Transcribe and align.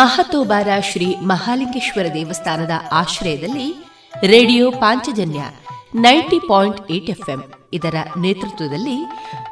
ಮಹತೋಬಾರ 0.00 0.68
ಶ್ರೀ 0.90 1.16
ಮಹಾಲಿಂಗೇಶ್ವರ 1.22 2.06
ದೇವಸ್ಥಾನದ 2.14 2.70
ಆಶ್ರಯದಲ್ಲಿ 2.92 3.66
radio 4.26 4.70
Panchajanya 4.70 5.40
ninety 5.94 6.38
point 6.48 6.90
eight 6.90 7.10
FM 7.10 7.40
ಇದರ 7.72 7.94
ನೇತೃತ್ವದಲ್ಲಿ 8.18 8.96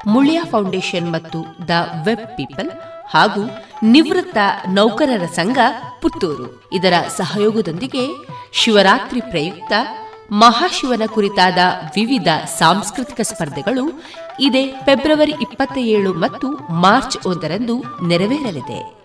ಮುಳಿಯಾ 0.06 0.44
ಫೌಂಡೇಶನ್ 0.44 1.12
ಮತ್ತು 1.12 1.68
ದ 1.68 1.70
ವೆಬ್ 2.04 2.26
ಪೀಪಲ್ 2.36 2.70
ಹಾಗೂ 3.10 3.42
ನಿವೃತ್ತ 3.82 4.38
ನೌಕರರ 4.68 5.26
ಸಂಘ 5.26 5.58
ಪುತ್ತೂರು. 6.02 6.68
ಇದರ 6.72 6.92
ಸಹಯೋಗದೊಂದಿಗೆ 7.16 8.04
ಶಿವರಾತ್ರಿ 8.52 9.20
ಪ್ರಯುಕ್ತ 9.20 9.72
ಮಹಾಶಿವನ 10.32 11.02
ಕುರಿತಾದ 11.06 11.58
ವಿವಿಧ 11.94 12.28
ಸಾಂಸ್ಕೃತಿಕ 12.58 13.20
ಸ್ಪರ್ಧೆಗಳು 13.20 14.02
ಇದೇ 14.40 14.72
ಫೆಬ್ರವರಿ 14.84 15.34
ಇಪ್ಪತ್ತ 15.40 15.78
ಏಳು 15.78 16.12
ಮತ್ತು 16.14 16.48
ಮಾರ್ಚ್ 16.70 17.18
ಒಂದರಂದು 17.26 18.06
ನೆರವೇರಲಿದೆ. 18.06 18.97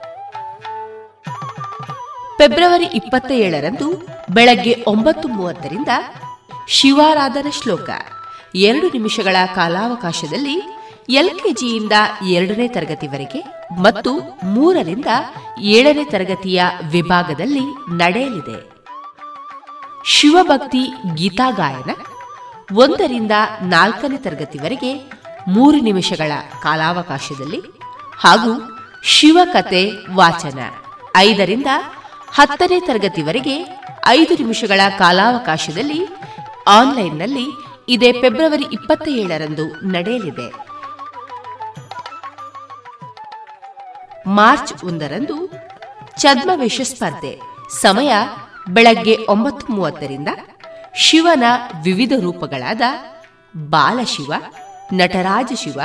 ಫೆಬ್ರವರಿ 2.38 2.86
ಇಪ್ಪತ್ತ 3.00 3.32
ಏಳರಂದು 3.32 3.88
ಬೆಳಗ್ಗೆ 4.30 4.84
ಒಂಬತ್ತು 4.88 5.28
ಮೂವತ್ತರಿಂದ 5.28 5.88
ಶಿವಾರಾಧನ 6.68 7.48
ಶ್ಲೋಕ. 7.52 7.90
ಎರಡು 8.56 8.88
ನಿಮಿಷಗಳ 8.88 9.36
ಕಾಲಾವಕಾಶದಲ್ಲಿ 9.56 10.56
ಎಲ್ಕೆಜಿಯಿಂದ 11.10 11.92
ಎರಡನೇ 12.30 12.68
ತರಗತಿವರೆಗೆ 12.68 13.40
ಮತ್ತು 13.82 14.12
ಮೂರರಿಂದ 14.44 15.06
ಏಳನೇ 15.60 16.04
ತರಗತಿಯ 16.04 16.64
ವಿಭಾಗದಲ್ಲಿ 16.92 17.66
ನಡೆಯಲಿದೆ. 17.96 18.60
ಶಿವಭಕ್ತಿ 20.06 20.84
ಗೀತಾ 21.16 21.50
ಗಾಯನ 21.52 21.92
ಒಂದರಿಂದ 22.76 23.32
ನಾಲ್ಕನೇ 23.62 24.18
ತರಗತಿವರೆಗೆ 24.18 24.92
ಮೂರು 25.48 25.78
ನಿಮಿಷಗಳ 25.78 26.32
ಕಾಲಾವಕಾಶದಲ್ಲಿ 26.62 27.62
ಹಾಗೂ 28.20 28.54
ಶಿವಕತೆ 29.04 29.84
ವಾಚನ 30.14 30.60
ಐದರಿಂದ 31.18 31.68
ಹತ್ತನೇ 32.34 32.80
ತರಗತಿವರೆಗೆ 32.80 33.56
ಐದು 34.08 34.34
ನಿಮಿಷಗಳ 34.34 34.82
ಕಾಲಾವಕಾಶದಲ್ಲಿ 35.00 36.08
ಆನ್ಲೈನ್ನಲ್ಲಿ 36.68 37.46
ಇದೇ 37.90 38.12
ಫೆಬ್ರವರಿ 38.12 38.66
ಇಪ್ಪತ್ತ 38.72 39.08
ಏಳರಂದು 39.08 39.66
ನಡೆಯಲಿದೆ. 39.88 40.48
ಮಾರ್ಚ್ 44.28 44.84
ಒಂದರಂದು 44.84 45.52
ಛದ್ಮವೇಷ 46.22 46.82
ಸ್ಪರ್ಧೆ. 46.82 47.40
ಸಮಯ 47.82 48.14
ಬೆಳಗ್ಗೆ 48.70 49.18
ಒಂಬತ್ತು 49.30 49.74
ಮೂವತ್ತರಿಂದ 49.74 50.28
ಶಿವನ 50.96 51.44
ವಿವಿಧ 51.84 52.14
ರೂಪಗಳಾದ 52.22 52.82
ಬಾಲಶಿವ, 53.56 54.34
ನಟರಾಜ 54.94 55.52
ಶಿವ, 55.56 55.82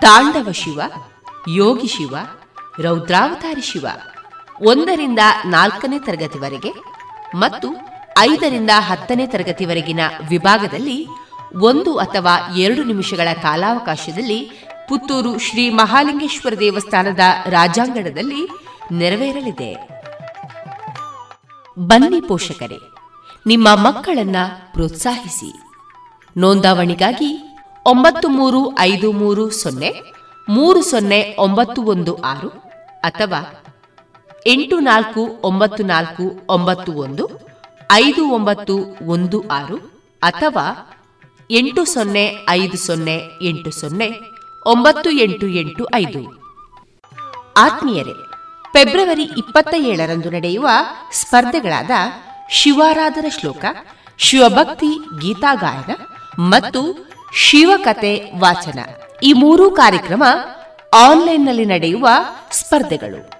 ತಾಂಡವ 0.00 0.52
ಶಿವ, 0.52 0.80
ಯೋಗಿ 1.48 1.86
ಶಿವ, 1.86 2.16
ರೌದ್ರಾವತಾರಿ 2.78 3.60
ಶಿವ. 3.60 3.86
ಒಂದರಿಂದ 4.62 5.18
ನಾಲ್ಕನೇ 5.46 5.98
ತರಗತಿವರೆಗೆ 5.98 6.72
ಮತ್ತು 7.34 7.68
ಐದರಿಂದ 8.18 8.70
ಹತ್ತನೇ 8.78 9.26
ತರಗತಿವರೆಗಿನ 9.26 10.00
ವಿಭಾಗದಲ್ಲಿ 10.28 11.06
ಒಂದು 11.56 11.98
ಅಥವಾ 11.98 12.54
ಎರಡು 12.56 12.84
ನಿಮಿಷಗಳ 12.84 13.28
ಕಾಲಾವಕಾಶದಲ್ಲಿ 13.42 14.50
ಪುತ್ತೂರು 14.88 15.38
ಶ್ರೀ 15.38 15.70
ಮಹಾಲಿಂಗೇಶ್ವರ 15.70 16.54
ದೇವಸ್ಥಾನದ 16.60 17.20
ರಾಜಾಂಗಣದಲ್ಲಿ 17.46 18.48
ನೆರವೇರಲಿದೆ. 18.92 19.88
ಬನ್ನಿ 21.78 22.20
ಪೋಷಕರೇ, 22.20 22.78
ನಿಮ್ಮ 23.46 23.68
ಮಕ್ಕಳನ್ನ 23.74 24.36
ಪ್ರೋತ್ಸಾಹಿಸಿ. 24.72 25.52
ನೋಂದಾವಣಿಗಾಗಿ 26.36 27.58
ಒಂಬತ್ತು 27.86 28.28
ಮೂರು 28.28 28.78
ಐದು 28.78 29.12
ಮೂರು 29.12 29.50
ಸೊನ್ನೆ 29.50 29.92
ಮೂರು 30.48 30.82
ಸೊನ್ನೆ 30.82 31.36
ಒಂಬತ್ತು 31.38 31.82
ಒಂದು 31.82 32.22
ಆರು 32.22 32.48
ಅಥವಾ 33.00 33.65
ಎಂಟು 34.46 34.80
ನಾಲ್ಕು, 34.80 35.40
ಒಂಬತ್ತು 35.44 35.82
ನಾಲ್ಕು, 35.82 36.46
ಒಂಬತ್ತು 36.48 36.92
ಒಂದು, 36.92 37.28
ಐದು 37.92 38.30
ಒಂಬತ್ತು, 38.30 38.96
ಒಂದು 39.06 39.48
ಆರು, 39.48 39.76
ಅಥವಾ 40.22 40.96
ಎಂಟು 41.50 41.84
ಸೊನ್ನೆ, 41.84 42.36
ಐದು 42.50 42.76
ಸೊನ್ನೆ, 42.76 43.20
ಎಂಟು 43.42 43.70
ಸೊನ್ನೆ, 43.70 44.20
ಒಂಬತ್ತು 44.66 45.10
ಎಂಟು 45.10 45.46
ಎಂಟು 45.46 45.86
ಐದು. 45.94 46.22
ಆತ್ಮೀಯರೇ, 47.56 48.12
ಫೆಬ್ರವರಿ 48.72 49.22
ಇಪ್ಪತ್ತ 49.22 49.74
ಏಳರಂದು 49.74 50.30
ನಡೆಯುವ 50.30 50.68
ಸ್ಪರ್ಧೆಗಳಾದ 51.12 51.90
ಶಿವಾರಾಧನ 52.50 53.26
ಶ್ಲೋಕ, 53.28 53.64
ಶಿವಭಕ್ತಿ 54.18 54.98
ಗೀತಾಗಾಯನ 55.22 55.94
ಮತ್ತು 56.38 57.08
ಶಿವಕತೆ 57.34 58.32
ವಾಚನ 58.38 58.78
ಈ 59.22 59.32
ಮೂರೂ 59.32 59.70
ಕಾರ್ಯಕ್ರಮ 59.70 60.22
ಆನ್ಲೈನ್ನಲ್ಲಿ 60.94 61.64
ನಡೆಯುವ 61.64 62.08
ಸ್ಪರ್ಧೆಗಳು. 62.50 63.35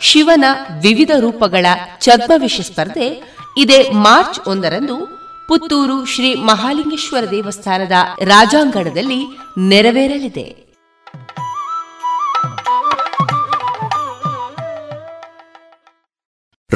ಶಿವನ 0.00 0.44
ವಿವಿಧ 0.82 1.10
ರೂಪಗಳ 1.20 1.66
ಛದ್ಮವಿಷ 2.00 2.60
ಸ್ಪರ್ಧೆ 2.60 3.22
ಇದೇ 3.56 3.90
ಮಾರ್ಚ್ 3.92 4.40
ಒಂದರಂದು 4.46 4.96
ಪುತ್ತೂರು 5.48 6.04
ಶ್ರೀ 6.04 6.34
ಮಹಾಲಿಂಗೇಶ್ವರ 6.34 7.30
ದೇವಸ್ಥಾನದ 7.30 7.92
ರಾಜಾಂಗಣದಲ್ಲಿ 8.20 9.38
ನೆರವೇರಲಿದೆ. 9.58 10.65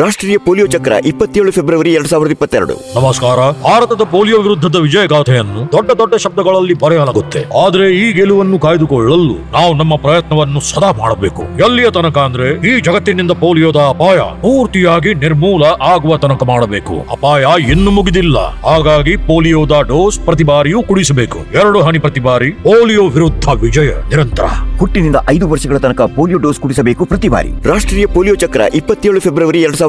ರಾಷ್ಟ್ರೀಯ 0.01 0.39
ಪೋಲಿಯೋ 0.39 0.67
ಚಕ್ರ 0.67 0.93
ಇಪ್ಪತ್ತೇಳು 1.05 1.51
ಫೆಬ್ರವರಿ 1.53 1.93
ಎರಡ್ 1.93 2.09
ಸಾವಿರದ 2.09 2.31
ಇಪ್ಪತ್ತೆರಡು. 2.31 2.75
ನಮಸ್ಕಾರ. 2.99 3.39
ಭಾರತದ 3.71 4.03
ಪೋಲಿಯೋ 4.03 4.41
ವಿರುದ್ಧದ 4.41 4.77
ವಿಜಯಗಾಥೆಯನ್ನು 4.77 5.73
ದೊಡ್ಡ 5.73 5.91
ದೊಡ್ಡ 5.91 6.15
ಶಬ್ದಗಳಲ್ಲಿ 6.15 6.75
ಬರೆಯಲಾಗುತ್ತೆ. 6.75 7.41
ಆದ್ರೆ 7.65 7.87
ಈ 7.95 8.13
ಗೆಲುವನ್ನು 8.13 8.59
ಕಾಯ್ದುಕೊಳ್ಳಲು 8.59 9.53
ನಾವು 9.53 9.75
ನಮ್ಮ 9.75 9.97
ಪ್ರಯತ್ನವನ್ನು 9.97 10.61
ಸದಾ 10.61 10.91
ಮಾಡಬೇಕು. 10.93 11.43
ಎಲ್ಲಿಯ 11.43 11.91
ತನಕ 11.91 12.19
ಅಂದ್ರೆ 12.19 12.49
ಈ 12.71 12.81
ಜಗತ್ತಿನಿಂದ 12.81 13.31
ಪೋಲಿಯೋದ 13.31 13.77
ಅಪಾಯ 13.77 14.19
ಪೂರ್ತಿಯಾಗಿ 14.19 15.15
ನಿರ್ಮೂಲ 15.15 15.65
ಆಗುವ 15.65 16.17
ತನಕ 16.17 16.45
ಮಾಡಬೇಕು. 16.45 16.97
ಅಪಾಯ 17.11 17.45
ಇನ್ನು 17.71 17.91
ಮುಗಿದಿಲ್ಲ. 17.91 18.39
ಹಾಗಾಗಿ 18.71 19.17
ಪೋಲಿಯೋದ 19.17 19.81
ಡೋಸ್ 19.89 20.21
ಪ್ರತಿ 20.21 20.45
ಬಾರಿಯೂ 20.45 20.83
ಕುಡಿಸಬೇಕು. 20.83 21.39
ಎರಡು 21.39 21.81
ಹನಿ 21.81 21.99
ಪ್ರತಿ 21.99 22.21
ಬಾರಿ 22.21 22.51
ಪೋಲಿಯೋ 22.51 23.07
ವಿರುದ್ಧ 23.07 23.49
ವಿಜಯ 23.49 23.91
ನಿರಂತರ. 24.09 24.45
ಹುಟ್ಟಿನಿಂದ 24.79 25.17
ಐದು 25.31 25.49
ವರ್ಷಗಳ 25.49 25.77
ತನಕ 25.79 26.01
ಪೋಲಿಯೋ 26.01 26.39
ಡೋಸ್ 26.39 26.61
ಕುಡಿಸಬೇಕು 26.61 27.05
ಪ್ರತಿ 27.05 27.29
ಬಾರಿ. 27.29 27.53
ರಾಷ್ಟ್ರೀಯ 27.69 28.07
ಪೋಲಿಯೋ 28.07 28.35
ಚಕ್ರ 28.35 28.61
ಇಪ್ಪತ್ತೇಳು 28.75 29.21
ಫೆಬ್ರವರಿ 29.21 29.63
ಎರಡ್ 29.63 29.77
ಸಾವಿರದ 29.77 29.89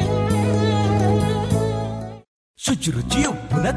ಶುಚಿರುಚಿ 2.65 3.25
ಉಪ್ಪಿನ 3.25 3.69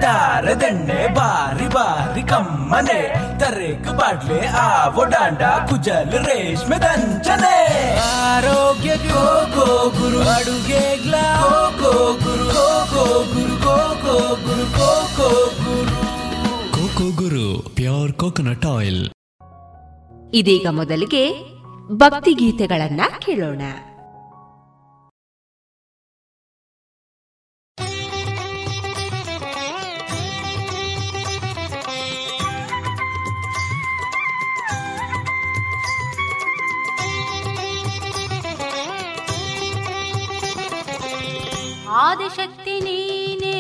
ದಂಡೆ 0.55 1.15
ಬಾರಿ 1.15 1.69
ಬಾರಿ 1.69 2.23
ಕಮ್ಮನೆ. 2.23 3.15
ತರೇಕು 3.39 3.97
ಬಾಡ್ಲೆ 3.97 4.47
ಆವೋ 4.47 5.05
ಡಾಂಡ 5.05 5.43
ಕುಜಲ್ 5.43 6.13
ರೇಷ್ಮೆ 6.13 6.77
ದಂಚನೆ. 6.77 7.97
ಆರೋಗ್ಯ 7.99 8.97
ಗೋ 8.97 9.47
ಗೋ 9.47 9.91
ಗುರು. 9.91 10.29
ಅಡುಗೆ 10.29 11.03
ಗ್ಲಾ 11.03 11.41
go 11.81 11.93
Guru. 11.93 12.45
Go 12.45 12.87
go 12.95 13.25
Guru. 13.35 13.57
Go 13.57 13.95
go 13.95 14.35
Guru. 14.35 14.65
Go 14.71 15.09
go 15.17 15.47
Guru. 15.47 16.05
Coco 16.73 17.23
Guru. 17.23 17.75
Pure 17.75 18.13
coconut 18.13 18.67
oil. 18.67 19.09
ಇದೀಗ 20.35 20.67
ಮೊದಲಿಗೆ 20.71 21.55
ಭಕ್ತಿ 21.93 22.33
ಗೀತೆಗಳನ್ನ 22.33 23.01
ಕೇಳೋಣ. 23.19 23.63
ಆದಿಶಕ್ತಿ 42.17 42.75
ನೀನೇ 42.81 43.55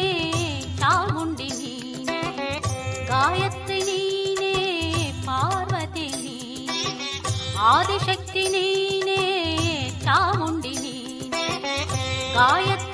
ಚಾಮುಂಡಿ 0.81 1.47
ನೀನೇ 1.61 2.19
ಗಾಯತ್ರಿ 3.09 3.79
ನೀನೇ 3.89 4.53
ಪಾರ್ವತಿ 5.27 6.07
ನೀನೇ 6.17 7.09
ಆದಿಶಕ್ತಿ 7.71 8.45
ನೀನೇ 8.55 9.19
ಚಾಮುಂಡಿ 10.05 10.75
ನೀನೇ 10.85 11.45
ಗಾಯತ್ರಿ 12.37 12.94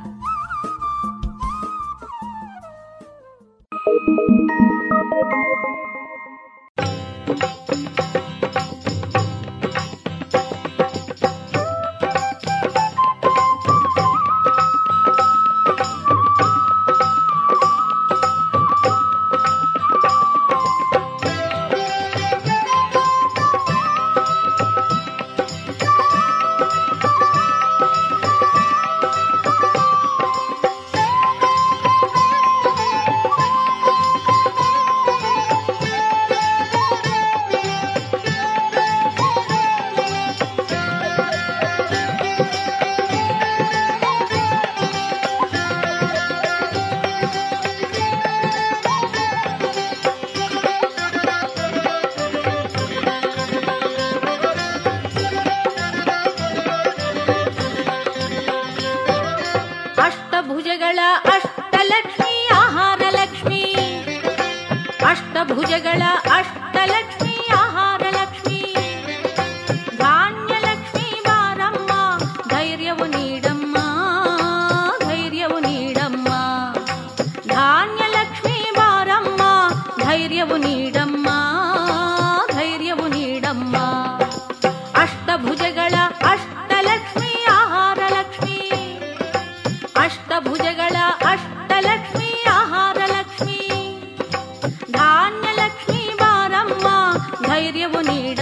தெரியவும் 97.73 98.07
நீட 98.09 98.40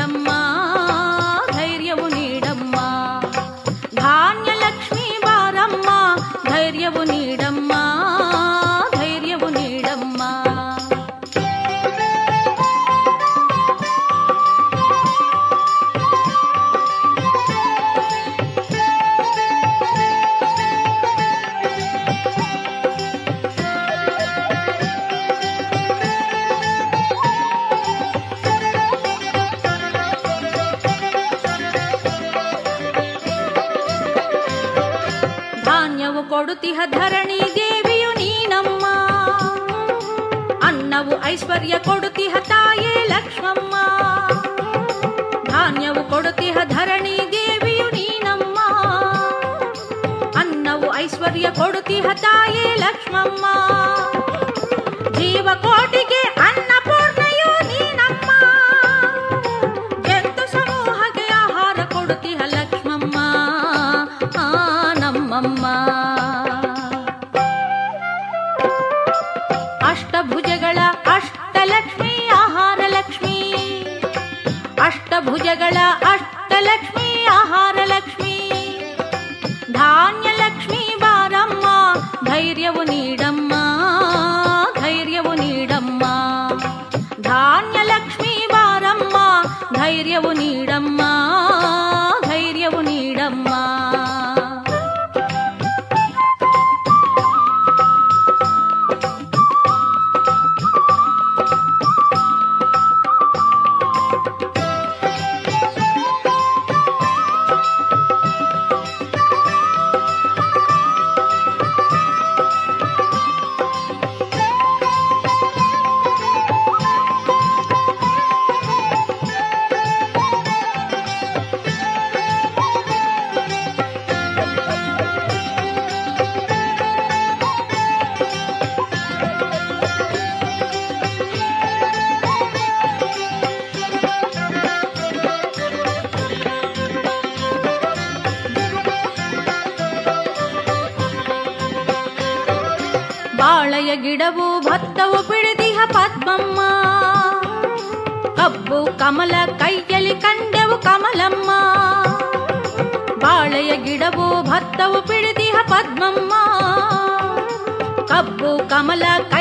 वाला 159.02 159.39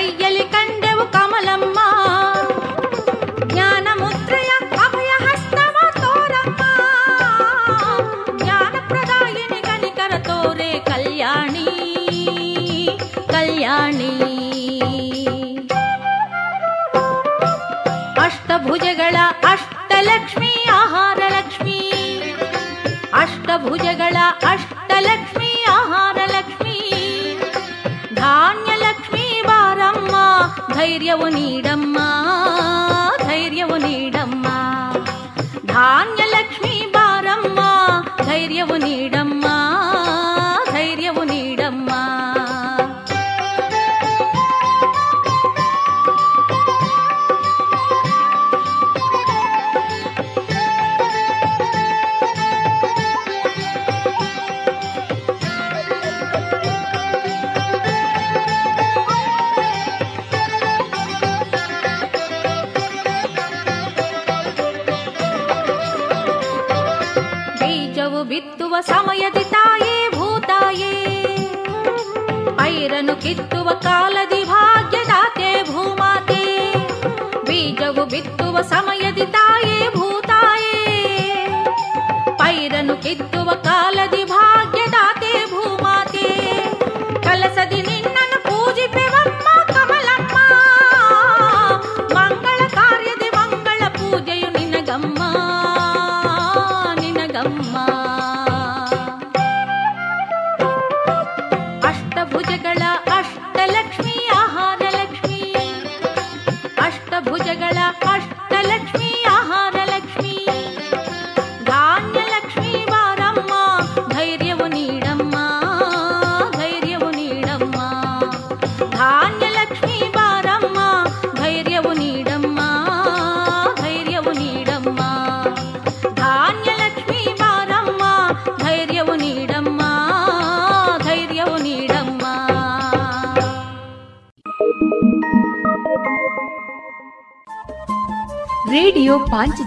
నీడవు 31.09 31.29
నీడ 31.29 31.68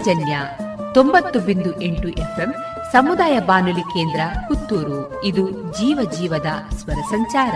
ಪಾಂಚಜನ್ಯ 0.04 0.38
ತೊಂಬತ್ತು 0.94 1.40
ಬಿಂದು 1.40 1.82
ಎಂಟು 1.82 2.08
ಎಫ್ಎಂ 2.08 2.54
ಸಮುದಾಯ 2.92 3.40
ಬಾನುಲಿ 3.40 3.80
ಕೇಂದ್ರ 3.80 4.20
ಪುತ್ತೂರು. 4.48 5.24
ಇದು 5.24 5.50
ಜೀವ 5.50 6.10
ಜೀವದ 6.18 6.46
ಸ್ವರ 6.74 6.94
ಸಂಚಾರ. 6.94 7.54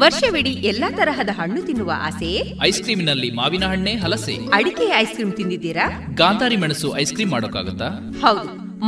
ವರ್ಷವಿಡಿ 0.00 0.50
ಎಲ್ಲಾ 0.50 0.90
ತರಹದ 0.90 1.28
ಹಣ್ಣು 1.32 1.62
ತಿನ್ನುವ 1.62 1.92
ಆಸೆಯೇ 1.96 2.58
ಐಸ್ 2.62 2.82
ಕ್ರೀಮಿನಲ್ಲಿ 2.82 3.30
ಮಾವಿನ 3.30 3.64
ಹಣ್ಣೆ 3.64 3.92
ಹಲಸೆ. 3.96 4.38
ಅಡಿಕೆ 4.54 4.86
ಐಸ್ 4.96 5.12
ಕ್ರೀಮ್ 5.12 5.32
ತಿಂದಿದ್ದೀರಾ? 5.32 6.06
ಗಾಂಧಾರಿ 6.14 6.56
ಮೆಣಸು 6.56 6.98
ಐಸ್ 6.98 7.12
ಕ್ರೀಮ್ 7.12 7.30
ಮಾಡೋಕ್ಕಾಗತ್ತಾ? 7.30 7.88
ಹೌದು. 8.20 8.49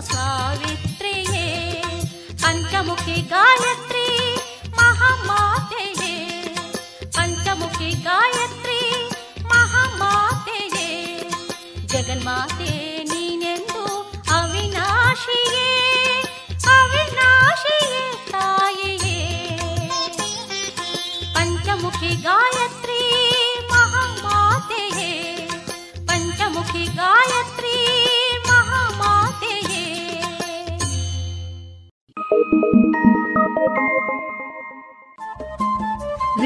సావిత్రియే. 0.00 1.46
పంచముఖి 2.42 3.16
గాయత్రి 3.32 3.97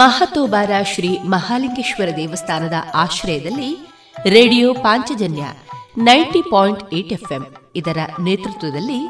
ಮಹತೋಬಾರ 0.00 0.70
ಶ್ರೀ 0.94 1.18
ಮಹಾಲಿಂಗೇಶ್ವರ 1.24 2.08
ದೇವಸ್ಥಾನದ 2.16 2.76
ಆಶ್ರಯದಲ್ಲಿ 2.94 3.70
radio 4.26 4.74
Panchajanya 4.74 5.44
ninety 5.98 6.42
point 6.50 6.94
eight 6.94 7.12
FM 7.12 7.42
ಇದರ 7.76 7.98
ನೇತೃತ್ವದಲ್ಲಿ 8.20 9.00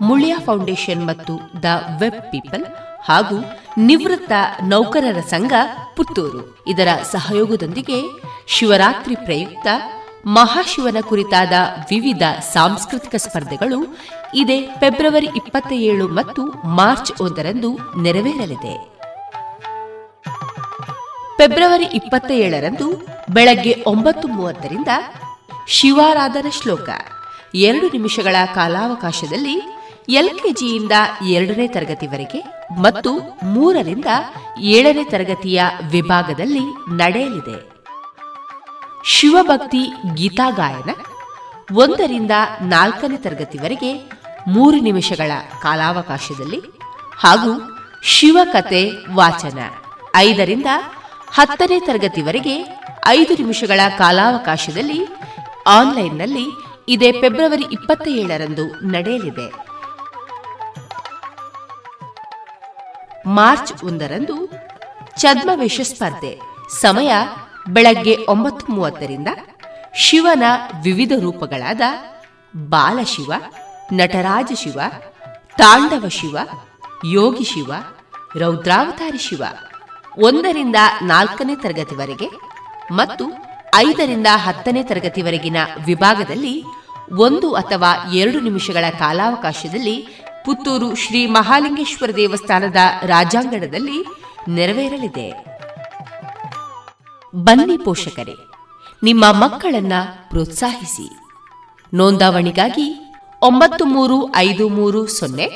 ಮುಳಿಯ 0.00 0.34
ಫೌಂಡೇಶನ್ 0.44 1.06
ಮತ್ತು 1.06 1.62
ದ 1.62 1.64
ವೆಬ್ 2.00 2.22
ಪೀಪಲ್ 2.22 2.64
ಹಾಗೂ 3.02 3.36
ನಿವೃತ್ತ 3.78 4.32
ನೌಕರರ 4.62 5.20
ಸಂಘ 5.20 5.52
ಪುತ್ತೂರು. 5.96 6.64
ಇದರ 6.66 6.88
ಸಹಯೋಗದೊಂದಿಗೆ 7.12 7.98
ಶಿವರಾತ್ರಿ 8.46 9.14
ಪ್ರಯುಕ್ತ 9.14 9.68
ಮಹಾಶಿವನ 10.26 10.96
ಕುರಿತಾದ 11.08 11.52
ವಿವಿಧ 11.90 12.22
ಸಾಂಸ್ಕೃತಿಕ 12.52 13.14
ಸ್ಪರ್ಧೆಗಳು 13.16 13.80
ಇದೇ 14.34 14.66
ಫೆಬ್ರವರಿ 14.80 15.28
ಇಪ್ಪತ್ತ 15.36 15.72
ಏಳು 15.72 16.08
ಮತ್ತು 16.08 16.42
ಮಾರ್ಚ್ 16.76 17.12
ಒಂದರಂದು 17.20 17.70
ನೆರವೇರಲಿದೆ. 18.02 18.93
ಫೆಬ್ರವರಿ 21.38 21.84
ಇಪ್ಪತ್ತ 21.84 22.30
ಏಳರಂದು 22.30 22.86
ಬೆಳಗ್ಗೆ 23.30 23.84
ಒಂಬತ್ತು 23.86 24.28
ಮೂವತ್ತರಿಂದ 24.28 24.88
ಶಿವಾರಾಧನ 25.68 26.46
ಶ್ಲೋಕ. 26.50 26.88
ಎರಡು 27.54 27.86
ನಿಮಿಷಗಳ 27.88 28.36
ಕಾಲಾವಕಾಶದಲ್ಲಿ 28.54 29.56
ಎಲ್ಕೆಜಿಯಿಂದ 30.08 30.92
ಎರಡನೇ 31.28 31.66
ತರಗತಿವರೆಗೆ 31.66 32.40
ಮತ್ತು 32.78 33.10
ಮೂರರಿಂದ 33.44 34.06
ಏಳನೇ 34.58 35.04
ತರಗತಿಯ 35.04 35.62
ವಿಭಾಗದಲ್ಲಿ 35.90 36.64
ನಡೆಯಲಿದೆ. 36.96 37.56
ಶಿವಭಕ್ತಿ 39.04 39.82
ಗೀತಾ 40.14 40.50
ಗಾಯನ 40.50 40.90
ಒಂದರಿಂದ 41.74 42.30
ನಾಲ್ಕನೇ 42.62 43.16
ತರಗತಿವರೆಗೆ 43.16 43.92
ಮೂರು 44.48 44.76
ನಿಮಿಷಗಳ 44.76 45.32
ಕಾಲಾವಕಾಶದಲ್ಲಿ 45.62 46.60
ಹಾಗೂ 47.16 47.52
ಶಿವಕತೆ 48.02 48.82
ವಾಚನ 49.14 49.58
ಐದರಿಂದ 50.16 50.66
ಹತ್ತನೇ 51.34 51.80
ತರಗತಿವರೆಗೆ 51.80 52.78
ಐದು 53.06 53.32
ನಿಮಿಷಗಳ 53.34 53.80
ಕಾಲಾವಕಾಶದಲ್ಲಿ 53.98 55.06
ಆನ್ಲೈನ್ನಲ್ಲಿ 55.66 56.44
ಇದೇ 56.88 57.12
ಫೆಬ್ರವರಿ 57.12 57.64
ಇಪ್ಪತ್ತ 57.72 58.08
ಏಳರಂದು 58.08 58.64
ನಡೆಯಲಿದೆ. 58.86 59.46
ಮಾರ್ಚ್ 63.26 63.84
ಒಂದರಂದು 63.84 64.36
ಛದ್ಮವೇಷ 65.20 65.80
ಸ್ಪರ್ಧೆ. 65.80 66.40
ಸಮಯ 66.80 67.12
ಬೆಳಗ್ಗೆ 67.68 68.16
ಒಂಬತ್ತು 68.28 68.72
ಮೂವತ್ತರಿಂದ 68.72 69.28
ಶಿವನ 69.96 70.42
ವಿವಿಧ 70.84 71.12
ರೂಪಗಳಾದ 71.20 71.80
ಬಾಲಶಿವ, 72.56 73.32
ನಟರಾಜ 73.92 74.52
ಶಿವ, 74.56 74.80
ತಾಂಡವ 75.58 76.08
ಶಿವ, 76.08 76.38
ಯೋಗಿ 77.04 77.44
ಶಿವ, 77.44 77.72
ರೌದ್ರಾವತಾರಿ 78.36 79.18
ಶಿವ. 79.18 79.44
ಒಂದರಿಂದ 80.18 80.76
ನಾಲ್ಕನೇ 81.02 81.56
ತರಗತಿವರೆಗೆ 81.56 82.30
ಮತ್ತು 82.92 83.24
ಐದರಿಂದ 83.74 84.26
ಹತ್ತನೇ 84.34 84.82
ತರಗತಿವರೆಗಿನ 84.82 85.56
ವಿಭಾಗದಲ್ಲಿ 85.86 86.64
ಒಂದು 87.12 87.54
ಅಥವಾ 87.54 88.10
ಎರಡು 88.12 88.40
ನಿಮಿಷಗಳ 88.40 88.84
ಕಾಲಾವಕಾಶದಲ್ಲಿ 88.98 90.08
ಪುತ್ತೂರು 90.44 90.94
ಶ್ರೀ 90.94 91.26
ಮಹಾಲಿಂಗೇಶ್ವರ 91.26 92.10
ದೇವಸ್ಥಾನದ 92.16 92.76
ರಾಜಾಂಗಣದಲ್ಲಿ 93.02 94.06
ನೆರವೇರಲಿದೆ. 94.48 95.44
ಬನ್ನಿ 97.34 97.76
ಪೋಷಕರೇ, 97.76 98.34
ನಿಮ್ಮ 99.02 99.24
ಮಕ್ಕಳನ್ನ 99.32 99.92
ಪ್ರೋತ್ಸಾಹಿಸಿ. 100.30 101.10
ನೋಂದಾವಣಿಗಾಗಿ 101.94 103.16
ಒಂಬತ್ತು 103.42 103.84
ಮೂರು 103.84 104.36
ಐದು 104.36 104.68
ಮೂರು 104.68 105.06
ಸೊನ್ನೆ 105.06 105.48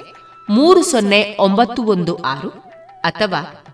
ಮೂರು 0.50 0.82
ಸೊನ್ನೆ 0.82 1.36
ಒಂಬತ್ತು 1.40 1.82
ಒಂದು 1.82 2.16
ಆರು 2.16 2.48
ಅಥವಾ 3.00 3.64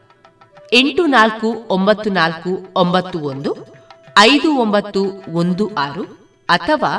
ಎಂಟು 0.74 1.06
ನಾಲ್ಕು, 1.06 1.66
ಒಂಬತ್ತು 1.70 2.10
ನಾಲ್ಕು, 2.10 2.72
ಒಂಬತ್ತು 2.76 3.18
ಒಂದು, 3.18 3.56
ಐದು 4.18 4.56
ಒಂಬತ್ತು 4.56 5.00
ಒಂದು 5.32 5.74
ಆರು 5.74 6.04
ಅಥವಾ 6.48 6.92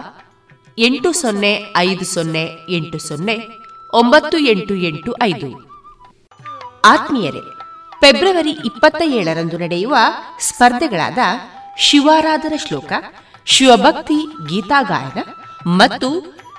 ಎಂಟು 0.78 1.14
ಸೊನ್ನೆ 1.14 1.74
ಐದು 1.78 2.06
ಸೊನ್ನೆ 2.06 2.50
ಎಂಟು 2.70 3.00
ಸೊನ್ನೆ 3.00 3.36
ಒಂಬತ್ತು 3.94 4.38
ಎಂಟು 4.38 4.76
ಎಂಟು 4.76 5.16
ಐದು. 5.24 5.50
ಆತ್ಮೀಯರೇ, 6.86 7.40
ಫೆಬ್ರವರಿ 8.02 8.50
ಇಪ್ಪತ್ತ 8.50 9.02
ಏಳರಂದು 9.02 9.58
ನಡೆಯುವ 9.58 9.96
ಸ್ಪರ್ಧೆಗಳಾದ 10.40 11.18
ಶಿವಾರಾಧನ 11.78 12.54
ಶ್ಲೋಕ, 12.56 12.94
ಶಿವಭಕ್ತಿ 13.46 14.20
ಗೀತಾಗಾಯನ 14.50 15.20
ಮತ್ತು 15.68 16.10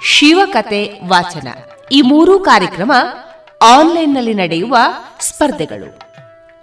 ಶಿವಕತೆ 0.02 1.00
ವಾಚನ 1.08 1.48
ಈ 1.92 2.00
ಮೂರೂ 2.00 2.38
ಕಾರ್ಯಕ್ರಮ 2.38 2.92
ಆನ್ಲೈನ್ನಲ್ಲಿ 3.62 4.34
ನಡೆಯುವ 4.34 4.76
ಸ್ಪರ್ಧೆಗಳು. 5.20 6.05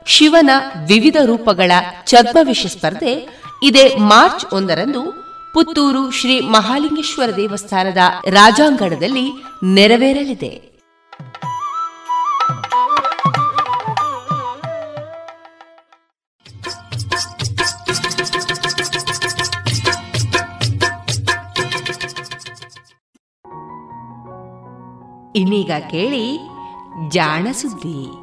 ಶಿವನ 0.06 0.50
ವಿವಿಧ 0.88 1.18
ರೂಪಗಳ 1.26 1.72
ಛದ್ಮವಿಷ 2.06 2.66
ಸ್ಪರ್ಧೆ 2.66 3.44
ಇದೇ 3.64 3.96
ಮಾರ್ಚ್ 3.96 4.46
ಒಂದರಂದು 4.54 5.12
ಪುತ್ತೂರು 5.54 6.12
ಶ್ರೀ 6.12 6.40
ಮಹಾಲಿಂಗೇಶ್ವರ 6.40 7.36
ದೇವಸ್ಥಾನದ 7.36 7.98
ರಾಜಾಂಗಣದಲ್ಲಿ 8.30 9.32
ನೆರವೇರಲಿದೆ. 9.74 10.74
ಇನ್ನೀಗ 25.36 25.72
ಕೇಳಿ 25.92 26.40
ಜಾಣ 27.10 27.48
ಸುದ್ದಿ. 27.52 28.23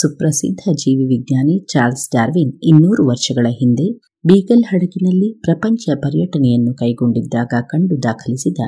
ಸುಪ್ರಸಿದ್ಧ 0.00 0.60
ಜೀವಿ 0.72 1.04
ವಿಜ್ಞಾನಿ 1.04 1.66
ಚಾರ್ಲ್ಸ್ 1.72 2.10
ಡಾರ್ವಿನ್ 2.10 2.52
ಇನ್ನೂರು 2.62 3.06
ವರ್ಷಗಳ 3.06 3.46
ಹಿಂದೆ 3.50 3.86
ಬೀಗಲ್ 4.26 4.64
ಹಡಗಿನಲ್ಲಿ 4.64 5.28
ಪ್ರಪಂಚ 5.38 5.84
ಪರ್ಯಟನೆಯನ್ನು 5.94 6.74
ಕೈಗೊಂಡಿದ್ದಾಗ 6.74 7.52
ಕಂಡು 7.62 8.02
ದಾಖಲಿಸಿದ 8.02 8.58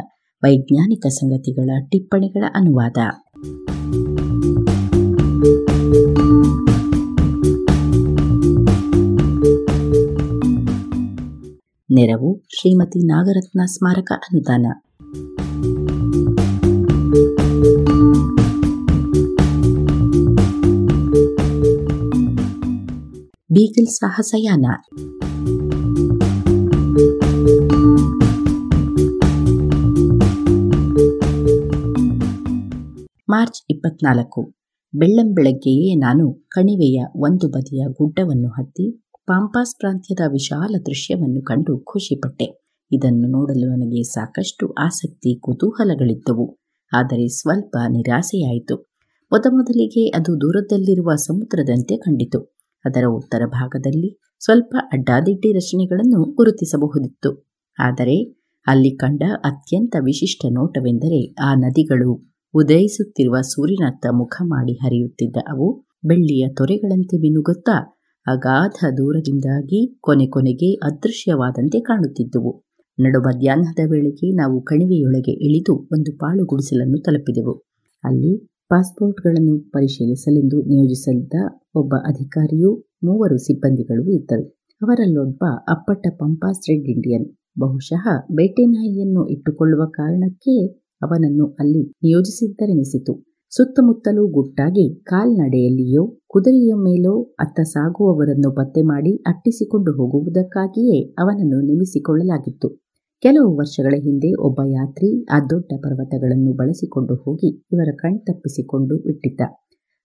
ವೈಜ್ಞಾನಿಕ 0.42 1.06
ಸಂಗತಿಗಳ 1.06 1.70
ಟಿಪ್ಪಣಿಗಳ 1.88 2.44
ಅನುವಾದ. 2.54 2.98
ನೆರವು 11.90 12.44
ಶ್ರೀಮತಿ 12.60 13.06
ನಾಗರತ್ನ 13.06 13.60
ಸ್ಮಾರಕ 13.66 14.12
ಅನುದಾನ. 14.16 14.66
ಬೀಗಲ್ 23.58 23.86
ಸಾಹಸಯಾನ 23.86 24.66
ಮಾರ್ಚ್ 33.28 33.62
ಇಪ್ಪತ್ನಾಲ್ಕು. 33.70 34.54
ಬೆಳ್ಳಂಬೆಳಗ್ಗೆಯೇ 34.94 35.94
ನಾನು 35.94 36.32
ಕಣಿವೆಯ 36.48 37.04
ಒಂದು 37.16 37.48
ಬದಿಯ 37.48 37.84
ಗುಡ್ಡವನ್ನು 37.86 38.48
ಹತ್ತಿ 38.48 39.00
ಪಾಂಪಾಸ್ 39.26 39.78
ಪ್ರಾಂತ್ಯದ 39.78 40.20
ವಿಶಾಲ 40.32 40.74
ದೃಶ್ಯವನ್ನು 40.86 41.44
ಕಂಡು 41.44 41.84
ಖುಷಿಪಟ್ಟೆ. 41.84 42.76
ಇದನ್ನು 42.92 43.28
ನೋಡಲು 43.28 43.70
ನನಗೆ 43.70 44.02
ಸಾಕಷ್ಟು 44.02 44.72
ಆಸಕ್ತಿ 44.72 45.40
ಕುತೂಹಲಗಳಿದ್ದವು. 45.40 46.58
ಆದರೆ 46.92 47.28
ಸ್ವಲ್ಪ 47.28 47.76
ನಿರಾಸೆಯಾಯಿತು. 47.88 48.90
ಮೊದಮೊದಲಿಗೆ 49.32 50.08
ಅದು 50.08 50.40
ದೂರದಲ್ಲಿರುವ 50.40 51.14
ಸಮುದ್ರದಂತೆ 51.14 51.96
ಕಂಡಿತು. 51.96 52.57
ಅದರ 52.84 53.04
ಉತ್ತರ 53.08 53.42
ಭಾಗದಲ್ಲಿ 53.46 54.10
ಸ್ವಲ್ಪ 54.38 54.76
ಅಡ್ಡಾದಿಡ್ಡಿ 54.92 55.52
ರಚನೆಗಳನ್ನು 55.52 56.34
ಗುರುತಿಸಬಹುದಿತ್ತು. 56.34 57.30
ಆದರೆ 57.78 58.16
ಅಲ್ಲಿ 58.66 58.90
ಕಂಡ 58.96 59.22
ಅತ್ಯಂತ 59.44 59.96
ವಿಶಿಷ್ಟ 60.04 60.46
ನೋಟವೆಂದರೆ 60.50 61.34
ಆ 61.42 61.54
ನದಿಗಳು 61.54 62.10
ಉದಯಿಸುತ್ತಿರುವ 62.54 63.36
ಸೂರ್ಯನತ್ತ 63.40 64.06
ಮುಖ 64.10 64.36
ಮಾಡಿ 64.44 64.72
ಹರಿಯುತ್ತಿದ್ದ 64.72 65.36
ಅವು 65.48 65.66
ಬೆಳ್ಳಿಯ 66.04 66.48
ತೊರೆಗಳಂತೆ 66.48 67.16
ಮಿನುಗುತ್ತಾ 67.18 67.76
ಅಗಾಧ 68.26 68.78
ದೂರದಿಂದಾಗಿ 68.96 69.98
ಕೊನೆ 70.00 70.26
ಕೊನೆಗೆ 70.26 70.74
ಅದೃಶ್ಯವಾದಂತೆ 70.74 71.80
ಕಾಣುತ್ತಿದ್ದುವು. 71.80 72.52
ನಡು 72.98 73.20
ಮಧ್ಯಾಹ್ನದ 73.20 73.78
ವೇಳೆಗೆ 73.90 74.36
ನಾವು 74.36 74.62
ಕಣಿವೆಯೊಳಗೆ 74.62 75.34
ಇಳಿದು 75.46 75.74
ಒಂದು 75.92 76.16
ಪಾಳು 76.16 76.44
ಗುಡಿಸಲನ್ನು 76.44 76.98
ತಲುಪಿದೆವು. 77.02 77.54
ಅಲ್ಲಿ 78.04 78.32
ಪಾಸ್ಪೋರ್ಟ್ಗಳನ್ನು 78.70 79.58
ಪರಿಶೀಲಿಸಲೆಂದು 79.70 80.56
ನಿಯೋಜಿಸಲಿದ್ದ 80.62 81.36
ಒಬ್ಬ 81.74 81.94
ಅಧಿಕಾರಿಯೂ 82.08 82.70
ಮೂವರು 83.04 83.36
ಸಿಬ್ಬಂದಿಗಳು 83.36 84.02
ಇದ್ದರು. 84.10 84.44
ಅವರಲ್ಲೊಬ್ಬ 84.80 85.42
ಅಪ್ಪಟ್ಟ 85.68 86.06
ಪಂಪಾಸ್ 86.18 86.60
ರೆಡ್ 86.70 86.88
ಇಂಡಿಯನ್. 86.88 87.24
ಬಹುಶಃ 87.58 88.04
ಬೇಟೆ 88.32 88.64
ನಾಯಿಯನ್ನು 88.66 89.22
ಇಟ್ಟುಕೊಳ್ಳುವ 89.28 89.84
ಕಾರಣಕ್ಕೆ 89.90 90.54
ಅವನನ್ನು 91.02 91.46
ಅಲ್ಲಿ 91.60 91.82
ನಿಯೋಜಿಸಿದ್ದರೆನಿಸಿತು. 92.04 93.14
ಸುತ್ತಮುತ್ತಲೂ 93.52 94.26
ಗುಟ್ಟಾಗಿ 94.28 94.84
ಕಾಲ್ನಡೆಯಲ್ಲಿಯೋ 95.02 96.02
ಕುದುರೆಯ 96.26 96.72
ಮೇಲೋ 96.78 97.14
ಅತ್ತ 97.38 97.60
ಸಾಗುವವರನ್ನು 97.60 98.50
ಪತ್ತೆ 98.54 98.82
ಮಾಡಿ 98.82 99.16
ಅಟ್ಟಿಸಿಕೊಂಡು 99.26 99.92
ಹೋಗುವುದಕ್ಕಾಗಿಯೇ 99.92 100.98
ಅವನನ್ನು 101.18 101.60
ನೇಮಿಸಿಕೊಳ್ಳಲಾಗಿತ್ತು. 101.60 102.68
ಕೆಲವು 103.22 103.48
ವರ್ಷಗಳ 103.56 103.94
ಹಿಂದೆ 104.02 104.28
ಒಬ್ಬ 104.38 104.60
ಯಾತ್ರಿ 104.72 105.08
ಆ 105.30 105.38
ದೊಡ್ಡ 105.52 105.70
ಪರ್ವತಗಳನ್ನು 105.84 106.50
ಬಳಸಿಕೊಂಡು 106.52 107.14
ಹೋಗಿ 107.14 107.48
ಇವರ 107.72 107.90
ಕಣ್ತಪ್ಪಿಸಿಕೊಂಡು 108.02 108.94
ಬಿಟ್ಟಿದ್ದ. 109.06 109.40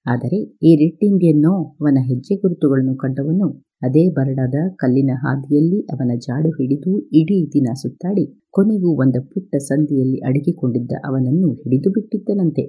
ಆದರೆ 0.05 0.39
ಈ 0.63 0.71
ರಿಟ್ಟಿಂಗೆನ್ನೋ 0.75 1.51
ಅವನ 1.79 1.99
ಹೆಜ್ಜೆ 2.07 2.35
ಗುರುತುಗಳನ್ನು 2.35 2.95
ಕಂಡವನು 2.95 3.47
ಅದೇ 3.81 4.03
ಬರಡಾದ 4.09 4.55
ಕಲ್ಲಿನ 4.75 5.11
ಹಾದಿಯಲ್ಲಿ 5.23 5.79
ಅವನ 5.93 6.11
ಜಾಡು 6.17 6.49
ಹಿಡಿದು 6.49 6.93
ಇಡೀ 7.19 7.37
ದಿನ 7.53 7.67
ಸುತ್ತಾಡಿ 7.73 8.25
ಕೊನೆಗೂ 8.51 8.89
ಒಂದು 9.03 9.21
ಪುಟ್ಟ 9.21 9.61
ಸಂದಿಯಲ್ಲಿ 9.61 10.17
ಅಡಗಿಕೊಂಡಿದ್ದ 10.19 10.91
ಅವನನ್ನು 11.05 11.51
ಹಿಡಿದು 11.61 11.91
ಬಿಟ್ಟಿದ್ದನಂತೆ. 11.91 12.65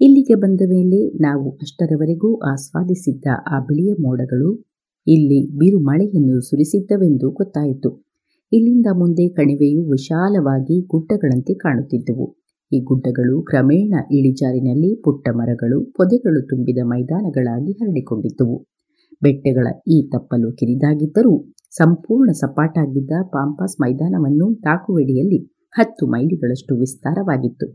ಇಲ್ಲಿಗೆ 0.00 0.34
ಬಂದ 0.34 0.60
ಮೇಲೆ 0.66 1.00
ನಾವು 1.20 1.48
ಅಷ್ಟರವರೆಗೂ 1.62 2.30
ಆಸ್ವಾದಿಸಿದ್ದ 2.52 3.26
ಆ 3.54 3.58
ಬಿಳಿಯ 3.60 3.92
ಮೋಡಗಳು 3.98 4.50
ಇಲ್ಲಿ 5.06 5.40
ಬಿರು 5.58 5.80
ಮಳೆಯನ್ನು 5.80 6.36
ಸುರಿಸಿದ್ದವೆಂದು 6.40 7.30
ಗೊತ್ತಾಯಿತು. 7.30 7.90
ಇಲ್ಲಿಂದ 8.52 8.86
ಮುಂದೆ 8.92 9.28
ಕಣಿವೆಯು 9.28 9.90
ವಿಶಾಲವಾಗಿ 9.90 10.86
ಗುಡ್ಡಗಳಂತೆ 10.86 11.54
ಕಾಣುತ್ತಿದ್ದವು. 11.54 12.36
ಈ 12.72 12.80
ಗುಡ್ಡಗಳು 12.80 13.42
ಕ್ರಮೇಣ 13.42 13.94
ಇಳಿಜಾರಿನಲ್ಲಿ 14.12 15.02
ಪುಟ್ಟ 15.02 15.28
ಮರಗಳು, 15.32 15.84
ಪೊದೆಗಳು 15.84 16.46
ತುಂಬಿದ 16.46 16.78
ಮೈದಾನಗಳಾಗಿ 16.84 17.72
ಹರಡಿಕೊಂಡಿದ್ದುವು. 17.72 18.66
ಬೆಟ್ಟಗಳ 19.22 19.66
ಈ 19.88 20.10
ತಪ್ಪಲು 20.10 20.52
ಕಿರಿದಾಗಿದ್ದರೂ, 20.52 21.52
ಸಂಪೂರ್ಣ 21.70 22.32
ಸಪಾಟಾಗಿದ್ದ 22.32 23.10
ಪಾಂಪಾಸ್ 23.22 23.80
ಮೈದಾನವನ್ನು 23.80 24.54
ತಾಕುವೆಡಿಯಲ್ಲಿ 24.54 25.52
ಹತ್ತು 25.78 26.06
ಮೈಲಿಗಳಷ್ಟು 26.06 26.78
ವಿಸ್ತಾರವಾಗಿತ್ತು. 26.78 27.68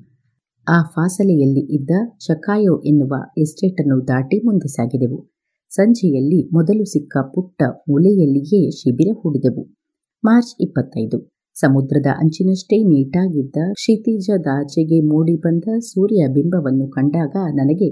ಆ 0.67 0.83
ಫಾಸಲೆಯಲ್ಲಿ 0.83 1.75
ಇದ್ದ 1.75 1.91
ಚಕಾಯೋ 2.19 2.81
ಎನ್ನುವ 2.81 3.15
ಎಸ್ಟೇಟನ್ನು 3.37 4.07
ದಾಟಿ 4.07 4.45
ಮುಂದೆ 4.45 4.67
ಸಾಗಿದೆವು. 4.67 5.29
ಸಂಜೆಯಲ್ಲಿ 5.69 6.53
ಮೊದಲು 6.53 6.85
ಸಿಕ್ಕ 6.85 7.17
ಪುಟ್ಟ 7.33 7.63
ಮೂಲೆಯಲ್ಲಿಯೇ 7.89 8.71
ಶಿಬಿರ 8.71 9.15
ಹೂಡಿದೆವು. 9.21 9.84
ಮಾರ್ಚ್ 10.27 10.55
ಇಪ್ಪತ್ತೈದು. 10.61 11.17
ಸಮುದ್ರದ 11.55 12.05
ಅಂಚಿನಷ್ಟೇ 12.17 12.77
ನೀಟಾಗಿದ್ದ 12.83 13.57
ಕ್ಷಿತಿಜದಾಚೆಗೆ 13.73 14.99
ಮೂಡಿಬಂದ 15.01 15.63
ಸೂರ್ಯ 15.79 16.27
ಬಿಂಬವನ್ನು 16.27 16.87
ಕಂಡಾಗ 16.87 17.35
ನನಗೆ 17.53 17.89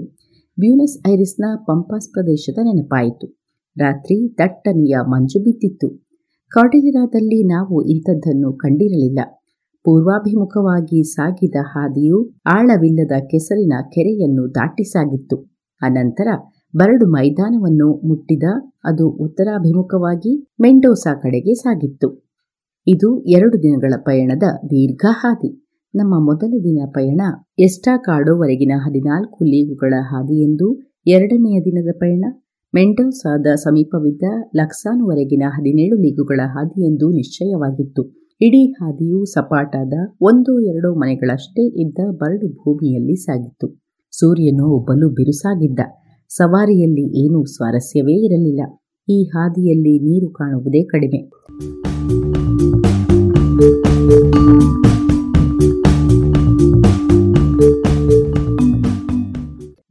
ಬ್ಯೂನಸ್ 0.58 1.08
ಐರಿಸ್ನ 1.08 1.44
ಪಂಪಾಸ್ 1.56 2.12
ಪ್ರದೇಶದ 2.12 2.58
ನೆನಪಾಯಿತು. 2.62 3.26
ರಾತ್ರಿ 3.76 4.34
ದಟ್ಟನೆಯ 4.38 4.96
ಮಂಜು 5.08 5.42
ಬಿದ್ದಿತ್ತು. 5.42 5.88
ಕಾರ್ಡಿನಿರಾದಲ್ಲಿ 6.50 7.44
ನಾವು 7.44 7.82
ಇಂಥದ್ದನ್ನು 7.82 8.52
ಕಂಡಿರಲಿಲ್ಲ. 8.52 9.20
ಪೂರ್ವಾಭಿಮುಖವಾಗಿ 9.84 11.02
ಸಾಗಿದ 11.02 11.54
ಹಾದಿಯು 11.62 12.18
ಆಳವಿಲ್ಲದ 12.46 13.12
ಕೆಸರಿನ 13.30 13.72
ಕೆರೆಯನ್ನು 13.88 14.54
ದಾಟಿ 14.54 14.84
ಸಾಗಿತ್ತು. 14.84 15.36
ಅನಂತರ 15.82 16.28
ಬರಡು 16.76 17.06
ಮೈದಾನವನ್ನು 17.06 17.88
ಮುಟ್ಟಿದ 18.08 18.42
ಅದು 18.84 19.08
ಉತ್ತರಾಭಿಮುಖವಾಗಿ 19.08 20.46
ಮೆಂಡೋಸಾ 20.60 21.14
ಕಡೆಗೆ 21.14 21.54
ಸಾಗಿತ್ತು. 21.54 22.23
ಇದು 22.86 23.22
ಎರಡು 23.22 23.58
ದಿನಗಳ 23.58 23.94
ಪಯಣದ 23.96 24.42
ದೀರ್ಘ 24.42 25.04
ಹಾದಿ 25.08 25.64
ನಮ್ಮ 25.94 26.14
ಮೊದಲ 26.24 26.58
ದಿನ 26.58 26.82
ಪಯಣ 26.90 27.20
ಎಸ್ಟಾಕಾಡೋವರೆಗಿನ 27.58 28.72
ಹದಿನಾಲ್ಕು 28.76 29.44
ಲೀಗುಗಳ 29.44 29.94
ಹಾದಿಯೆಂದು 30.00 30.80
ಎರಡನೆಯ 31.06 31.60
ದಿನದ 31.60 31.94
ಪಯಣ. 31.98 32.24
ಮೆಂಡೋಸಾದ 32.74 33.46
ಸಮೀಪವಿದ್ದ 33.54 34.22
ಲಕ್ಸಾನುವರೆಗಿನ 34.56 35.42
ಹದಿನೇಳು 35.48 35.96
ಲೀಗುಗಳ 35.96 36.40
ಹಾದಿಯೆಂದು 36.44 37.10
ನಿಶ್ಚಯವಾಗಿತ್ತು. 37.10 38.02
ಇಡೀ 38.40 38.72
ಹಾದಿಯು 38.72 39.24
ಸಪಾಟಾದ 39.24 39.92
ಒಂದು 40.20 40.60
ಎರಡು 40.60 40.94
ಮನೆಗಳಷ್ಟೇ 40.94 41.80
ಇದ್ದ 41.80 41.98
ಬರಡು 42.10 42.48
ಭೂಮಿಯಲ್ಲಿ 42.48 43.16
ಸಾಗಿತ್ತು. 43.16 43.82
ಸೂರ್ಯನು 44.18 44.66
ಒಬ್ಬಲು 44.66 45.10
ಬಿರುಸಾಗಿದ್ದ. 45.10 45.80
ಸವಾರಿಯಲ್ಲಿ 46.28 47.26
ಏನೂ 47.26 47.44
ಸ್ವಾರಸ್ಯವೇ 47.44 48.24
ಇರಲಿಲ್ಲ. 48.24 48.60
ಈ 49.08 49.22
ಹಾದಿಯಲ್ಲಿ 49.24 49.98
ನೀರು 49.98 50.32
ಕಾಣುವುದೇ 50.32 50.84
ಕಡಿಮೆ. 50.84 51.30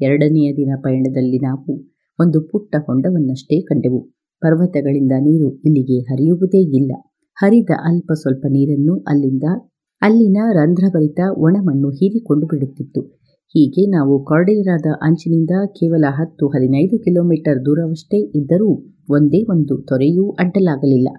ಎರಡನೆಯ 0.03 0.49
ದಿನ 0.53 0.71
ಪಯಣದಲ್ಲಿ 0.81 1.39
ನಾವು 1.39 1.73
ಒಂದು 2.19 2.39
ಪುಟ್ಟ 2.41 2.75
ಹೊಂಡವನ್ನಷ್ಟೇ 2.85 3.57
ಕಂಡೆವು. 3.61 3.99
ಪರ್ವತಗಳಿಂದ 4.41 5.13
ನೀರು 5.19 5.47
ಇಲ್ಲಿಗೆ 5.65 5.97
ಹರಿಯುವುದೇ 6.01 6.61
ಇಲ್ಲ. 6.79 6.91
ಹರಿದ 7.37 7.69
ಅಲ್ಪ 7.83 8.11
ಸ್ವಲ್ಪ 8.13 8.45
ನೀರನ್ನು 8.49 8.95
ಅಲ್ಲಿಂದ, 9.07 9.45
ಅಲ್ಲಿನ 10.01 10.39
ರಂಧ್ರಭರಿತ 10.51 11.19
ಒಣಮಣ್ಣು 11.37 11.89
ಹೀರಿಕೊಂಡು 11.89 12.45
ಬಿಡುತ್ತಿತ್ತು. 12.47 13.01
ಹೀಗೆ 13.55 13.83
ನಾವು 13.91 14.13
ಕಾರ್ಡಿರಾದ 14.25 14.87
ಅಂಚಿನಿಂದ 15.01 15.53
ಕೇವಲ 15.71 16.05
ಹತ್ತು 16.09 16.45
ಹದಿನೈದು 16.47 16.95
ಕಿಲೋಮೀಟರ್ 17.03 17.59
ದೂರವಷ್ಟೇ 17.65 18.19
ಇದ್ದರೂ 18.39 18.69
ಒಂದೇ 19.09 19.39
ಒಂದು 19.49 19.75
ತೊರೆಯೂ 19.89 20.25
ಅಡ್ಡಲಾಗಲಿಲ್ಲ. 20.39 21.09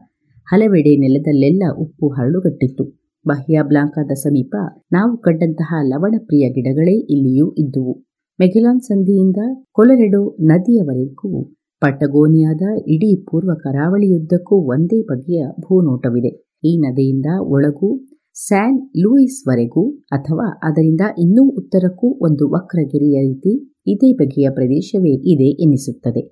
ಹಲವೆಡೆ 0.46 0.92
ನೆಲದಲ್ಲೆಲ್ಲ 0.96 1.64
ಉಪ್ಪು 1.78 2.08
ಹರಳುಗಟ್ಟಿತ್ತು. 2.08 2.84
ಬಾಹ್ಯ 3.26 3.60
ಬ್ಲಾಂಕಾದ 3.62 4.12
ಸಮೀಪ 4.14 4.54
ನಾವು 4.92 5.12
ಕಂಡಂತಹ 5.16 5.74
ಲವಣಪ್ರಿಯ 5.82 6.46
ಗಿಡಗಳೇ 6.48 6.96
ಇಲ್ಲಿಯೂ 7.14 7.46
ಇದ್ದುವು. 7.58 7.94
ಮೆಗೆಲಾನ್ 8.38 8.80
ಸಂಧಿಯಿಂದ 8.80 9.40
ಕೊಲರೆಡೋ 9.72 10.36
ನದಿಯವರೆಗೂ 10.40 11.42
ಪಟಗೋನಿಯಾದ 11.82 12.62
ಇಡೀ 12.86 13.10
ಪೂರ್ವ 13.30 13.52
ಕರಾವಳಿಯುದ್ದಕ್ಕೂ 13.54 14.56
ಒಂದೇ 14.56 14.98
ಬಗೆಯ 15.02 15.44
ಭೂನೋಟವಿದೆ. 15.60 16.30
ಈ 16.64 16.76
ನದಿಯಿಂದ 16.76 17.26
ಒಳಗೂ 17.40 17.90
ಸ್ಯಾನ್ 18.36 18.78
ಲೂಯಿಸ್ವರೆಗೂ 18.96 19.84
ಅಥವಾ 20.12 20.46
ಅದರಿಂದ 20.62 21.00
ಇನ್ನೂ 21.18 21.44
ಉತ್ತರಕ್ಕೂ 21.50 22.08
ಒಂದು 22.20 22.50
ವಕ್ರಗಿರಿಯ 22.50 23.18
ರೀತಿ 23.20 23.52
ಇದೇ 23.86 24.12
ಬಗೆಯ 24.12 24.50
ಪ್ರದೇಶವೇ 24.50 25.14
ಇದೆ 25.24 25.48
ಎನ್ನಿಸುತ್ತದೆ 25.48 26.22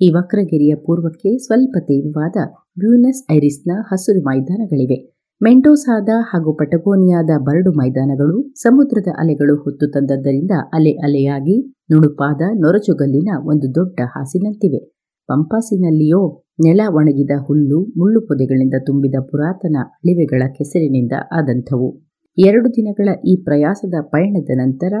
ಈ 0.00 0.10
ವಕ್ರಗಿರಿಯ 0.10 0.74
ಪೂರ್ವಕ್ಕೆ 0.74 1.38
ಸ್ವಲ್ಪ 1.38 1.76
ತೀವ್ರವಾದ 1.78 2.36
ಬ್ಯೂನಸ್ 2.78 3.22
ಐರಿಸ್ನ 3.32 3.72
ಹಸಿರು 3.82 4.22
ಮೈದಾನಗಳಿವೆ. 4.22 5.11
ಮೆಂಟೋಸಾದ 5.42 6.08
ಹಾಗೂ 6.22 6.56
ಪಟಗೋನಿಯಾದ 6.56 7.30
ಬರಡು 7.38 7.70
ಮೈದಾನಗಳು 7.72 8.52
ಸಮುದ್ರದ 8.52 9.06
ಅಲೆಗಳು 9.18 9.62
ಹೊತ್ತು 9.62 9.90
ತಂದದ್ದರಿಂದ 9.90 10.50
ಅಲೆ 10.72 10.90
ಅಲೆಯಾಗಿ 10.90 11.74
ನುಣುಪಾದ 11.92 12.42
ನೊರಚುಗಲ್ಲಿನ 12.54 13.28
ಒಂದು 13.44 13.74
ದೊಡ್ಡ 13.74 14.00
ಹಾಸಿನಂತಿವೆ. 14.04 14.80
ಪಂಪಾಸಿನಲ್ಲಿಯೋ 15.28 16.44
ನೆಲ 16.64 16.80
ಒಣಗಿದ 16.88 17.30
ಹುಲ್ಲು 17.46 17.80
ಮುಳ್ಳು 17.96 18.20
ಪೊದೆಗಳಿಂದ 18.20 18.74
ತುಂಬಿದ 18.86 19.14
ಪುರಾತನ 19.30 19.76
ಅಳಿವೆಗಳ 19.82 20.42
ಕೆಸರಿನಿಂದ 20.52 21.12
ಆದಂಥವು. 21.32 22.00
ಎರಡು 22.38 22.68
ದಿನಗಳ 22.68 23.08
ಈ 23.26 23.42
ಪ್ರಯಾಸದ 23.44 23.94
ಪಯಣದ 24.02 24.50
ನಂತರ 24.54 24.94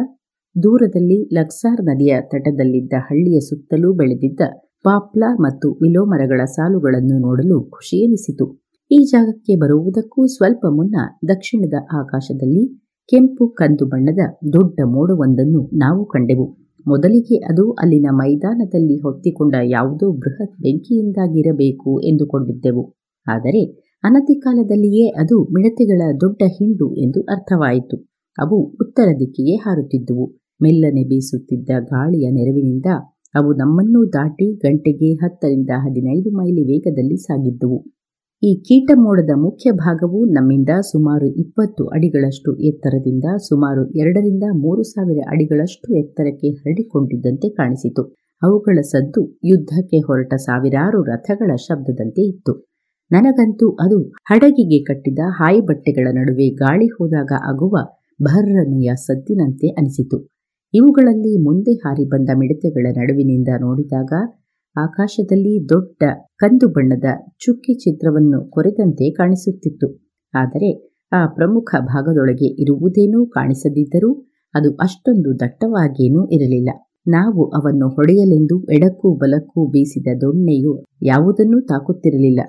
ದೂರದಲ್ಲಿ 0.62 1.34
ಲಕ್ಸಾರ್ 1.34 1.84
ನದಿಯ 1.84 2.20
ತಟದಲ್ಲಿದ್ದ 2.20 2.92
ಹಳ್ಳಿಯ 2.98 3.40
ಸುತ್ತಲೂ 3.40 3.92
ಬೆಳೆದಿದ್ದ 3.92 4.40
ಪಾಪ್ಲಾರ್ 4.84 5.40
ಮತ್ತು 5.40 5.70
ವಿಲೋಮರಗಳ 5.70 6.44
ಸಾಲುಗಳನ್ನು 6.44 7.18
ನೋಡಲು 7.18 7.70
ಖುಷಿಯೆನಿಸಿತು. 7.70 8.61
ಈ 8.92 8.96
ಜಾಗಕ್ಕೆ 9.04 9.54
ಬರುವುದಕ್ಕೂ 9.56 10.26
ಸ್ವಲ್ಪ 10.26 10.66
ಮುನ್ನ 10.66 10.96
ದಕ್ಷಿಣದ 11.28 11.76
ಆಕಾಶದಲ್ಲಿ 11.92 12.64
ಕೆಂಪು 13.08 13.48
ಕಂದು 13.48 13.86
ಬಣ್ಣದ 13.86 14.22
ದೊಡ್ಡ 14.52 14.80
ಮೋಡವೊಂದನ್ನು 14.84 15.70
ನಾವು 15.74 16.04
ಕಂಡೆವು. 16.04 16.46
ಮೊದಲಿಗೆ 16.86 17.36
ಅದು 17.36 17.70
ಅಲ್ಲಿನ 17.72 18.06
ಮೈದಾನದಲ್ಲಿ 18.12 18.96
ಹೊತ್ತಿಕೊಂಡ 19.00 19.54
ಯಾವುದೋ 19.66 20.12
ಬೃಹತ್ 20.12 20.56
ಬೆಂಕಿಯಿಂದಾಗಿರಬೇಕು 20.60 22.00
ಎಂದುಕೊಂಡಿದ್ದೆವು. 22.00 22.84
ಆದರೆ 23.26 23.62
ಅನತಿ 24.04 24.34
ಕಾಲದಲ್ಲಿಯೇ 24.40 25.06
ಅದು 25.08 25.38
ಮಿಡತೆಗಳ 25.52 26.02
ದೊಡ್ಡ 26.20 26.42
ಹಿಂಡು 26.58 26.88
ಎಂದು 26.94 27.20
ಅರ್ಥವಾಯಿತು. 27.20 27.96
ಅವು 28.38 28.58
ಉತ್ತರ 28.80 29.08
ದಿಕ್ಕಿಗೆ 29.20 29.56
ಹಾರುತ್ತಿದ್ದುವು. 29.56 30.26
ಮೆಲ್ಲನೆ 30.60 31.04
ಬೀಸುತ್ತಿದ್ದ 31.04 31.70
ಗಾಳಿಯ 31.84 32.30
ನೆರವಿನಿಂದ 32.30 32.88
ಅವು 33.34 33.52
ನಮ್ಮನ್ನೂ 33.52 34.00
ದಾಟಿ 34.08 34.54
ಗಂಟೆಗೆ 34.56 35.10
ಹತ್ತರಿಂದ 35.14 35.70
ಹದಿನೈದು 35.76 36.30
ಮೈಲಿ 36.30 36.64
ವೇಗದಲ್ಲಿ 36.64 37.16
ಸಾಗಿದ್ದುವು. 37.16 37.78
ಈ 38.42 38.50
ಕೀಟಮೋಡದ 38.62 39.32
ಮುಖ್ಯ 39.36 39.68
ಭಾಗವು 39.72 40.20
ನಮ್ಮಿಂದ 40.26 40.72
ಸುಮಾರು 40.82 41.26
ಇಪ್ಪತ್ತು 41.36 41.82
ಅಡಿಗಳಷ್ಟು 41.86 42.50
ಎತ್ತರದಿಂದ 42.60 43.26
ಸುಮಾರು 43.38 43.82
ಎರಡರಿಂದ 43.94 44.44
ಮೂರು 44.54 44.82
ಸಾವಿರ 44.82 45.20
ಅಡಿಗಳಷ್ಟು 45.28 45.88
ಎತ್ತರಕ್ಕೆ 45.94 46.48
ಹರಡಿಕೊಂಡಿದ್ದಂತೆ 46.50 47.48
ಕಾಣಿಸಿತು. 47.50 48.02
ಅವುಗಳ 48.42 48.78
ಸದ್ದು 48.82 49.22
ಯುದ್ಧಕ್ಕೆ 49.44 49.98
ಹೊರಟ 49.98 50.34
ಸಾವಿರಾರು 50.38 51.00
ರಥಗಳ 51.02 51.50
ಶಬ್ದದಂತೆ 51.66 52.22
ಇತ್ತು. 52.22 52.54
ನನಗಂತೂ 53.10 53.68
ಅದು 53.80 53.98
ಹಡಗಿಗೆ 54.30 54.80
ಕಟ್ಟಿದ 54.84 55.22
ಹಾಯಿ 55.30 55.60
ಬಟ್ಟೆಗಳ 55.60 56.08
ನಡುವೆ 56.12 56.48
ಗಾಳಿ 56.56 56.86
ಹೋದಾಗ 56.86 57.32
ಆಗುವ 57.44 57.74
ಭರ್ರನೆಯ 58.20 58.90
ಸದ್ದಿನಂತೆ 59.06 59.68
ಅನಿಸಿತು. 59.78 60.18
ಇವುಗಳಲ್ಲಿ 60.74 61.34
ಮುಂದೆ 61.42 61.74
ಹಾರಿ 61.84 62.06
ಬಂದ 62.06 62.30
ಮಿಡತೆಗಳ 62.34 62.86
ನಡುವಿನಿಂದ 62.96 63.50
ನೋಡಿದಾಗ 63.60 64.12
ಆಕಾಶದಲ್ಲಿ 64.76 65.68
ದೊಡ್ಡ 65.68 66.02
ಕಂದು 66.38 66.68
ಬಣ್ಣದ 66.68 67.08
ಚುಕ್ಕಿ 67.38 67.74
ಚಿತ್ರವನ್ನು 67.74 68.48
ಕೊರೆದಂತೆ 68.50 69.10
ಕಾಣಿಸುತ್ತಿತ್ತು. 69.10 69.88
ಆದರೆ 70.34 70.70
ಆ 71.12 71.26
ಪ್ರಮುಖ 71.26 71.74
ಭಾಗದೊಳಗೆ 71.80 72.48
ಇರುವುದೇನೂ 72.62 73.26
ಕಾಣಿಸದಿದ್ದರೂ 73.26 74.10
ಅದು 74.54 74.70
ಅಷ್ಟೊಂದು 74.76 75.30
ದಟ್ಟವಾಗೇನೂ 75.40 76.26
ಇರಲಿಲ್ಲ. 76.26 76.70
ನಾವು 77.08 77.42
ಅವನ್ನು 77.48 77.88
ಹೊಡೆಯಲೆಂದು 77.88 78.56
ಎಡಕ್ಕೂ 78.72 79.08
ಬಲಕ್ಕೂ 79.16 79.66
ಬೀಸಿದ 79.66 80.06
ದೊಣ್ಣೆಯು 80.20 80.72
ಯಾವುದನ್ನೂ 81.02 81.60
ತಾಕುತ್ತಿರಲಿಲ್ಲ. 81.60 82.40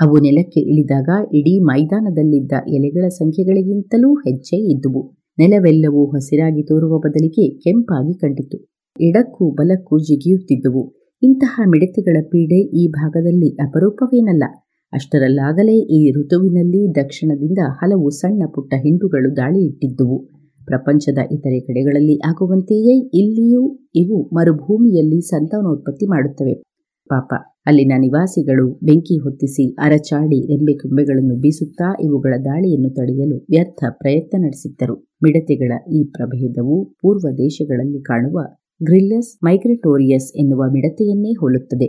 ಅವು 0.00 0.16
ನೆಲಕ್ಕೆ 0.18 0.60
ಇಳಿದಾಗ 0.60 1.08
ಇಡೀ 1.34 1.58
ಮೈದಾನದಲ್ಲಿದ್ದ 1.60 2.52
ಎಲೆಗಳ 2.68 3.08
ಸಂಖ್ಯೆಗಳಿಗಿಂತಲೂ 3.08 4.14
ಹೆಚ್ಚೆ 4.14 4.56
ಇದ್ದುವು. 4.56 5.02
ನೆಲವೆಲ್ಲವೂ 5.38 6.06
ಹಸಿರಾಗಿ 6.06 6.62
ತೋರುವ 6.62 6.98
ಬದಲಿಗೆ 6.98 7.44
ಕೆಂಪಾಗಿ 7.58 8.14
ಕಂಡಿತು 8.18 8.58
ಎಡಕ್ಕೂ 8.96 9.44
ಬಲಕ್ಕೂ 9.50 9.98
ಜಿಗಿಯುತ್ತಿದ್ದುವು. 9.98 11.03
ಇಂತಹ 11.24 11.60
ಮಿಡತೆಗಳ 11.66 12.16
ಪೀಡೆ 12.22 12.58
ಈ 12.80 12.88
ಭಾಗದಲ್ಲಿ 12.90 13.48
ಅಪರೂಪವೇನಲ್ಲ. 13.54 14.44
ಅಷ್ಟರಲ್ಲಾಗಲೇ 14.92 15.76
ಈ 15.96 16.12
ಋತುವಿನಲ್ಲಿ 16.12 16.94
ದಕ್ಷಿಣದಿಂದ 16.94 17.58
ಹಲವು 17.68 18.10
ಸಣ್ಣ 18.10 18.42
ಪುಟ್ಟ 18.54 18.74
ಹಿಂಡುಗಳು 18.74 19.36
ದಾಳಿ 19.36 19.66
ಇಟ್ಟಿದ್ದುವು 19.66 20.16
ಪ್ರಪಂಚದ 20.64 21.18
ಇತರೆ 21.32 21.60
ಕಡೆಗಳಲ್ಲಿ 21.60 22.16
ಆಗುವಂತೆಯೇ 22.28 22.94
ಇಲ್ಲಿಯೂ 23.14 23.62
ಇವು 23.94 24.30
ಮರುಭೂಮಿಯಲ್ಲಿ 24.34 25.20
ಸಂತಾನೋತ್ಪತ್ತಿ 25.20 26.06
ಮಾಡುತ್ತವೆ. 26.06 26.54
ಪಾಪ, 27.10 27.30
ಅಲ್ಲಿನ 27.66 27.92
ನಿವಾಸಿಗಳು 27.98 28.66
ಬೆಂಕಿ 28.84 29.18
ಹೊತ್ತಿಸಿ 29.18 29.74
ಅರಚಾಡಿ 29.74 30.46
ರೆಂಬೆ 30.46 30.72
ಕೊಂಬೆಗಳನ್ನು 30.72 31.36
ಬೀಸುತ್ತಾ 31.36 31.96
ಇವುಗಳ 32.04 32.34
ದಾಳಿಯನ್ನು 32.44 32.90
ತಡೆಯಲು 32.90 33.46
ವ್ಯರ್ಥ 33.50 33.84
ಪ್ರಯತ್ನ 33.90 34.42
ನಡೆಸಿದ್ದರು. 34.42 34.96
ಮಿಡತೆಗಳ 35.22 35.72
ಈ 35.92 36.04
ಪ್ರಭೇದವು 36.04 36.84
ಪೂರ್ವ 37.02 37.28
ದೇಶಗಳಲ್ಲಿ 37.36 38.02
ಕಾಣುವ 38.02 38.38
ಗ್ರಿಲ್ಲಸ್ 38.82 39.44
ಮೈಗ್ರೆಟೋರಿಯಸ್ 39.44 40.36
ಎನ್ನುವ 40.36 40.62
ಮಿಡತೆಯನ್ನೇ 40.72 41.32
ಹೋಲುತ್ತದೆ. 41.32 41.86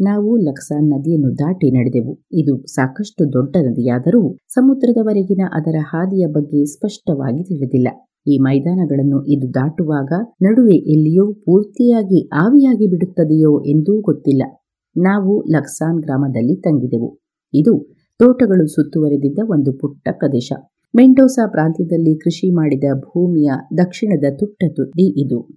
ನಾವು 0.00 0.36
ಲಕ್ಸಾನ್ 0.36 0.88
ನದಿಯನ್ನು 0.88 1.38
ದಾಟಿ 1.38 1.70
ನಡೆದೆವು. 1.70 2.18
ಇದು 2.32 2.62
ಸಾಕಷ್ಟು 2.66 3.32
ದೊಡ್ಡ 3.32 3.56
ನದಿಯಾದರೂ 3.60 4.36
ಸಮುದ್ರದವರೆಗಿನ 4.48 5.40
ಅದರ 5.52 5.74
ಹಾದಿಯ 5.80 6.26
ಬಗ್ಗೆ 6.26 6.64
ಸ್ಪಷ್ಟವಾಗಿ 6.64 7.44
ತಿಳಿದಿಲ್ಲ. 7.44 7.88
ಈ 8.26 8.38
ಮೈದಾನಗಳನ್ನು 8.38 9.24
ಇದು 9.24 9.54
ದಾಟುವಾಗ 9.54 10.12
ನಡುವೆ 10.42 10.76
ಎಲ್ಲಿಯೋ 10.76 11.32
ಪೂರ್ತಿಯಾಗಿ 11.32 12.28
ಆವಿಯಾಗಿ 12.28 12.90
ಬಿಡುತ್ತದೆಯೋ 12.90 13.64
ಎಂದೂ 13.64 14.00
ಗೊತ್ತಿಲ್ಲ. 14.00 14.42
ನಾವು 14.96 15.44
ಲಕ್ಸಾನ್ 15.52 16.02
ಗ್ರಾಮದಲ್ಲಿ 16.02 16.60
ತಂಗಿದೆವು. 16.60 17.25
ಇದು 17.56 17.96
ತೋಟಗಳು 18.18 18.66
ಸುತ್ತುವರೆದಿದ್ದ 18.66 19.38
ಒಂದು 19.50 19.72
ಪುಟ್ಟ 19.72 20.08
ಪ್ರದೇಶ. 20.12 20.52
ಮೆಂಟೋಸಾ 20.96 21.48
ಪ್ರಾಂತ್ಯದಲ್ಲಿ 21.50 22.18
ಕೃಷಿ 22.18 22.50
ಮಾಡಿದ 22.50 22.84
ಭೂಮಿಯ 22.98 23.50
ದಕ್ಷಿಣದ 23.78 24.36
ತುಟ್ಟ 24.38 24.64
ತುದಿ 24.76 25.24
ಇದು. 25.24 25.48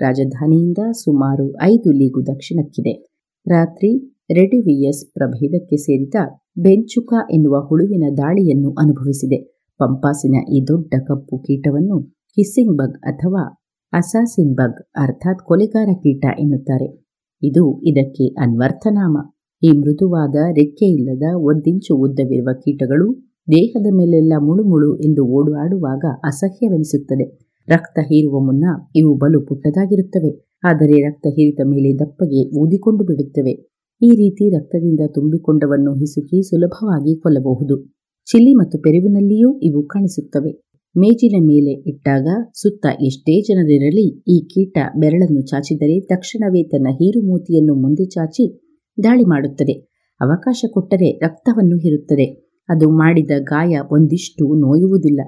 ರಾಜಧಾನಿಯಿಂದ 0.00 0.78
ಸುಮಾರು 0.92 1.62
ಐದು 1.62 1.92
ಲೀಗು 1.92 2.26
ದಕ್ಷಿಣಕ್ಕಿದೆ. 2.26 3.14
ರಾತ್ರಿ 3.48 4.18
ರೆಡಿವಿಯಸ್ 4.34 5.12
ಪ್ರಭೇದಕ್ಕೆ 5.12 5.76
ಸೇರಿದ 5.76 6.14
ಬೆಂಚುಕ 6.58 7.14
ಎನ್ನುವ 7.30 7.66
ಹುಳುವಿನ 7.68 8.14
ದಾಳಿಯನ್ನು 8.16 8.70
ಅನುಭವಿಸಿದೆ. 8.72 9.44
ಪಂಪಾಸಿನ 9.78 10.34
ಈ 10.52 10.64
ದೊಡ್ಡ 10.66 10.94
ಕಪ್ಪು 11.00 11.38
ಕೀಟವನ್ನು 11.38 12.00
ಹಿಸ್ಸಿಂಗ್ 12.30 12.78
ಬಗ್ 12.78 12.98
ಅಥವಾ 12.98 13.58
ಅಸಾಸಿನ್ 13.92 14.54
ಬಗ್ 14.54 14.82
ಅರ್ಥಾತ್ 14.96 15.38
ಕೊಲೆಗಾರ 15.38 15.88
ಕೀಟ 15.94 16.24
ಎನ್ನುತ್ತಾರೆ. 16.38 17.04
ಇದು 17.42 17.80
ಇದಕ್ಕೆ 17.82 18.26
ಅನ್ವರ್ಥನಾಮ. 18.26 19.31
ಈ 19.62 19.70
ಮೃದುವಾದ 19.72 20.36
ರೆಕ್ಕೆಯಿಲ್ಲದ 20.56 21.26
ಒಂದಿಂಚು 21.40 21.92
ಉದ್ದವಿರುವ 21.96 22.50
ಕೀಟಗಳು 22.54 23.06
ದೇಹದ 23.48 23.88
ಮೇಲೆಲ್ಲ 23.90 24.32
ಮುಳುಮುಳು 24.38 24.90
ಎಂದು 24.96 25.22
ಓಡಾಡುವಾಗ 25.28 26.04
ಅಸಹ್ಯವೆನಿಸುತ್ತದೆ. 26.24 27.26
ರಕ್ತ 27.68 27.98
ಹೀರುವ 28.02 28.36
ಮುನ್ನ 28.40 28.64
ಇವು 28.96 29.10
ಬಲು 29.14 29.40
ಪುಟ್ಟದಾಗಿರುತ್ತವೆ, 29.40 30.30
ಆದರೆ 30.64 30.96
ರಕ್ತ 31.02 31.26
ಹೀರಿದ 31.26 31.62
ಮೇಲೆ 31.64 31.90
ದಪ್ಪಗೆ 31.92 32.40
ಊದಿಕೊಂಡು 32.58 33.04
ಬಿಡುತ್ತವೆ. 33.04 33.54
ಈ 34.00 34.10
ರೀತಿ 34.10 34.44
ರಕ್ತದಿಂದ 34.56 35.02
ತುಂಬಿಕೊಂಡವನ್ನು 35.14 35.92
ಹಿಸುಕಿ 35.94 36.38
ಸುಲಭವಾಗಿ 36.42 37.14
ಕೊಲ್ಲಬಹುದು. 37.16 37.76
ಚಿಲ್ಲಿ 38.26 38.52
ಮತ್ತು 38.54 38.76
ಪೆರುವಿನಲ್ಲಿಯೂ 38.78 39.50
ಇವು 39.62 39.80
ಕಾಣಿಸುತ್ತವೆ. 39.86 40.52
ಮೇಜಿನ 40.94 41.36
ಮೇಲೆ 41.42 41.72
ಇಟ್ಟಾಗ 41.90 42.26
ಸುತ್ತ 42.54 42.86
ಎಷ್ಟೇ 43.02 43.34
ಜನರಿರಲಿ 43.40 44.06
ಈ 44.28 44.36
ಕೀಟ 44.52 44.78
ಬೆರಳನ್ನು 44.96 45.42
ಚಾಚಿದರೆ 45.42 45.96
ತಕ್ಷಣವೇ 46.06 46.62
ತನ್ನ 46.62 46.88
ಹೀರುಮೂತಿಯನ್ನು 46.92 47.74
ಮುಂದೆ 47.74 48.04
ಚಾಚಿ 48.04 48.46
ದಾಳಿ 49.04 49.24
ಮಾಡುತ್ತದೆ. 49.24 49.72
ಅವಕಾಶ 50.20 50.64
ಕೊಟ್ಟರೆ 50.70 51.18
ರಕ್ತವನ್ನು 51.18 51.76
ಹೀರುತ್ತದೆ. 51.76 52.52
ಅದು 52.68 52.90
ಮಾಡಿದ 52.90 53.30
ಗಾಯ 53.38 53.78
ಒಂದಿಷ್ಟು 53.90 54.44
ನೋಯುವುದಿಲ್ಲ. 54.60 55.20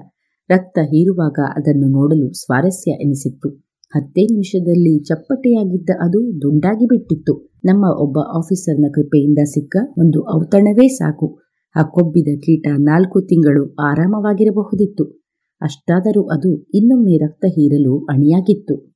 ರಕ್ತ 0.49 0.79
ಹೀರುವಾಗ 0.79 1.39
ಅದನ್ನು 1.55 1.87
ನೋಡಲು 1.87 2.33
ಸ್ವಾರಸ್ಯ 2.33 2.91
ಎನಿಸಿತ್ತು. 2.91 3.49
ಹತ್ತೇ 3.95 4.23
ನಿಮಿಷದಲ್ಲಿ 4.23 5.03
ಚಪ್ಪಟೆಯಾಗಿದ್ದ 5.03 5.89
ಅದು 6.01 6.41
ದುಂಡಾಗಿ 6.41 6.85
ಬಿಟ್ಟಿತ್ತು. 6.85 7.51
ನಮ್ಮ 7.65 7.85
ಒಬ್ಬ 7.99 8.19
ಆಫೀಸರ್ನ 8.19 8.85
ಕೃಪೆಯಿಂದ 8.93 9.37
ಸಿಕ್ಕ 9.43 9.77
ಒಂದು 9.97 10.35
ಔತಣವೇ 10.35 10.87
ಸಾಕು. 10.87 11.39
ಆ 11.75 11.83
ಕೊಬ್ಬಿದ 11.83 12.39
ಕೀಟ 12.39 12.67
ನಾಲ್ಕು 12.79 13.21
ತಿಂಗಳು 13.21 13.75
ಆರಾಮವಾಗಿರಬಹುದಿತ್ತು. 13.75 15.03
ಅಷ್ಟಾದರೂ 15.61 16.23
ಅದು 16.23 16.67
ಇನ್ನೊಮ್ಮೆ 16.73 17.17
ರಕ್ತ 17.17 17.45
ಹೀರಲು 17.45 18.05
ಅಣಿಯಾಗಿತ್ತು. 18.05 18.95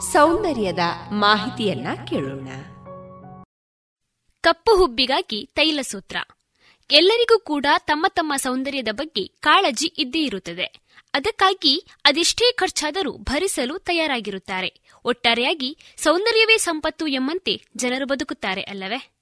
ಸೌಂದರ್ಯದ 0.00 0.78
ಮಾಹಿತಿಯನ್ನ 1.12 2.04
ಕೇಳೋಣ. 2.04 2.48
ಕಪ್ಪು 4.40 4.76
ಹುಬ್ಬಿಗಾಗಿ 4.76 5.50
ತೈಲ 5.54 5.80
ಸೂತ್ರ. 5.82 6.16
ಎಲ್ಲರಿಗೂ 6.90 7.38
ಕೂಡ 7.38 7.66
ತಮ್ಮ 7.78 8.06
ತಮ್ಮ 8.08 8.32
ಸೌಂದರ್ಯದ 8.36 8.88
ಬಗ್ಗೆ 8.90 9.26
ಕಾಳಜಿ 9.26 9.94
ಇದ್ದೇ 9.98 10.22
ಇರುತ್ತದೆ. 10.22 10.80
ಅದಕ್ಕಾಗಿ 11.14 11.86
ಅದೆಷ್ಟೇ 12.04 12.52
ಖರ್ಚಾದರೂ 12.52 13.12
ಭರಿಸಲು 13.12 13.78
ತಯಾರಾಗಿರುತ್ತಾರೆ. 13.78 14.80
ಒಟ್ಟಾರೆಯಾಗಿ 15.04 15.78
ಸೌಂದರ್ಯವೇ 15.96 16.56
ಸಂಪತ್ತು 16.56 17.06
ಎಂಬಂತೆ 17.06 17.62
ಜನರು 17.76 18.06
ಬದುಕುತ್ತಾರೆ 18.06 18.62
ಅಲ್ಲವೇ? 18.62 19.12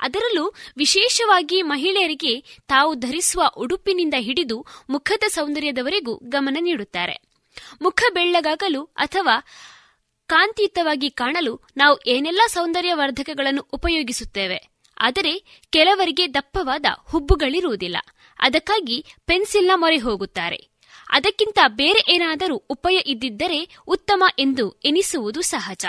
ಅದರಲ್ಲೂ 0.00 0.54
ವಿಶೇಷವಾಗಿ 0.76 1.62
ಮಹಿಳೆಯರಿಗೆ 1.62 2.40
ತಾವು 2.66 2.94
ಧರಿಸುವ 2.94 3.42
ಉಡುಪಿನಿಂದ 3.56 4.14
ಹಿಡಿದು 4.18 4.66
ಮುಖದ 4.90 5.22
ಸೌಂದರ್ಯದವರೆಗೂ 5.28 6.14
ಗಮನ 6.14 6.56
ನೀಡುತ್ತಾರೆ. 6.60 7.20
ಮುಖ 7.82 8.02
ಬೆಳ್ಳಗಾಗಲು 8.14 8.82
ಅಥವಾ 8.82 9.42
ಕಾಂತಿಯುತವಾಗಿ 10.28 11.10
ಕಾಣಲು 11.10 11.60
ನಾವು 11.76 11.98
ಏನೆಲ್ಲ 12.06 12.40
ಸೌಂದರ್ಯವರ್ಧಕಗಳನ್ನು 12.48 13.66
ಉಪಯೋಗಿಸುತ್ತೇವೆ? 13.72 14.68
ಆದರೆ 14.98 15.62
ಕೆಲವರಿಗೆ 15.70 16.34
ದಪ್ಪವಾದ 16.34 16.86
ಹುಬ್ಬುಗಳಿರುವುದಿಲ್ಲ. 17.10 17.96
ಅದಕ್ಕಾಗಿ 18.40 19.04
ಪೆನ್ಸಿಲ್ನ 19.26 19.70
ಮೊರೆ 19.74 19.98
ಹೋಗುತ್ತಾರೆ. 19.98 20.68
ಅದಕ್ಕಿಂತ 21.10 21.58
ಬೇರೆ 21.68 22.14
ಏನಾದರೂ 22.14 22.56
ಉಪಯ 22.56 22.96
ಇದ್ದಿದ್ದರೆ 22.96 23.76
ಉತ್ತಮ 23.86 24.24
ಎಂದು 24.38 24.70
ಎನಿಸುವುದು 24.84 25.40
ಸಹಜ. 25.40 25.86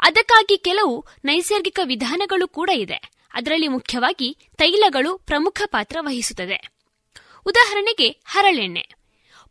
ಅದಕ್ಕಾಗಿ 0.00 0.56
ಕೆಲವು 0.56 1.06
ನೈಸರ್ಗಿಕ 1.24 1.80
ವಿಧಾನಗಳು 1.84 2.48
ಕೂಡ 2.48 2.70
ಇದೆ. 2.74 3.10
ಅದರಲ್ಲಿ 3.34 3.68
ಮುಖ್ಯವಾಗಿ 3.68 4.36
ತೈಲಗಳು 4.56 5.18
ಪ್ರಮುಖ 5.18 5.62
ಪಾತ್ರ 5.64 5.96
ವಹಿಸುತ್ತದೆ. 6.00 6.70
ಉದಾಹರಣೆಗೆ 7.46 8.08
ಹರಳೆಣ್ಣೆ. 8.24 8.88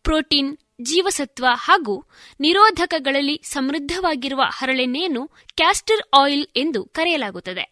ಪ್ರೋಟೀನ್ 0.03 0.57
ಜೀವಸತ್ವ 0.83 1.45
ಹಾಗೂ 1.53 2.05
ನಿರೋಧಕಗಳಲ್ಲಿ 2.39 3.41
ಸಮೃದ್ಧವಾಗಿರುವ 3.43 4.41
ಹರಳೆಣ್ಣೆಯನ್ನು 4.49 5.27
ಕ್ಯಾಸ್ಟರ್ 5.27 6.01
ಆಯಿಲ್ 6.13 6.47
ಎಂದು 6.55 6.85
ಕರೆಯಲಾಗುತ್ತದೆ. 6.85 7.71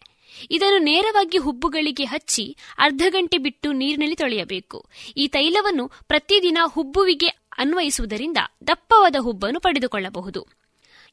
ಇದನ್ನು 0.50 0.78
ನೇರವಾಗಿ 0.78 1.38
ಹುಬ್ಬುಗಳಿಗೆ 1.38 2.04
ಹಚ್ಚಿ 2.04 2.56
ಅರ್ಧ 2.78 3.02
ಗಂಟೆ 3.08 3.38
ಬಿಟ್ಟು 3.38 3.72
ನೀರಿನಲ್ಲಿ 3.72 4.16
ತೊಳೆಯಬೇಕು. 4.16 4.86
ಈ 5.16 5.28
ತೈಲವನ್ನು 5.28 5.88
ಪ್ರತಿದಿನ 5.88 6.58
ಹುಬ್ಬುವಿಗೆ 6.64 7.26
ಅನ್ವಯಿಸುವುದರಿಂದ 7.58 8.36
ದಪ್ಪವಾದ 8.66 9.16
ಹುಬ್ಬನ್ನು 9.20 9.60
ಪಡೆದುಕೊಳ್ಳಬಹುದು. 9.60 10.48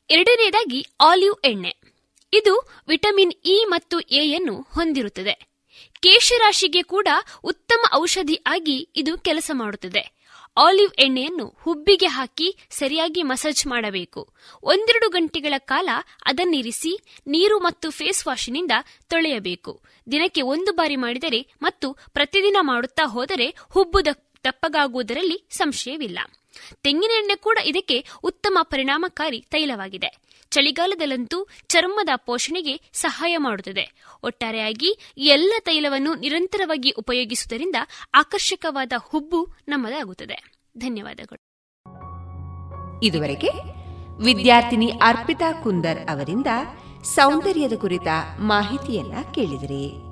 ಎರಡನೆಯದಾಗಿ 0.10 0.86
ಆಲಿವ್ 1.02 1.46
ಎಣ್ಣೆ. 1.46 1.76
ಇದು 2.34 2.84
ವಿಟಮಿನ್ 2.88 3.34
ಇ 3.46 3.66
ಮತ್ತು 3.68 4.00
ಎಯನ್ನು 4.00 4.68
ಹೊಂದಿರುತ್ತದೆ. 4.76 5.50
ಕೇಶರಾಶಿಗೆ 6.00 6.82
ಕೂಡ 6.82 7.08
ಉತ್ತಮ 7.44 7.80
ಔಷಧಿ 7.94 8.40
ಆಗಿ 8.48 8.90
ಇದು 8.96 9.18
ಕೆಲಸ 9.18 9.52
ಮಾಡುತ್ತದೆ. 9.54 10.19
ಆಲಿವ್ 10.60 10.94
ಎಣ್ಣೆಯನ್ನು 11.00 11.56
ಹುಬ್ಬಿಗೆ 11.62 12.06
ಹಾಕಿ 12.06 12.58
ಸರಿಯಾಗಿ 12.70 13.24
ಮಸಾಜ್ 13.24 13.68
ಮಾಡಬೇಕು. 13.68 14.34
ಒಂದೆರಡು 14.64 15.10
ಗಂಟೆಗಳ 15.10 15.54
ಕಾಲ 15.58 15.90
ಅದನ್ನಿರಿಸಿ 16.26 17.00
ನೀರು 17.28 17.60
ಮತ್ತು 17.60 17.90
ಫೇಸ್ 17.90 18.28
ವಾಶ್ನಿಂದ 18.28 18.72
ತೊಳೆಯಬೇಕು. 19.08 19.82
ದಿನಕ್ಕೆ 20.12 20.42
ಒಂದು 20.42 20.72
ಬಾರಿ 20.72 20.96
ಮಾಡಿದರೆ 20.96 21.48
ಮತ್ತು 21.62 21.94
ಪ್ರತಿದಿನ 21.94 22.58
ಮಾಡುತ್ತಾ 22.62 23.08
ಹೋದರೆ 23.08 23.56
ಹುಬ್ಬು 23.70 24.06
ದಪ್ಪಗಾಗುವುದರಲ್ಲಿ 24.06 25.48
ಸಂಶಯವಿಲ್ಲ. 25.52 26.20
ತೆಂಗಿನ 26.84 27.12
ಎಣ್ಣೆ 27.18 27.36
ಕೂಡ 27.36 27.58
ಇದಕ್ಕೆ 27.66 28.06
ಉತ್ತಮ 28.24 28.58
ಪರಿಣಾಮಕಾರಿ 28.62 29.42
ತೈಲವಾಗಿದೆ. 29.42 30.30
ಚಳಿಗಾಲದಲ್ಲಂತೂ 30.52 31.48
ಚರ್ಮದ 31.68 32.10
ಪೋಷಣೆಗೆ 32.16 32.82
ಸಹಾಯ 32.94 33.38
ಮಾಡುತ್ತದೆ. 33.38 33.92
ಒಟ್ಟಾರೆಯಾಗಿ 34.24 35.00
ಎಲ್ಲ 35.18 35.54
ತೈಲವನ್ನು 35.60 36.16
ನಿರಂತರವಾಗಿ 36.16 36.92
ಉಪಯೋಗಿಸುವುದರಿಂದ 36.92 37.76
ಆಕರ್ಷಕವಾದ 38.14 38.94
ಹುಬ್ಬು 38.98 39.56
ನಮ್ಮದಾಗುತ್ತದೆ. 39.68 40.49
ಧನ್ಯವಾದಗಳು. 40.78 41.44
ಇದುವರೆಗೆ 43.04 43.50
ವಿದ್ಯಾರ್ಥಿನಿ 44.24 44.88
ಅರ್ಪಿತಾ 44.88 45.52
ಕುಂದರ್ 45.52 46.10
ಅವರಿಂದ 46.10 46.48
ಸೌಂದರ್ಯದ 47.04 47.74
ಕುರಿತ 47.74 48.08
ಮಾಹಿತಿಯನ್ನ 48.40 49.14
ಕೇಳಿದಿರಿ. 49.32 50.10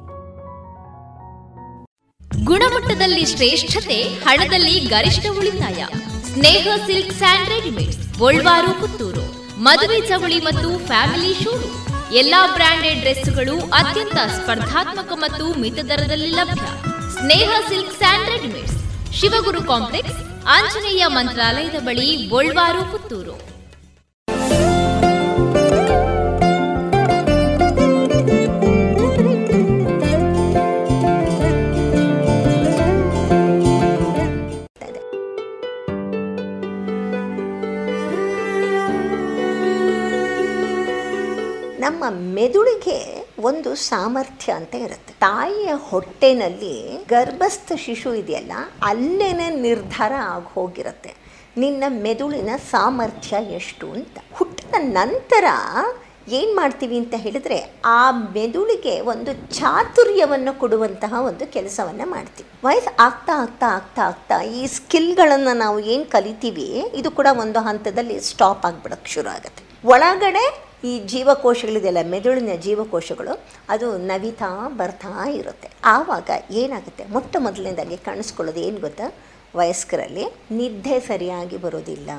ಗುಣಮಟ್ಟದಲ್ಲಿ 2.45 3.25
ಶ್ರೇಷ್ಠತೆ 3.25 4.01
ಹಣದಲ್ಲಿ 4.01 4.79
ಗರಿಷ್ಠ 4.79 5.25
ಉಳಿತಾಯ. 5.37 5.85
Sneha 6.23 6.67
silk 6.85 7.13
and 7.13 7.49
readymades 7.49 8.19
Golwar 8.19 8.81
Puttur. 8.81 9.25
ಮದುವೆ 9.61 10.07
ಚವಳಿ 10.07 10.39
ಮತ್ತು 10.39 10.85
ಫ್ಯಾಮಿಲಿ 10.85 11.33
ಶೂ 11.33 11.51
ಎಲ್ಲಾ 12.13 12.53
ಬ್ರಾಂಡೆಡ್ 12.53 12.99
ಡ್ರೆಸ್ಗಳು 12.99 13.59
ಅತ್ಯಂತ 13.59 14.15
ಸ್ಪರ್ಧಾತ್ಮಕ 14.15 15.11
ಮತ್ತು 15.15 15.59
ಮಿತ 15.59 15.73
ದರದಲ್ಲಿ 15.73 16.29
ಲಭ್ಯ. 16.29 16.61
Sneha 17.09 17.51
silk 17.69 17.97
and 17.97 18.29
readymades 18.29 18.77
Shivaguru 19.13 19.63
complex 19.63 20.36
Anjaneya 20.49 21.03
ಮಂತ್ರಾಲಯದ 21.07 21.79
ಬಳಿ 21.79 22.29
ಬೋಳ್ವಾರು 22.29 22.91
ಪುತ್ತೂರು. 22.91 23.35
ನಮ್ಮ 41.79 42.03
ಮೆದುಳಿಗೆ 42.09 43.26
ಒಂದು 43.39 43.75
ಸಾಮರ್ಥ್ಯ 43.75 44.51
ಅಂತ 44.51 44.75
ಇರುತ್ತೆ. 44.75 45.13
ತಾಯಿಯ 45.19 45.73
ಹೊಟ್ಟೆನಲ್ಲಿ 45.73 47.05
ಗರ್ಭಸ್ಥ 47.09 47.71
ಶಿಶು 47.77 48.13
ಇದೆಯಲ್ಲ, 48.13 48.51
ಅಲ್ಲೇನೆ 48.83 49.49
ನಿರ್ಧಾರ 49.49 50.11
ಆಗಿ 50.23 50.53
ಹೋಗಿರುತ್ತೆ. 50.53 51.15
ನಿನ್ನ 51.57 51.83
ಮೆದುಳಿನ 51.87 52.49
ಸಾಮರ್ಥ್ಯ 52.71 53.37
ಎಷ್ಟು 53.55 53.91
ಅಂತ. 53.91 54.19
ಹುಟ್ಟಿದ 54.33 54.75
ನಂತರ 54.77 55.45
ಏನು 56.27 56.55
ಮಾಡ್ತೀವಿ 56.55 56.97
ಅಂತ 56.97 57.13
ಹೇಳಿದ್ರೆ, 57.17 57.73
ಆ 57.85 58.11
ಮೆದುಳಿಗೆ 58.11 58.99
ಒಂದು 58.99 59.53
ಚಾತುರ್ಯವನ್ನು 59.53 60.59
ಕೊಡುವಂತಹ 60.59 61.13
ಒಂದು 61.21 61.51
ಕೆಲಸವನ್ನು 61.51 62.09
ಮಾಡ್ತೀವಿ. 62.09 62.49
ವಯಸ್ಸು 62.63 62.95
ಆಗ್ತಾ 62.99 63.33
ಆಗ್ತಾ 63.41 63.67
ಆಗ್ತಾ 63.67 64.01
ಆಗ್ತಾ 64.01 64.41
ಈ 64.41 64.67
ಸ್ಕಿಲ್ಗಳನ್ನು 64.67 65.57
ನಾವು 65.57 65.79
ಏನು 65.79 66.05
ಕಲಿತೀವಿ, 66.05 66.83
ಇದು 66.95 67.11
ಕೂಡ 67.11 67.27
ಒಂದು 67.31 67.59
ಹಂತದಲ್ಲಿ 67.59 68.19
ಸ್ಟಾಪ್ 68.19 68.65
ಆಗ್ಬಿಡೋಕ್ಕೆ 68.65 69.11
ಶುರು 69.11 69.29
ಆಗುತ್ತೆ. 69.29 69.87
ಒಳಗಡೆ 69.87 70.66
ಈ 70.83 70.99
ಜೀವಕೋಶಗಳಿದೆಯಲ್ಲ, 70.99 71.97
ಮೆದುಳಿನ 72.03 72.49
ಜೀವಕೋಶಗಳು, 72.61 73.45
ಅದು 73.69 73.97
ನವಿತಾ, 73.97 74.67
ಬರ್ತಾ 74.67 75.29
ಇರುತ್ತೆ. 75.29 75.69
ಆವಾಗ 75.83 76.29
ಏನಾಗುತ್ತೆ? 76.51 77.05
ಮೊಟ್ಟ 77.05 77.35
ಮೊದಲನೇದಾಗಿ 77.39 77.97
ಕಾಣಿಸ್ಕೊಳ್ಳೋದು 77.97 78.59
ಏನು 78.59 78.79
ಗೊತ್ತಾ? 78.79 79.13
ವಯಸ್ಕರಲ್ಲಿ 79.55 80.25
ನಿದ್ದೆ 80.51 80.99
ಸರಿಯಾಗಿ 80.99 81.57
ಬರೋದಿಲ್ಲ. 81.57 82.09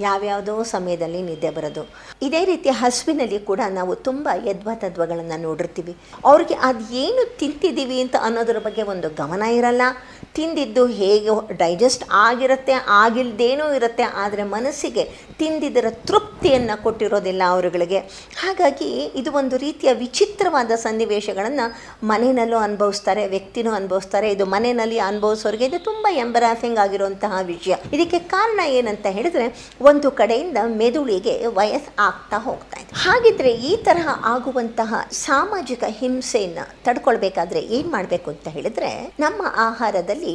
ಯಾವ್ಯಾವುದೋ 0.00 0.62
ಸಮಯದಲ್ಲಿ 0.62 1.22
ನಿದ್ದೆ 1.22 1.50
ಬರೋದು. 1.50 1.82
ಇದೇ 2.22 2.44
ರೀತಿ 2.44 2.68
ಹಸುವಿನಲ್ಲಿ 2.68 3.38
ಕೂಡ 3.38 3.60
ನಾವು 3.70 3.94
ತುಂಬ 3.94 4.28
ಯದ್ವ 4.46 4.70
ತದ್ವಗಳನ್ನು 4.74 5.42
ನೋಡಿರ್ತೀವಿ. 5.42 5.96
ಅವ್ರಿಗೆ 6.24 6.54
ಅದು 6.54 6.94
ಏನು 6.94 7.38
ತಿಂತಿದ್ದೀವಿ 7.38 8.00
ಅಂತ 8.00 8.16
ಅನ್ನೋದ್ರ 8.22 8.58
ಬಗ್ಗೆ 8.58 8.82
ಒಂದು 8.82 9.10
ಗಮನ 9.10 9.42
ಇರಲ್ಲ. 9.42 9.82
ತಿಂದಿದ್ದು 10.34 10.86
ಹೇಗೆ 10.86 11.56
ಡೈಜೆಸ್ಟ್ 11.56 12.04
ಆಗಿರುತ್ತೆ, 12.12 12.72
ಆಗಿಲ್ದೇನೂ 12.72 13.74
ಇರುತ್ತೆ, 13.74 14.02
ಆದರೆ 14.02 14.42
ಮನಸ್ಸಿಗೆ 14.42 15.04
ತಿಂದಿದ್ದರ 15.38 15.86
ತೃಪ್ತಿಯನ್ನು 15.90 16.82
ಕೊಟ್ಟಿರೋದಿಲ್ಲ 16.82 17.42
ಅವರುಗಳಿಗೆ. 17.48 17.98
ಹಾಗಾಗಿ 18.42 19.04
ಇದು 19.04 19.32
ಒಂದು 19.32 19.56
ರೀತಿಯ 19.56 19.92
ವಿಚಿತ್ರವಾದ 19.92 20.70
ಸನ್ನಿವೇಶಗಳನ್ನು 20.70 21.66
ಮನೆಯಲ್ಲೂ 22.06 22.56
ಅನುಭವಿಸ್ತಾರೆ, 22.56 23.26
ವ್ಯಕ್ತಿನೂ 23.26 23.72
ಅನುಭವಿಸ್ತಾರೆ. 23.72 24.30
ಇದು 24.30 24.46
ಮನೆಯಲ್ಲಿ 24.46 24.98
ಅನುಭವಿಸೋರಿಗೆ 24.98 25.64
ಇದು 25.64 25.78
ತುಂಬ 25.84 26.06
ಎಂಬರಾಸಿಂಗ್ 26.10 26.78
ಆಗಿರುವಂತಹ 26.78 27.38
ವಿಷಯ. 27.42 27.74
ಇದಕ್ಕೆ 27.92 28.18
ಕಾರಣ 28.18 28.60
ಏನಂತ 28.66 29.06
ಹೇಳಿದ್ರೆ 29.06 29.74
ಒಂದು 29.90 30.08
ಕಡೆಯಿಂದ 30.10 30.58
ಮೆದುಳಿಗೆ 30.80 31.34
ವಯಸ್ಸು 31.58 31.92
ಆಗ್ತಾ 31.98 32.38
ಹೋಗ್ತಾ 32.46 32.76
ಇದೆ. 32.80 32.90
ಹಾಗಿದ್ರೆ 33.04 33.50
ಈ 33.68 33.72
ತರಹ 33.86 34.08
ಆಗುವಂತಹ 34.24 34.94
ಸಾಮಾಜಿಕ 35.10 35.84
ಹಿಂಸೆಯನ್ನು 36.00 36.64
ತಡ್ಕೊಳ್ಬೇಕಾದ್ರೆ 36.84 37.60
ಏನು 37.76 37.88
ಮಾಡಬೇಕು 37.90 38.28
ಅಂತ 38.30 38.48
ಹೇಳಿದ್ರೆ, 38.56 38.90
ನಮ್ಮ 39.20 39.42
ಆಹಾರದಲ್ಲಿ 39.68 40.34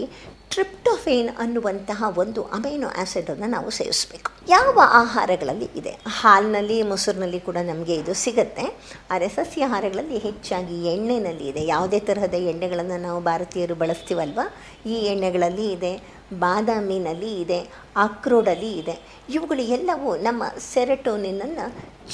ಟ್ರಿಪ್ಟೋಫೇನ್ 0.52 1.30
ಅನ್ನುವಂತಹ 1.38 2.04
ಒಂದು 2.18 2.44
ಅಮೈನೋ 2.44 2.88
ಆ್ಯಸಿಡನ್ನು 2.88 3.48
ನಾವು 3.50 3.70
ಸೇವಿಸಬೇಕು. 3.70 4.30
ಯಾವ 4.50 4.80
ಆಹಾರಗಳಲ್ಲಿ 4.92 5.68
ಇದೆ? 5.76 6.00
ಹಾಲಿನಲ್ಲಿ, 6.08 6.82
ಮೊಸರಿನಲ್ಲಿ 6.82 7.40
ಕೂಡ 7.40 7.58
ನಮಗೆ 7.68 7.96
ಇದು 7.96 8.14
ಸಿಗುತ್ತೆ. 8.14 8.66
ಆದರೆ 9.12 9.28
ಸಸ್ಯಾಹಾರಗಳಲ್ಲಿ 9.30 10.18
ಹೆಚ್ಚಾಗಿ 10.18 10.88
ಎಣ್ಣೆನಲ್ಲಿ 10.94 11.48
ಇದೆ. 11.48 11.66
ಯಾವುದೇ 11.66 12.00
ತರಹದ 12.00 12.34
ಎಣ್ಣೆಗಳನ್ನು 12.34 12.98
ನಾವು 13.02 13.22
ಭಾರತೀಯರು 13.22 13.76
ಬಳಸ್ತೀವಲ್ವ? 13.76 14.40
ಈ 14.86 14.94
ಎಣ್ಣೆಗಳಲ್ಲಿ 14.94 15.72
ಇದೆ, 15.72 15.94
ಬಾದಾಮಿನಲ್ಲಿ 16.34 17.42
ಇದೆ 17.42 17.60
ಅಕ್ರೋಡಲ್ಲಿ 17.96 18.72
ಇದೆ. 18.72 18.98
ಇವುಗಳು 19.30 19.62
ಎಲ್ಲವೂ 19.62 20.16
ನಮ್ಮ 20.16 20.44
ಸೆರೆಟೋನಿನನ್ನು 20.74 21.68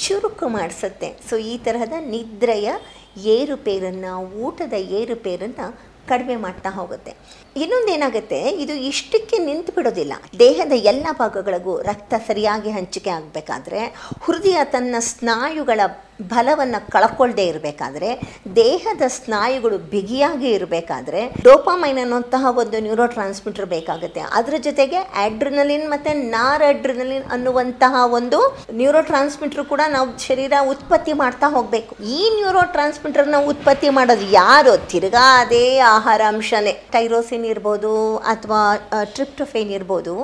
ಚುರುಕು 0.04 0.48
ಮಾಡಿಸುತ್ತೆ. 0.48 1.10
ಸೊ 1.30 1.36
ಈ 1.36 1.58
ತರಹದ 1.58 1.92
ನಿದ್ರೆಯ 1.98 2.70
ಏರುಪೇರನ್ನು, 3.16 4.12
ಊಟದ 4.46 4.72
ಏರುಪೇರನ್ನು 4.72 5.96
ಕಡಿಮೆ 6.08 6.36
ಮಾಡ್ತಾ 6.36 6.70
ಹೋಗುತ್ತೆ. 6.70 7.45
ಇನ್ನೊಂದೇನಾಗುತ್ತೆ? 7.56 8.40
ಇದು 8.40 8.72
ಇಷ್ಟಕ್ಕೆ 8.72 9.38
ನಿಂತು 9.38 9.72
ಬಿಡೋದಿಲ್ಲ. 9.72 10.12
ದೇಹದ 10.38 10.72
ಎಲ್ಲ 10.72 11.06
ಭಾಗಗಳಿಗೂ 11.12 11.82
ರಕ್ತ 11.82 12.14
ಸರಿಯಾಗಿ 12.26 12.70
ಹಂಚಿಕೆ 12.70 13.10
ಆಗಬೇಕಾದ್ರೆ, 13.10 13.78
ಹೃದಯ 14.22 14.58
ತನ್ನ 14.64 14.96
ಸ್ನಾಯುಗಳ 14.98 15.80
ಬಲವನ್ನು 16.22 16.90
ಕಳ್ಕೊಳ್ಳದೆ 16.90 17.46
ಇರಬೇಕಾದ್ರೆ, 17.46 18.20
ದೇಹದ 18.56 19.02
ಸ್ನಾಯುಗಳು 19.06 19.78
ಬಿಗಿಯಾಗಿ 19.78 20.50
ಇರಬೇಕಾದ್ರೆ, 20.50 21.32
ಡೋಪಾಮೈನ್ 21.42 21.98
ಅನ್ನುವಂತಹ 21.98 22.58
ಒಂದು 22.58 22.80
ನ್ಯೂರೋ 22.80 23.06
ಟ್ರಾನ್ಸ್ಮಿಟರ್ 23.06 23.66
ಬೇಕಾಗುತ್ತೆ. 23.66 24.20
ಅದರ 24.20 24.54
ಜೊತೆಗೆ 24.58 24.96
ಆಡ್ರಿನಲಿನ್ 24.96 25.90
ಮತ್ತು 25.90 26.30
ನಾರ್ 26.30 26.62
ಅಡ್ರಿನಲಿನ್ 26.62 27.24
ಅನ್ನುವಂತಹ 27.24 27.94
ಒಂದು 28.04 28.58
ನ್ಯೂರೋ 28.72 29.00
ಟ್ರಾನ್ಸ್ಮಿಟರ್ 29.00 29.64
ಕೂಡ 29.64 29.80
ನಾವು 29.88 30.18
ಶರೀರ 30.18 30.52
ಉತ್ಪತ್ತಿ 30.70 31.12
ಮಾಡ್ತಾ 31.12 31.46
ಹೋಗಬೇಕು. 31.50 31.96
ಈ 32.04 32.30
ನ್ಯೂರೋ 32.34 32.60
ಟ್ರಾನ್ಸ್ಮಿಟರ್ನ 32.72 33.34
ಉತ್ಪತ್ತಿ 33.46 33.88
ಮಾಡೋದು 33.88 34.30
ಯಾರು? 34.30 34.88
ತಿರ್ಗಾ 34.88 35.40
ಅದೇ 35.40 35.78
ಆಹಾರ 35.78 36.20
ಅಂಶನೇ. 36.28 36.72
ಇರ್ಬೋದು 37.52 37.92
ಅಥವಾ 38.32 38.60
ಟ್ರಿಪ್ಟೋಫೇನ್ 39.16 39.70
ಇರ್ಬೋದು, 39.78 40.14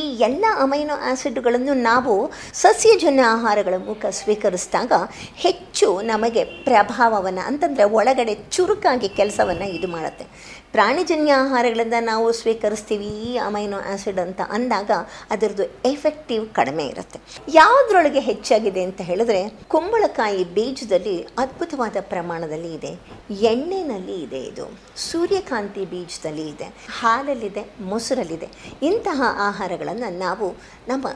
ಈ 0.00 0.02
ಎಲ್ಲ 0.28 0.44
ಅಮೈನೋ 0.64 0.94
ಆ್ಯಸಿಡ್ಗಳನ್ನು 1.10 1.74
ನಾವು 1.88 2.14
ಸಸ್ಯಜನ್ಯ 2.62 3.24
ಆಹಾರಗಳ 3.36 3.76
ಮೂಲಕ 3.86 4.06
ಸ್ವೀಕರಿಸಿದಾಗ 4.20 4.92
ಹೆಚ್ಚು 5.44 5.88
ನಮಗೆ 6.12 6.44
ಪ್ರಭಾವವನ್ನು, 6.70 7.44
ಅಂತಂದರೆ 7.50 7.86
ಒಳಗಡೆ 8.00 8.34
ಚುರುಕಾಗಿ 8.56 9.10
ಕೆಲಸವನ್ನು 9.20 9.68
ಇದು 9.78 9.90
ಮಾಡುತ್ತೆ. 9.96 10.26
ಪ್ರಾಣಿಜನ್ಯ 10.72 11.32
ಆಹಾರಗಳಿಂದ 11.32 11.94
ನಾವು 12.00 12.32
ಸ್ವೀಕರಿಸ್ತೀವಿ 12.32 13.06
ಈ 13.06 13.36
ಅಮೈನೋ 13.36 13.78
ಆ್ಯಸಿಡ್ 13.78 14.18
ಅಂತ 14.18 14.40
ಅಂದಾಗ 14.48 14.90
ಅದರದ್ದು 15.30 15.62
ಎಫೆಕ್ಟಿವ್ 15.62 16.48
ಕಡಿಮೆ 16.48 16.86
ಇರುತ್ತೆ. 16.86 17.20
ಯಾವುದ್ರೊಳಗೆ 17.54 18.20
ಹೆಚ್ಚಾಗಿದೆ 18.20 18.82
ಅಂತ 18.82 19.00
ಹೇಳಿದ್ರೆ 19.00 19.48
ಕುಂಬಳಕಾಯಿ 19.68 20.44
ಬೀಜದಲ್ಲಿ 20.44 21.22
ಅದ್ಭುತವಾದ 21.22 21.96
ಪ್ರಮಾಣದಲ್ಲಿ 22.00 22.74
ಇದೆ. 22.74 23.00
ಎಣ್ಣೆನಲ್ಲಿ 23.30 24.22
ಇದೆ 24.22 24.40
ಇದು. 24.40 24.78
ಸೂರ್ಯಕಾಂತಿ 24.96 25.84
ಬೀಜದಲ್ಲಿ 25.84 26.48
ಇದೆ. 26.48 26.64
ಹಾಲಲ್ಲಿದೆ, 27.00 27.64
ಮೊಸರಲ್ಲಿದೆ. 27.80 28.48
ಇಂತಹ 28.82 29.22
ಆಹಾರಗಳನ್ನು 29.38 30.18
ನಾವು 30.18 30.56
ನಮ್ಮ 30.88 31.08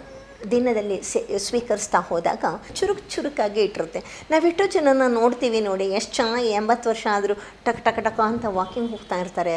ದಿನದಲ್ಲಿ 0.50 0.98
ಸ್ವೀಕರಿಸ್ತಾ 1.46 1.98
ಹೋದಾಗ 2.08 2.44
ಚುರುಕು 2.78 3.02
ಚುರುಕಾಗಿ 3.14 3.60
ಇಟ್ಟಿರುತ್ತೆ. 3.66 4.00
ನಾವೆಷ್ಟೋ 4.30 4.66
ಜನನ 4.74 5.06
ನೋಡ್ತೀವಿ 5.18 5.60
ನೋಡಿ, 5.68 5.86
ಎಷ್ಟು 5.98 6.14
ಚೆನ್ನಾಗಿ 6.18 6.50
ಎಂಬತ್ತು 6.60 6.86
ವರ್ಷ 6.90 7.06
ಆದರೂ 7.16 7.34
ಟಕ್ 7.66 7.82
ಟಕ 7.86 7.98
ಟಕ 8.08 8.18
ಅಂತ 8.30 8.44
ವಾಕಿಂಗ್ 8.58 8.90
ಹೋಗ್ತಾ 8.94 9.18
ಇರ್ತಾರೆ, 9.24 9.54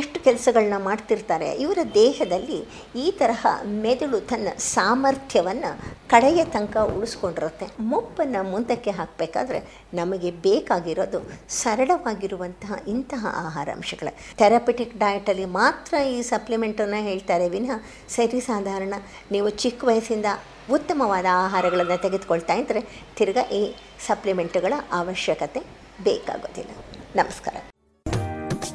ಎಷ್ಟು 0.00 0.18
ಕೆಲಸಗಳನ್ನ 0.26 0.78
ಮಾಡ್ತಿರ್ತಾರೆ. 0.88 1.48
ಇವರ 1.64 1.78
ದೇಹದಲ್ಲಿ 1.94 2.60
ಈ 3.04 3.06
ತರಹ 3.20 3.46
ಮೆದುಳು 3.84 4.20
ತನ್ನ 4.32 4.48
ಸಾಮರ್ಥ್ಯವನ್ನು 4.74 5.70
ಕಡೆಯ 6.10 6.40
ತನಕ 6.54 6.76
ಉಳಿಸ್ಕೊಂಡಿರುತ್ತೆ. 6.96 7.66
ಮುಪ್ಪನ್ನು 7.92 8.42
ಮುಂದಕ್ಕೆ 8.50 8.90
ಹಾಕಬೇಕಾದ್ರೆ 8.90 9.60
ನಮಗೆ 9.94 10.30
ಬೇಕಾಗಿರೋದು 10.30 11.20
ಸರಳವಾಗಿರುವಂತಹ 11.48 12.72
ಇಂತಹ 12.88 13.26
ಆಹಾರಾಂಶಗಳ 13.46 14.08
ಥೆರಪಿಟಿಕ್ 14.38 14.98
ಡಯಟಲ್ಲಿ 14.98 15.44
ಮಾತ್ರ 15.44 15.94
ಈ 15.94 16.22
ಸಪ್ಲಿಮೆಂಟನ್ನು 16.22 17.02
ಹೇಳ್ತಾರೆ 17.02 17.48
ವಿನಃ 17.48 17.76
ಸರಿ 18.08 18.40
ಸಾಧಾರಣ 18.40 18.94
ನೀವು 19.32 19.50
ಚಿಕ್ಕ 19.50 19.84
ವಯಸ್ಸಿಂದ 19.84 20.26
ಉತ್ತಮವಾದ 20.70 21.26
ಆಹಾರಗಳನ್ನು 21.30 22.02
ತೆಗೆದುಕೊಳ್ತಾ 22.02 22.54
ಇದ್ದರೆ 22.54 22.80
ತಿರ್ಗಾ 23.16 23.42
ಈ 23.42 23.74
ಸಪ್ಲಿಮೆಂಟ್ಗಳ 24.06 24.72
ಅವಶ್ಯಕತೆ 24.92 25.60
ಬೇಕಾಗೋದಿಲ್ಲ. 26.02 26.70
ನಮಸ್ಕಾರ. 27.16 27.54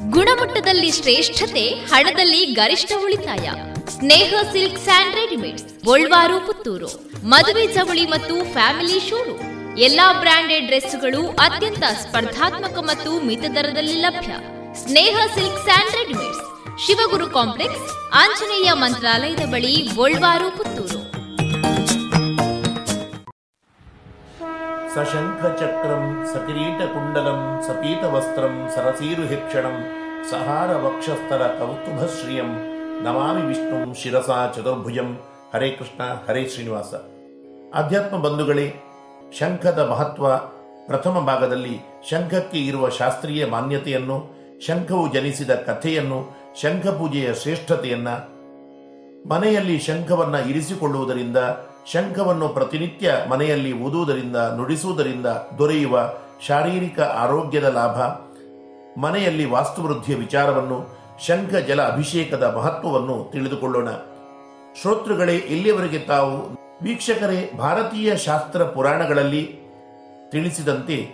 ಗುಣಮಟ್ಟದಲ್ಲಿ 0.10 0.92
ಶ್ರೇಷ್ಠತೆ, 0.92 1.70
ಹಣದಲ್ಲಿ 1.70 2.46
ಗರಿಷ್ಠ 2.46 2.92
ಉಳಿತಾಯ. 3.04 3.50
Sneha 3.90 4.34
silk 4.52 4.80
and 4.80 5.16
readymades 5.16 5.66
Puttur. 6.46 6.90
ಮದುವೆ 7.26 7.74
ಚವಳಿ 7.74 8.06
ಮತ್ತು 8.06 8.54
ಫ್ಯಾಮಿಲಿ 8.54 9.00
ಶೋರೂಮ್. 9.10 9.55
ಎಲ್ಲಾ 9.78 10.20
ಬ್ರಾಂಡೆಡ್ 10.20 10.66
ಡ್ರೆಸ್ಗಳು 10.66 11.28
ಅತ್ಯಂತ 11.28 11.84
ಸ್ಪರ್ಧಾತ್ಮಕ 11.84 12.78
ಮತ್ತು 12.78 13.26
ಮಿತ 13.26 13.46
ದರದಲ್ಲಿ 13.56 13.94
ಲಭ್ಯ. 13.94 14.34
Sneha 14.74 15.18
silk 15.34 15.64
and 15.64 15.96
readymades. 15.96 16.44
Shivaguru 16.86 17.30
complex, 17.30 18.12
Anjaneya 18.14 18.72
ಮಂತ್ರಾಲಯದ 18.74 19.40
ಬಳಿ 19.40 19.76
ಗೋಳ್ವಾರು 19.96 20.58
ಪುತ್ತೂರು. 20.58 21.02
ಸಶಂಖಚಕ್ರಂ, 24.96 26.26
ಸಕಿರೀಟಕುಂಡಲಂ 26.34 27.62
ಸರಸೀರು 27.68 28.76
ಸರಸೀರುಹಿಕ್ಷಣಂ 28.76 29.76
ಸಹಾರ 30.30 30.78
ವಕ್ಷಸ್ಥರ 30.78 31.48
ಕೌತುಭಶ್ರಿಯಂ, 31.48 32.50
ನಮಾಮಿ 33.04 33.42
ವಿಷ್ಣುಂ, 33.42 33.96
ಶಿರಸಾ 33.96 34.54
ಚತುರ್ಭುಜಂ. 34.56 35.20
ಹರೇ 35.54 35.70
ಕೃಷ್ಣ, 35.70 36.04
ಹರೇ 36.04 36.50
ಶ್ರೀನಿವಾಸ. 36.50 36.94
ಅಧ್ಯಾತ್ಮ 37.74 38.18
ಬಂಧುಗಳೇ 38.18 38.85
ಶಂಖದ 39.40 39.88
ಮಹತ್ವ 39.92 40.38
ಪ್ರಥಮ 40.88 41.20
ಭಾಗದಲ್ಲಿ 41.20 41.80
ಶಂಖಕ್ಕೆ 42.10 42.60
ಇರುವ 42.60 42.90
ಶಾಸ್ತ್ರೀಯ 42.90 43.46
ಮಾನ್ಯತೆಯನ್ನು, 43.46 44.36
ಶಂಖವು 44.68 45.14
ಜನಿಸಿದ 45.14 45.56
ಕಥೆಯನ್ನು, 45.56 46.36
ಶಂಖ 46.62 46.88
ಪೂಜೆಯ 46.88 47.34
ಶ್ರೇಷ್ಠತೆಯನ್ನ, 47.34 48.08
ಮನೆಯಲ್ಲಿ 49.30 49.80
ಶಂಖವನ್ನ 49.80 50.36
ಇರಿಸಿಕೊಳ್ಳುವುದರಿಂದ, 50.36 51.38
ಶಂಖವನ್ನು 51.94 52.50
ಪ್ರತಿನಿತ್ಯ 52.50 53.14
ಮನೆಯಲ್ಲಿ 53.30 53.84
ಓದುವುದರಿಂದ 53.84 54.36
ನುಡಿಸುವುದರಿಂದ 54.36 55.26
ದೊರೆಯುವ 55.58 56.10
ಶಾರೀರಿಕ 56.48 57.00
ಆರೋಗ್ಯದ 57.00 57.64
ಲಾಭ, 57.64 57.98
ಮನೆಯಲ್ಲಿ 59.00 59.46
ವಾಸ್ತುವೃದ್ಧಿಯ 59.46 60.16
ವಿಚಾರವನ್ನು, 60.16 60.90
ಶಂಖ 61.20 61.56
ಜಲ 61.56 61.82
ಅಭಿಷೇಕದ 61.82 62.44
ಮಹತ್ವವನ್ನು 62.56 63.32
ತಿಳಿದುಕೊಳ್ಳೋಣ. 63.32 63.90
ಶ್ರೋತೃಗಳೇ, 64.82 65.36
ಇಲ್ಲಿಯವರೆಗೆ 65.36 66.00
ತಾವು 66.00 66.65
ವೀಕ್ಷಕರೇ, 66.84 67.52
ಭಾರತೀಯ 67.58 68.16
ಶಾಸ್ತ್ರ 68.16 68.64
ಪುರಾಣಗಳಲ್ಲಿ 68.64 69.60
ತಿಳಿಸಿದಂತೆ 70.30 71.14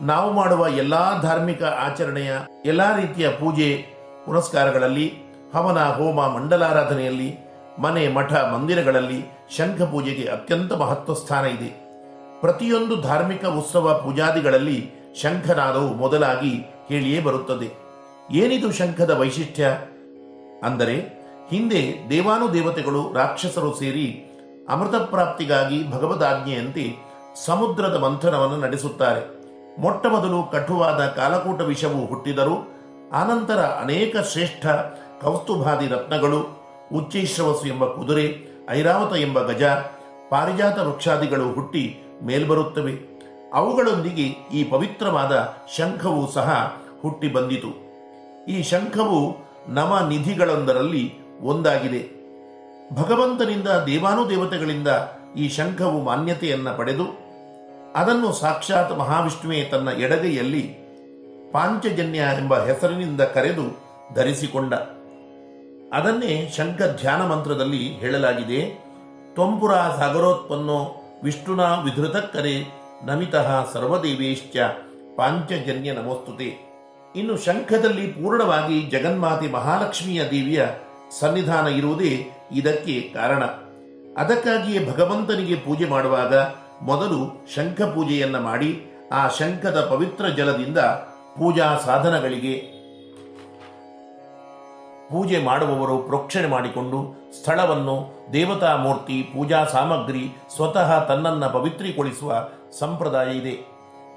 ನಾವು 0.00 0.32
ಮಾಡುವ 0.32 0.68
ಎಲ್ಲಾ 0.68 1.18
ಧಾರ್ಮಿಕ 1.22 1.62
ಆಚರಣೆಯ 1.62 2.32
ಎಲ್ಲಾ 2.64 2.96
ರೀತಿಯ 2.96 3.28
ಪೂಜೆ, 3.28 3.86
ಪುನಸ್ಕಾರಗಳಲ್ಲಿ, 4.26 5.12
ಹವನ, 5.54 5.84
ಹೋಮ, 5.84 6.26
ಮಂಡಲಾರಾಧನೆಯಲ್ಲಿ, 6.26 7.36
ಮನೆ, 7.78 8.08
ಮಠ, 8.08 8.32
ಮಂದಿರಗಳಲ್ಲಿ 8.32 9.24
ಶಂಖ 9.56 9.82
ಪೂಜೆಗೆ 9.82 10.24
ಅತ್ಯಂತ 10.28 10.72
ಮಹತ್ವ 10.72 11.14
ಸ್ಥಾನ 11.14 11.46
ಇದೆ. 11.46 11.82
ಪ್ರತಿಯೊಂದು 12.40 13.00
ಧಾರ್ಮಿಕ 13.00 13.46
ಉತ್ಸವ 13.46 14.00
ಪೂಜಾದಿಗಳಲ್ಲಿ 14.04 14.90
ಶಂಖನಾದವು 15.22 15.88
ಮೊದಲಾಗಿ 15.88 16.66
ಹೇಳಿಯೇ 16.88 17.20
ಬರುತ್ತದೆ. 17.20 17.70
ಏನಿದು 18.32 18.72
ಶಂಖದ 18.72 19.10
ವೈಶಿಷ್ಟ್ಯ? 19.10 19.66
ಅಂದರೆ 20.64 20.96
ಹಿಂದೆ 21.50 22.06
ದೇವಾನುದೇವತೆಗಳು 22.10 23.12
ರಾಕ್ಷಸರು 23.12 23.74
ಸೇರಿ 23.74 24.26
ಅಮೃತ 24.68 24.94
ಪ್ರಾಪ್ತಿಗಾಗಿ 24.94 25.90
ಭಗವದಾಜ್ಞೆಯಂತೆ 25.90 26.96
ಸಮುದ್ರದ 27.44 27.96
ಮಂಥನವನ್ನು 27.96 28.56
ನಡೆಸುತ್ತಾರೆ. 28.56 29.42
ಮೊಟ್ಟ 29.80 30.06
ಮೊದಲು 30.06 30.42
ಕಠುವಾದ 30.42 31.06
ಕಾಲಕೂಟ 31.06 31.60
ವಿಷವು 31.60 32.06
ಹುಟ್ಟಿದರು 32.06 32.72
ಆನಂತರ 33.12 33.60
ಅನೇಕ 33.60 34.16
ಶ್ರೇಷ್ಠ 34.16 34.66
ಕೌಸ್ತುಭಾದಿ 35.22 35.88
ರತ್ನಗಳು, 35.88 36.62
ಉಚ್ಚೈಶ್ರವಸು 36.92 37.68
ಎಂಬ 37.68 37.84
ಕುದುರೆ, 37.84 38.38
ಐರಾವತ 38.70 39.16
ಎಂಬ 39.16 39.42
ಗಜ, 39.42 39.62
ಪಾರಿಜಾತ 40.30 40.78
ವೃಕ್ಷಾದಿಗಳು 40.78 41.52
ಹುಟ್ಟಿ 41.52 42.00
ಮೇಲ್ಬರುತ್ತವೆ. 42.22 43.20
ಅವುಗಳೊಂದಿಗೆ 43.54 44.56
ಈ 44.58 44.64
ಪವಿತ್ರವಾದ 44.64 45.54
ಶಂಖವು 45.76 46.32
ಸಹ 46.32 46.76
ಹುಟ್ಟಿ 47.02 47.28
ಬಂದಿತು 47.28 47.92
ಈ 48.48 48.62
ಶಂಖವು 48.62 49.36
ನವ 49.68 50.06
ನಿಧಿಗಳೊಂದರಲ್ಲಿ 50.08 51.20
ಒಂದಾಗಿದೆ. 51.40 52.21
ಭಗವಂತನಿಂದ 52.94 53.68
ದೇವಾನುದೇವತೆಗಳಿಂದ 53.68 54.88
ಈ 55.36 55.48
ಶಂಖವು 55.48 56.02
ಮಾನ್ಯತೆಯನ್ನು 56.02 56.78
ಪಡೆದು 56.78 57.04
ಅದನ್ನು 57.96 58.32
ಸಾಕ್ಷಾತ್ 58.32 58.98
ಮಹಾವಿಷ್ಣುವೆ 58.98 59.64
ತನ್ನ 59.64 59.88
ಎಡಗೈಯಲ್ಲಿ 59.88 60.62
ಪಾಂಚಜನ್ಯ 61.52 62.18
ಎಂಬ 62.18 62.64
ಹೆಸರಿನಿಂದ 62.64 63.20
ಕರೆದು 63.20 63.80
ಧರಿಸಿಕೊಂಡ. 64.14 64.74
ಅದನ್ನೇ 65.94 66.52
ಶಂಖ 66.56 66.82
ಧ್ಯಾನ 67.00 67.26
ಮಂತ್ರದಲ್ಲಿ 67.26 67.94
ಹೇಳಲಾಗಿದೆ. 67.94 68.84
ತ್ವಂಪುರ 69.34 69.74
ಸಾಗರೋತ್ಪನ್ನೋ 69.74 71.02
ವಿಷ್ಣುನ 71.24 71.60
ವಿಧೃತಕ್ಕರೆ 71.60 72.82
ನಮಿತಃ 73.04 73.72
ಸರ್ವದೇವೇಶ್ಚ 73.72 74.56
ಪಾಂಚಜನ್ಯ 75.16 75.92
ನಮೋಸ್ತುತೆ. 75.92 76.72
ಇನ್ನು 77.16 77.38
ಶಂಖದಲ್ಲಿ 77.38 78.06
ಪೂರ್ಣವಾಗಿ 78.06 78.82
ಜಗನ್ಮಾತೆ 78.82 79.50
ಮಹಾಲಕ್ಷ್ಮಿಯ 79.50 80.22
ದೇವಿಯ 80.30 80.66
ಸನ್ನಿಧಾನ 81.20 81.66
ಇರುವುದೇ 81.66 82.30
ಇದಕ್ಕೆ 82.52 83.00
ಕಾರಣ. 83.14 83.42
ಅದಕ್ಕಾಗಿಯೇ 84.18 84.80
ಭಗವಂತನಿಗೆ 84.92 85.54
ಪೂಜೆ 85.54 85.84
ಮಾಡುವಾಗ 85.84 86.34
ಮೊದಲು 86.82 87.46
ಶಂಖ 87.54 87.82
ಪೂಜೆಯನ್ನ 87.82 88.38
ಮಾಡಿ, 88.38 88.70
ಆ 89.12 89.28
ಶಂಖದ 89.28 89.80
ಪವಿತ್ರ 89.80 90.28
ಜಲದಿಂದ 90.28 90.78
ಪೂಜಾ 91.38 91.66
ಸಾಧನಗಳಿಗೆ 91.86 92.54
ಪೂಜೆ 95.10 95.38
ಮಾಡುವವರು 95.44 95.98
ಪ್ರೋಕ್ಷಣೆ 95.98 96.46
ಮಾಡಿಕೊಂಡು 96.46 96.98
ಸ್ಥಳವನ್ನು 97.40 97.96
ದೇವತಾ 98.32 98.76
ಮೂರ್ತಿ 98.76 99.22
ಪೂಜಾ 99.22 99.64
ಸಾಮಗ್ರಿ 99.64 100.24
ಸ್ವತಃ 100.56 101.04
ತನ್ನನ್ನ 101.04 101.46
ಪವಿತ್ರೀಕೊಳಿಸುವ 101.46 102.48
ಸಂಪ್ರದಾಯ 102.78 103.38
ಇದೆ. 103.38 103.54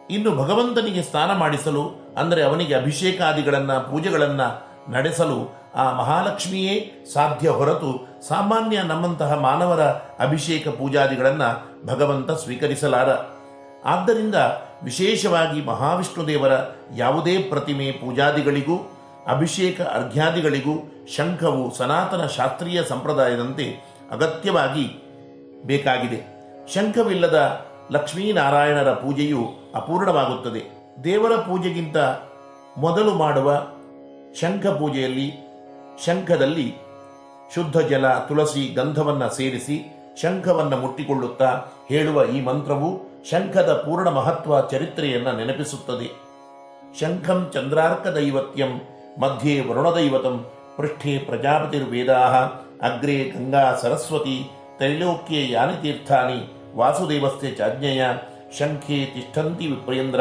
ಇನ್ನು 0.09 0.31
ಭಗವಂತನಿಗೆ 0.31 1.01
ಸ್ನಾನ 1.01 1.31
ಮಾಡಿಸಲು, 1.33 1.83
ಅಂದರೆ 2.17 2.43
ಅವನಿಗೆ 2.43 2.73
ಅಭಿಷೇಕಾದಿಗಳನ್ನ 2.73 3.73
ಪೂಜೆಗಳನ್ನ 3.77 4.41
ನಡೆಸಲು 4.89 5.64
ಆ 5.75 5.91
ಮಹಾಲಕ್ಷ್ಮಿಯೇ 5.91 7.05
ಸಾಧ್ಯ 7.13 7.49
ಹೊರತು 7.49 8.21
ಸಾಮಾನ್ಯ 8.27 8.81
ನಮ್ಮಂತಹ 8.81 9.33
ಮಾನವರ 9.33 9.81
ಅಭಿಷೇಕ 10.19 10.67
ಪೂಜಾದಿಗಳನ್ನು 10.67 11.85
ಭಗವಂತ 11.87 12.31
ಸ್ವೀಕರಿಸಲಾರ 12.31 13.09
ಆದ್ದರಿಂದ 13.85 14.35
ವಿಶೇಷವಾಗಿ 14.83 15.65
ಮಹಾವಿಷ್ಣು 15.65 16.27
ದೇವರ 16.27 16.51
ಯಾವುದೇ 16.95 17.37
ಪ್ರತಿಮೆ 17.37 17.91
ಪೂಜಾದಿಗಳಿಗೂ, 17.91 18.91
ಅಭಿಷೇಕ 19.27 19.81
ಅರ್ಘ್ಯಾದಿಗಳಿಗೂ, 19.81 21.05
ಶಂಖವು 21.15 21.75
ಸನಾತನ 21.75 22.25
ಶಾಸ್ತ್ರೀಯ 22.25 22.83
ಸಂಪ್ರದಾಯದಂತೆ 22.83 23.95
ಅಗತ್ಯವಾಗಿ 24.11 24.87
ಬೇಕಾಗಿದೆ. 25.65 26.23
ಶಂಖವಿಲ್ಲದ 26.73 27.65
ಲಕ್ಷ್ಮೀನಾರಾಯಣರ 27.91 28.91
ಪೂಜೆಯು 28.91 29.71
ಅಪೂರ್ಣವಾಗುತ್ತದೆ. 29.75 30.93
ದೇವರ 31.03 31.35
ಪೂಜೆಗಿಂತ 31.35 31.97
ಮೊದಲು 32.77 33.13
ಮಾಡುವ 33.13 33.53
ಶಂಖ 34.39 34.67
ಪೂಜೆಯಲ್ಲಿ 34.67 35.44
ಶಂಖದಲ್ಲಿ 36.03 36.75
ಶುದ್ಧ 37.55 37.79
ಜಲ, 37.79 38.07
ತುಳಸಿ 38.07 38.73
ಗಂಧವನ್ನ 38.73 39.27
ಸೇರಿಸಿ 39.27 39.77
ಶಂಖವನ್ನ 40.21 40.73
ಮುಟ್ಟಿಕೊಳ್ಳುತ್ತಾ 40.73 41.65
ಹೇಳುವ 41.89 42.23
ಈ 42.25 42.41
ಮಂತ್ರವು 42.41 42.89
ಶಂಖದ 43.29 43.73
ಪೂರ್ಣ 43.73 44.09
ಮಹತ್ವ 44.09 44.67
ಚರಿತ್ರೆಯನ್ನ 44.67 45.31
ನೆನಪಿಸುತ್ತದೆ. 45.31 46.09
ಶಂಖಂ 46.99 47.49
ಚಂದ್ರಾರ್ಕ 47.53 48.07
ದೈವತ್ಯಂ, 48.07 48.81
ಮಧ್ಯೆ 49.19 49.59
ವರುಣದೈವತಂ, 49.59 50.45
ಪೃಷ್ಠೆ 50.77 51.17
ಪ್ರಜಾಪತಿರ್ವೇದಾ, 51.17 52.19
ಅಗ್ರೆ 52.81 53.23
ಗಂಗಾ 53.23 53.75
ಸರಸ್ವತಿ, 53.75 54.51
ತ್ರೈಲೋಕ್ಯೆ 54.77 55.49
ಯಾನಿ 55.49 55.81
ತೀರ್ಥಾನಿ 55.81 56.39
ವಾಸುದೇವಸ್ಯ 56.75 57.51
ಚಾಜ್ಞೆಯ, 57.51 58.05
ಶಂಖೆ 58.59 59.05
ತಿಷ್ಠಂತಿ 59.05 59.67
ವಿಪ್ರೇಂದ್ರ 59.67 60.19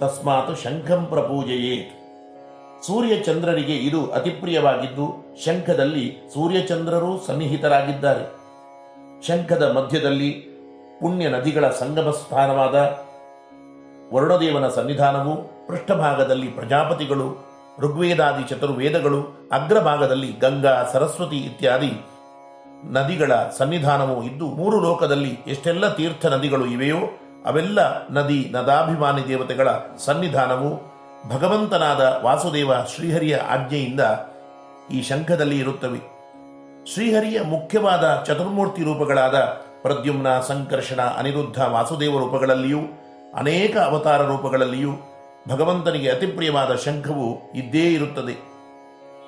ತಸ್ಮಾತ್ 0.00 0.58
ಶಂಖಂ 0.58 1.06
ಪ್ರಪೂಜೆಯೇತ್. 1.06 1.95
ಸೂರ್ಯಚಂದ್ರರಿಗೆ 2.82 3.76
ಇದು 3.76 4.06
ಅತಿಪ್ರಿಯವಾಗಿದ್ದು, 4.06 5.36
ಶಂಖದಲ್ಲಿ 5.44 6.16
ಸೂರ್ಯಚಂದ್ರರು 6.34 7.24
ಸನ್ನಿಹಿತರಾಗಿದ್ದಾರೆ. 7.26 8.24
ಶಂಖದ 9.22 9.72
ಮಧ್ಯದಲ್ಲಿ 9.76 10.30
ಪುಣ್ಯ 11.00 11.28
ನದಿಗಳ 11.28 11.68
ಸಂಗಮ 11.70 12.10
ಸ್ಥಾನವಾದ 12.10 12.74
ವರುಣದೇವನ 14.14 14.68
ಸನ್ನಿಧಾನವು, 14.68 15.66
ಪೃಷ್ಠಭಾಗದಲ್ಲಿ 15.66 16.46
ಪ್ರಜಾಪತಿಗಳು, 16.46 17.46
ಋಗ್ವೇದಾದಿ 17.78 18.44
ಚತುರ್ವೇದಗಳು, 18.48 19.48
ಅಗ್ರಭಾಗದಲ್ಲಿ 19.52 20.32
ಗಂಗಾ, 20.32 20.84
ಸರಸ್ವತಿ 20.92 21.36
ಇತ್ಯಾದಿ 21.36 21.92
ನದಿಗಳ 22.84 23.34
ಸನ್ನಿಧಾನವೂ 23.58 24.22
ಇದ್ದು, 24.22 24.46
ಮೂರು 24.46 24.80
ಲೋಕದಲ್ಲಿ 24.80 25.38
ಎಷ್ಟೆಲ್ಲ 25.46 25.88
ತೀರ್ಥ 25.88 26.26
ನದಿಗಳು 26.26 26.66
ಇವೆಯೋ, 26.66 26.98
ಅವೆಲ್ಲ 27.46 28.08
ನದಿ 28.10 28.50
ನದಾಭಿಮಾನಿ 28.52 29.28
ದೇವತೆಗಳ 29.28 29.68
ಸನ್ನಿಧಾನವು 29.98 30.95
ಭಗವಂತನಾದ 31.28 32.20
ವಾಸುದೇವ 32.24 32.70
ಶ್ರೀಹರಿಯ 32.94 33.36
ಆಜ್ಞೆಯಿಂದ 33.36 34.00
ಈ 34.92 35.02
ಶಂಖದಲ್ಲಿ 35.02 35.58
ಇರುತ್ತವೆ. 35.58 35.98
ಶ್ರೀಹರಿಯ 36.92 37.40
ಮುಖ್ಯವಾದ 37.40 38.24
ಚತುರ್ಮೂರ್ತಿ 38.26 38.82
ರೂಪಗಳಾದ 38.82 39.38
ಪ್ರದ್ಯುಮ್ನ, 39.82 40.40
ಸಂಕರ್ಷಣ, 40.40 41.00
ಅನಿರುದ್ಧ 41.00 41.62
ವಾಸುದೇವ 41.62 42.18
ರೂಪಗಳಲ್ಲಿಯೂ, 42.18 42.78
ಅನೇಕ 43.36 43.76
ಅವತಾರ 43.76 44.22
ರೂಪಗಳಲ್ಲಿಯೂ 44.22 44.90
ಭಗವಂತನಿಗೆ 45.48 46.10
ಅತಿಪ್ರಿಯವಾದ 46.10 46.74
ಶಂಖವು 46.74 47.52
ಇದ್ದೇ 47.54 47.92
ಇರುತ್ತದೆ. 47.92 48.32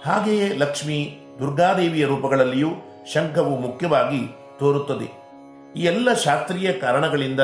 ಹಾಗೆಯೇ 0.06 0.48
ಲಕ್ಷ್ಮಿ, 0.48 1.18
ದುರ್ಗಾದೇವಿಯ 1.38 2.04
ರೂಪಗಳಲ್ಲಿಯೂ 2.04 2.70
ಶಂಖವು 3.14 3.56
ಮುಖ್ಯವಾಗಿ 3.56 4.36
ತೋರುತ್ತದೆ. 4.58 5.28
ಈ 5.76 5.84
ಎಲ್ಲ 5.84 6.14
ಶಾಸ್ತ್ರೀಯ 6.14 6.72
ಕಾರಣಗಳಿಂದ 6.72 7.40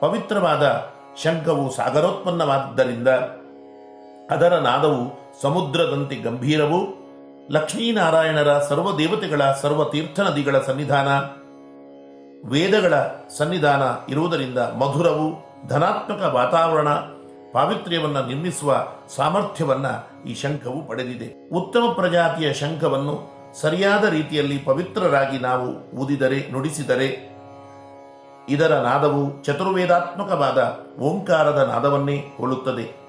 ಪವಿತ್ರವಾದ 0.00 0.90
ಶಂಖವು 1.22 1.72
ಸಾಗರೋತ್ಪನ್ನವಾದ್ದರಿಂದ 1.72 3.08
ಅದರ 4.30 4.58
ನಾದವು 4.58 5.32
ಸಮುದ್ರದಂತೆ 5.42 6.16
ಗಂಭೀರವು. 6.16 7.06
ಲಕ್ಷ್ಮೀನಾರಾಯಣರ 7.50 8.58
ಸರ್ವ 8.58 8.98
ದೇವತೆಗಳ 8.98 9.52
ಸರ್ವ 9.52 9.84
ತೀರ್ಥ 9.84 10.20
ನದಿಗಳ 10.20 10.58
ಸನ್ನಿಧಾನ. 10.58 11.08
ವೇದಗಳ 12.48 12.94
ಸನ್ನಿಧಾನ 13.38 14.12
ಇರುವುದರಿಂದ 14.12 14.58
ಮಧುರವು 14.58 15.32
ಧನಾತ್ಮಕ 15.68 16.22
ವಾತಾವರಣ, 16.22 16.88
ಪಾವಿತ್ರ್ಯವನ್ನು 17.52 18.26
ನಿರ್ಮಿಸುವ 18.26 18.86
ಸಾಮರ್ಥ್ಯವನ್ನು 19.16 20.28
ಈ 20.28 20.34
ಶಂಖವು 20.34 20.88
ಪಡೆದಿದೆ. 20.88 21.48
ಉತ್ತಮ 21.50 21.92
ಪ್ರಜಾತಿಯ 21.94 22.52
ಶಂಖವನ್ನು 22.52 23.30
ಸರಿಯಾದ 23.60 24.04
ರೀತಿಯಲ್ಲಿ 24.04 24.58
ಪವಿತ್ರರಾಗಿ 24.58 25.38
ನಾವು 25.38 25.96
ಊದಿದರೆ, 25.96 26.52
ನುಡಿಸಿದರೆ, 26.52 27.36
ಇದರ 28.48 28.74
ನಾದವು 28.74 29.44
ಚತುರ್ವೇದಾತ್ಮಕವಾದ 29.44 30.78
ಓಂಕಾರದ 31.00 31.70
ನಾದವನ್ನೇ 31.74 32.24
ಹೋಲುತ್ತದೆ. 32.38 33.05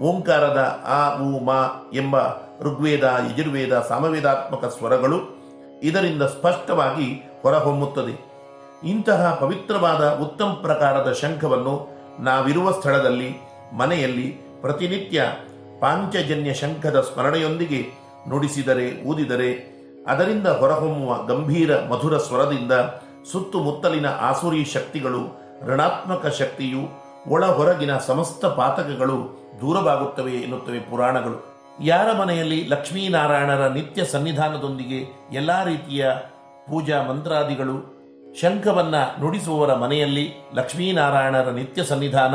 ಓಂಕಾರದ 0.00 0.82
ಆ, 0.84 1.16
ಉ, 1.16 1.44
ಮಾ 1.44 1.90
ಎಂಬ 1.94 2.16
ಋಗ್ವೇದ, 2.60 3.04
ಯಜುರ್ವೇದ, 3.04 3.80
ಸಾಮವೇದಾತ್ಮಕ 3.80 4.64
ಸ್ವರಗಳು 4.64 5.44
ಇದರಿಂದ 5.82 6.22
ಸ್ಪಷ್ಟವಾಗಿ 6.22 7.22
ಹೊರಹೊಮ್ಮುತ್ತದೆ. 7.42 8.34
ಇಂತಹ 8.84 9.38
ಪವಿತ್ರವಾದ 9.40 10.18
ಉತ್ತಮ 10.22 10.58
ಪ್ರಕಾರದ 10.62 11.12
ಶಂಖವನ್ನು 11.12 11.88
ನಾವಿರುವ 12.20 12.70
ಸ್ಥಳದಲ್ಲಿ, 12.72 13.36
ಮನೆಯಲ್ಲಿ 13.72 14.40
ಪ್ರತಿನಿತ್ಯ 14.60 15.24
ಪಾಂಚಜನ್ಯ 15.80 16.54
ಶಂಖದ 16.54 17.00
ಸ್ಮರಣೆಯೊಂದಿಗೆ 17.00 17.86
ನುಡಿಸಿದರೆ, 18.28 19.02
ಊದಿದರೆ, 19.02 19.74
ಅದರಿಂದ 20.06 20.48
ಹೊರಹೊಮ್ಮುವ 20.48 21.22
ಗಂಭೀರ 21.22 21.76
ಮಧುರ 21.76 22.18
ಸ್ವರದಿಂದ 22.18 22.72
ಸುತ್ತಮುತ್ತಲಿನ 23.32 24.06
ಆಸುರಿ 24.06 24.64
ಶಕ್ತಿಗಳು, 24.64 25.40
ಋಣಾತ್ಮಕ 25.66 26.26
ಶಕ್ತಿಯು 26.26 27.04
ಒಳ 27.30 27.46
ಹೊರಗಿನ 27.46 27.98
ಸಮಸ್ತ 27.98 28.46
ಪಾತಕಗಳು 28.46 29.43
ದೂರವಾಗುತ್ತವೆ 29.60 30.32
ಎನ್ನುತ್ತವೆ 30.32 30.80
ಪುರಾಣಗಳು. 30.80 31.54
ಯಾರ 31.82 32.12
ಮನೆಯಲ್ಲಿ 32.12 32.64
ಲಕ್ಷ್ಮೀನಾರಾಯಣರ 32.68 33.66
ನಿತ್ಯ 33.68 34.04
ಸನ್ನಿಧಾನದೊಂದಿಗೆ 34.04 35.00
ಎಲ್ಲ 35.32 35.64
ರೀತಿಯ 35.64 36.10
ಪೂಜಾ 36.68 37.02
ಮಂತ್ರಾದಿಗಳು 37.02 37.94
ಶಂಖವನ್ನು 38.40 39.20
ನುಡಿಸುವವರ 39.20 39.74
ಮನೆಯಲ್ಲಿ 39.74 40.30
ಲಕ್ಷ್ಮೀನಾರಾಯಣರ 40.54 41.50
ನಿತ್ಯ 41.50 41.84
ಸನ್ನಿಧಾನ, 41.84 42.34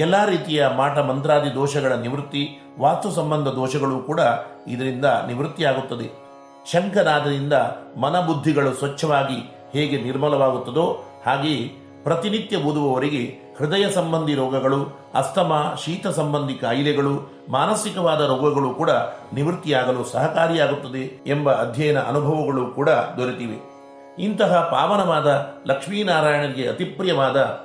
ಎಲ್ಲ 0.00 0.24
ರೀತಿಯ 0.24 0.68
ಮಾಟ 0.68 0.98
ಮಂತ್ರಾದಿ 0.98 1.54
ದೋಷಗಳ 1.54 1.92
ನಿವೃತ್ತಿ, 1.92 2.60
ವಾಸ್ತು 2.78 3.10
ಸಂಬಂಧ 3.10 3.48
ದೋಷಗಳು 3.48 3.98
ಕೂಡ 3.98 4.20
ಇದರಿಂದ 4.68 5.04
ನಿವೃತ್ತಿಯಾಗುತ್ತದೆ. 5.04 6.24
ಶಂಖನಾದದಿಂದ 6.72 7.52
ಮನಬುದ್ಧಿಗಳು 8.00 8.74
ಸ್ವಚ್ಛವಾಗಿ 8.74 9.54
ಹೇಗೆ 9.72 10.02
ನಿರ್ಮಲವಾಗುತ್ತದೋ 10.02 11.04
ಹಾಗೆಯೇ 11.26 11.76
ಪ್ರತಿನಿತ್ಯ 12.02 12.56
ಓದುವವರಿಗೆ 12.56 13.43
ಹೃದಯ 13.58 13.90
ಸಂಬಂಧಿ 13.90 14.34
ರೋಗಗಳು, 14.34 15.10
ಅಸ್ತಮ, 15.14 15.74
ಶೀತ 15.84 16.06
ಸಂಬಂಧಿ 16.06 16.54
ಕಾಯಿಲೆಗಳು, 16.54 17.32
ಮಾನಸಿಕವಾದ 17.50 18.20
ರೋಗಗಳು 18.20 18.70
ಕೂಡ 18.70 18.90
ನಿವೃತ್ತಿಯಾಗಲು 19.32 20.04
ಸಹಕಾರಿಯಾಗುತ್ತದೆ 20.04 21.22
ಎಂಬ 21.26 21.52
ಅಧ್ಯಯನ 21.52 21.98
ಅನುಭವಗಳು 21.98 22.66
ಕೂಡ 22.66 22.88
ದೊರೆತಿವೆ. 22.90 23.74
ಇಂತಹ 24.18 24.68
ಪಾವನವಾದ 24.70 25.54
ಲಕ್ಷ್ಮೀನಾರಾಯಣನಿಗೆ 25.66 26.68
ಅತಿಪ್ರಿಯವಾದ 26.68 27.58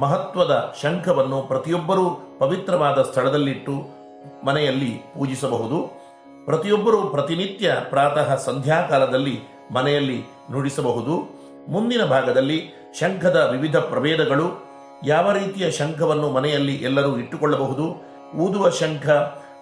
ಮಹತ್ವದ 0.00 0.74
ಶಂಖವನ್ನು 0.82 1.42
ಪ್ರತಿಯೊಬ್ಬರೂ 1.42 2.36
ಪವಿತ್ರವಾದ 2.38 3.02
ಸ್ಥಳದಲ್ಲಿಟ್ಟು 3.02 3.72
ಮನೆಯಲ್ಲಿ 4.46 4.90
ಪೂಜಿಸಬಹುದು. 4.90 6.00
ಪ್ರತಿಯೊಬ್ಬರೂ 6.44 7.02
ಪ್ರತಿನಿತ್ಯ 7.02 7.76
ಪ್ರಾತಃ 7.90 8.36
ಸಂಧ್ಯಾಕಾಲದಲ್ಲಿ 8.36 9.40
ಮನೆಯಲ್ಲಿ 9.74 10.24
ನುಡಿಸಬಹುದು. 10.52 11.40
ಮುಂದಿನ 11.68 12.04
ಭಾಗದಲ್ಲಿ 12.04 12.70
ಶಂಖದ 13.00 13.48
ವಿವಿಧ 13.52 13.76
ಪ್ರಭೇದಗಳು 13.76 14.69
ಯಾವ 15.06 15.32
ರೀತಿಯ 15.32 15.70
ಶಂಖವನ್ನು 15.70 16.30
ಮನೆಯಲ್ಲಿ 16.30 16.74
ಎಲ್ಲರೂ 16.74 17.16
ಇಟ್ಟುಕೊಳ್ಳಬಹುದು? 17.16 18.04
ಊದುವ 18.36 18.70
ಶಂಖ, 18.70 19.08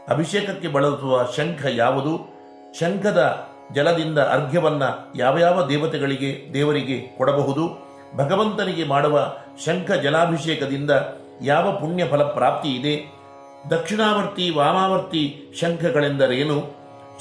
ಅಭಿಷೇಕಕ್ಕೆ 0.08 0.68
ಬಳಸುವ 0.68 1.28
ಶಂಖ 1.36 1.66
ಯಾವುದು? 1.70 2.38
ಶಂಖದ 2.80 3.48
ಜಲದಿಂದ 3.74 4.18
ಅರ್ಘ್ಯವನ್ನು 4.18 5.18
ಯಾವ 5.18 5.38
ಯಾವ 5.38 5.68
ದೇವತೆಗಳಿಗೆ, 5.68 6.50
ದೇವರಿಗೆ 6.54 7.14
ಕೊಡಬಹುದು? 7.18 7.88
ಭಗವಂತನಿಗೆ 8.16 8.84
ಮಾಡುವ 8.84 9.34
ಶಂಖ 9.64 9.90
ಜಲಾಭಿಷೇಕದಿಂದ 9.92 10.90
ಯಾವ 11.42 11.76
ಪುಣ್ಯ 11.76 12.06
ಫಲ 12.06 12.22
ಪ್ರಾಪ್ತಿ 12.22 12.68
ಇದೆ? 12.68 13.18
ದಕ್ಷಿಣಾವರ್ತಿ, 13.70 14.50
ವಾಮಾವರ್ತಿ 14.50 15.42
ಶಂಖಗಳೆಂದರೇನು? 15.60 16.66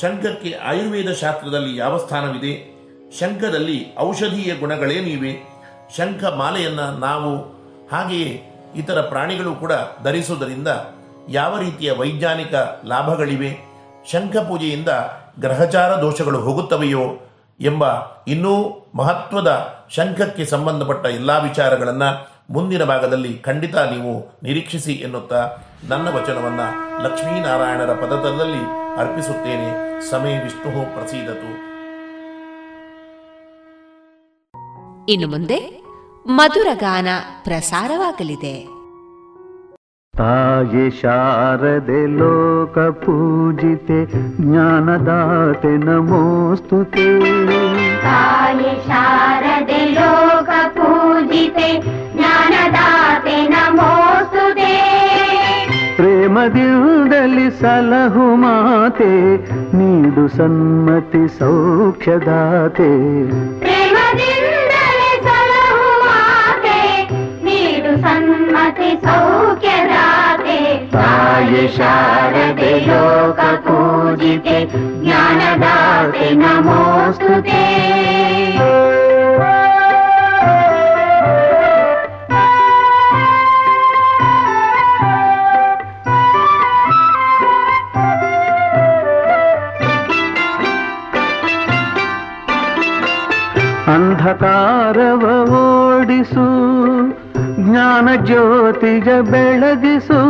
ಶಂಖಕ್ಕೆ 0.02 0.54
ಆಯುರ್ವೇದ 0.54 1.12
ಶಾಸ್ತ್ರದಲ್ಲಿ 1.12 1.78
ಯಾವ 1.78 1.98
ಸ್ಥಾನವಿದೆ? 1.98 2.78
ಶಂಖದಲ್ಲಿ 3.20 3.98
ಔಷಧೀಯ 4.00 4.56
ಗುಣಗಳೇನಿವೆ? 4.56 5.58
ಶಂಖ 5.98 6.24
ಮಾಲೆಯನ್ನು 6.24 7.00
ನಾವು 7.00 7.57
ಹಾಗೆಯೇ 7.92 8.54
ಇತರ 8.76 9.02
ಪ್ರಾಣಿಗಳು 9.02 9.56
ಕೂಡ 9.56 9.72
ಧರಿಸುವುದರಿಂದ 10.04 10.68
ಯಾವ 11.30 11.60
ರೀತಿಯ 11.60 11.92
ವೈಜ್ಞಾನಿಕ 11.92 12.54
ಲಾಭಗಳಿವೆ, 12.86 13.58
ಶಂಖ 14.12 14.38
ಪೂಜೆಯಿಂದ 14.38 14.90
ಗ್ರಹಚಾರ 15.40 16.02
ದೋಷಗಳು 16.02 16.40
ಹೋಗುತ್ತವೆಯೋ 16.40 17.30
ಎಂಬ 17.60 17.86
ಇನ್ನೂ 18.28 18.86
ಮಹತ್ವದ 18.96 19.78
ಶಂಖಕ್ಕೆ 19.90 20.46
ಸಂಬಂಧಪಟ್ಟ 20.46 21.06
ಎಲ್ಲ 21.06 21.32
ವಿಚಾರಗಳನ್ನು 21.32 22.38
ಮುಂದಿನ 22.50 22.84
ಭಾಗದಲ್ಲಿ 22.84 23.38
ಖಂಡಿತ 23.38 23.76
ನೀವು 23.76 24.40
ನಿರೀಕ್ಷಿಸಿ 24.44 24.94
ಎನ್ನುತ್ತಾ 24.94 25.50
ನನ್ನ 25.90 26.08
ವಚನವನ್ನ 26.08 26.60
ಲಕ್ಷ್ಮೀನಾರಾಯಣರ 27.04 27.94
ಪದದಲ್ಲಿ 27.94 28.64
ಅರ್ಪಿಸುತ್ತೇನೆ. 28.98 30.02
ಸಮೇ 30.10 30.38
ವಿಷ್ಣು 30.38 30.94
ಪ್ರಸೀದತು. 30.94 31.68
ಇನ್ನು 35.12 35.28
ಮುಂದೆ 35.28 35.87
ಮಧುರ 36.30 36.68
ಗಾನ 36.80 37.08
ಪ್ರಸಾರವಾಗಲಿದೆ. 37.44 38.68
ತಾಯಿ 40.18 41.02
ಶಾರದೆ 41.02 42.06
ಲೋಕ 42.06 42.80
ಪೂಜಿತೆ 42.80 44.06
ಜ್ಞಾನದಾತೆ 44.42 45.78
ನಮೋಸ್ತುತೆ. 45.78 47.20
ತಾಯಿ 48.02 48.88
ಶಾರದೆ 48.88 49.86
ಲೋಕ 49.86 50.50
ಪೂಜಿತೆ 50.68 51.82
ಜ್ಞಾನದಾತೆ 52.14 53.48
ನಮೋಸ್ತುತೆ. 53.48 54.74
ಪ್ರೇಮದಿಂದಲಿ 55.96 57.60
ಸಲಹು 57.60 58.36
ಮಾತೆ 58.36 59.36
ನೀಡು 59.78 60.28
ಸನ್ಮತಿ 60.28 61.40
ಸೌಖ್ಯದಾತೆ. 61.40 62.92
ಪ್ರೇಮದಿಂದಲೇ 63.60 64.37
ಸನ್ಮತಿ 68.78 68.90
ಸೌಖ್ಯದಾತೆ 69.06 70.58
ತಾಯಿ 70.92 71.64
ಶಾರದೆ 71.78 72.72
ಲೋಕ 72.88 73.40
ಪೂಜಿತೆ 73.66 74.58
ಜ್ಞಾನದಾತೆ 75.02 76.28
ನಮೋಸ್ತುತೆ 76.36 77.64
ಅಂಧಕಾರವ 93.90 95.24
ಓಡಿಸು 95.60 96.48
ಜ್ಞಾನ 97.67 98.09
ಜ್ಯೋತಿಗ 98.27 99.09
ಬೆಳಗಿಸು 99.31 100.21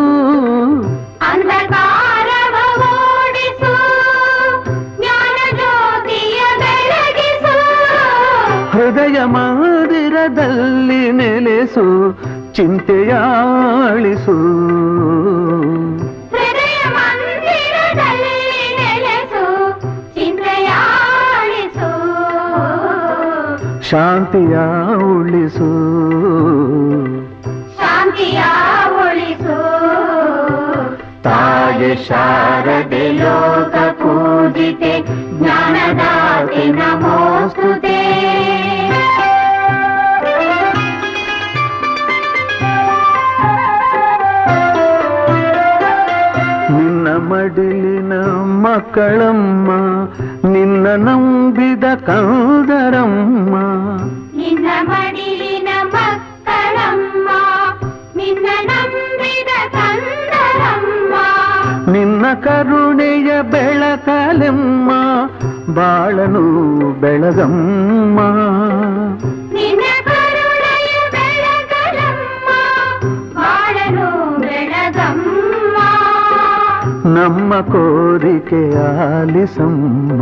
ಅಂಧಕಾರವ 1.30 2.56
ಓಡಿಸು 2.88 3.72
ಜ್ಞಾನ 4.98 5.38
ಜ್ಯೋತಿಯ 5.58 6.40
ಬೆಳಗಿಸು 6.62 7.54
ಹೃದಯ 8.74 9.18
ಮಂದಿರದಲ್ಲಿ 9.36 11.02
ನೆಲೆಸು 11.20 11.86
ಚಿಂತೆಯಾಳಿಸು 12.56 14.36
ಹೃದಯ 16.34 16.80
ಮಂದಿರದಲ್ಲಿ 16.96 18.36
ನೆಲೆಸು 18.80 19.44
ಚಿಂತೆಯಾಳಿಸು 20.16 21.90
ಶಾಂತಿಯ 23.90 24.56
ಉಳಿಸು 25.08 25.70
ಶಾಂತಿಯ 28.19 28.43
ಉಳಿಸು 28.99 29.57
ತಾಯಿ 31.25 31.89
ಶಾರದೆ 32.05 33.03
ಲೋಕ 33.19 33.75
ಪೂಜಿತೆ 33.99 34.93
ಜ್ಞಾನದಾತೆ 35.33 36.63
ನಮೋಸ್ತುತೆ 36.79 37.97
ನಿನ್ನ 46.71 47.07
ಮಡಿಲಿನ 47.27 48.13
ಮಕ್ಕಳಮ್ಮ 48.63 49.69
ನಿನ್ನ 50.53 50.87
ನಂಬಿದ 51.05 51.85
ಕಂದರಮ್ಮ 52.07 53.53
ನಿನ್ನ 54.39 54.67
ಮಡಿಲಿನ 54.89 55.69
ಮಕ್ಕಳಮ್ಮ 55.87 56.26
ನಿನ್ನ 58.26 58.46
ನಂಬಿದ 58.62 59.52
ಕಂದರಮ್ಮ 59.74 61.14
ನಿನ್ನ 61.92 62.26
ಕರುಣೆಯ 62.40 63.30
ಬೆಳಕಲೆಮ್ಮ 63.50 64.90
ಬಾಳನು 65.74 66.44
ಬೆಳಗಮ್ಮ 67.00 68.20
ನಮ್ಮ 77.17 77.53
ಕೋರಿಕೆ 77.67 78.59
ಆಲಿಸಮ್ಮ 78.85 80.19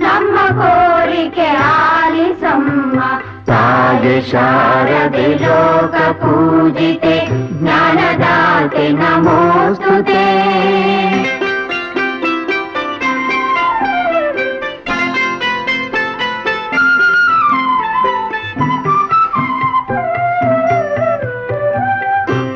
ನಮ್ಮ 0.00 0.36
ಕೋರಿಕೆ 0.60 1.48
ಆಲಿಸಮ್ಮ 1.68 3.00
ತಾಯಿ 3.44 4.16
ಶಾರದೆ 4.30 5.28
ಲೋಕ 5.42 5.96
ಪೂಜಿತೆ 6.22 7.16
ಜ್ಞಾನದಾತೆ 7.52 8.86
ನಮೋಸ್ತುತೆ 8.92 10.24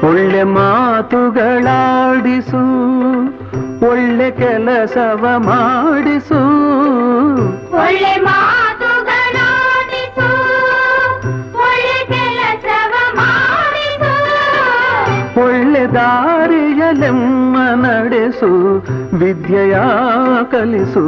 ಒಳ್ಳೆ 0.02 0.42
ಮಾತುಗಳಾಡಿಸು 0.54 1.42
ಒಳ್ಳೆ 3.91 4.27
ಕೆಲಸವ 4.39 5.23
ಮಾಡಿಸು 5.47 6.39
ಒಳ್ಳೆ 7.77 8.13
ಮಾತುಗಳಾಡಿಸು 8.27 10.27
ಒಳ್ಳೆ 11.63 11.99
ಕೆಲಸವ 12.13 12.93
ಮಾಡಿಸು 13.19 14.13
ಒಳ್ಳೆ 15.41 15.81
ದಾರಿಯಲೆಮ್ಮ 15.95 17.55
ನಡೆಸು 17.85 18.49
ವಿದ್ಯೆಯ 19.13 19.75
ಕಲಿಸು 20.51 21.03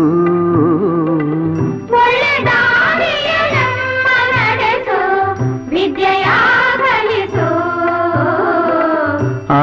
ಒಳ್ಳೆ 1.96 2.34
ದಾರಿಯಲೆಮ್ಮ 2.48 4.08
ನಡೆಸು 4.36 5.00
ವಿದ್ಯೆಯ 5.70 6.26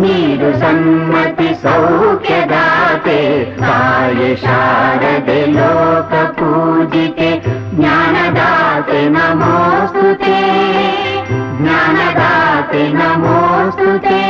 ನೀಡು 0.00 0.48
ಸೌಖ್ಯ 0.60 1.54
ಸೌಖ್ಯದಾತೆ 1.54 3.20
ತಾಯಿ 3.58 4.36
ಶಾರದೆ 4.36 5.46
ಲೋಕ 5.46 6.12
ಪೂಜಿತೆ, 6.30 7.30
ಜ್ಞಾನದಾತೆ 7.76 9.08
ನಮೋಸ್ತುತೆ 9.08 10.38
ಜ್ಞಾನದಾತೆ 11.58 12.92
ನಮೋಸ್ತುತೆ. 12.92 14.20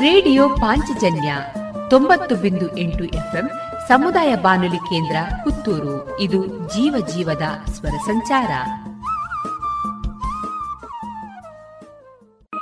ರೇಡಿಯೋ 0.00 0.48
ಪಾಂಚಜನ್ಯ 0.48 1.34
ತೊಂಬತ್ತು 1.90 2.34
ಬಿಂದು 2.34 2.76
ಎಂಟು 2.76 3.04
ಎಫ್ಎಂ 3.04 3.50
ಸಮುದಾಯ 3.88 4.34
ಬಾನುಲಿ 4.34 4.76
ಕೇಂದ್ರ 4.76 5.16
ಪುತ್ತೂರು. 5.44 6.20
ಇದು 6.20 6.46
ಜೀವ 6.46 7.06
ಜೀವದ 7.14 7.42
ಸ್ವರ 7.70 7.96
ಸಂಚಾರ. 8.06 8.50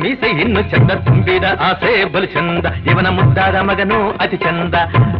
ಮೀಸೆ 0.00 0.28
ಇನ್ನು 0.42 0.62
ಚಂದ 0.70 0.92
ತುಂಬಿದ 1.04 1.46
ಆಸೆ 1.60 1.92
ಬಲು 2.04 2.26
ಚಂದ 2.26 2.66
ಇವನ 2.90 3.08
ಮುದ್ದಾದ 3.08 3.56
ಮಗನು 3.60 3.98
ಅತಿ 4.18 4.36
ಚಂದ 4.36 4.74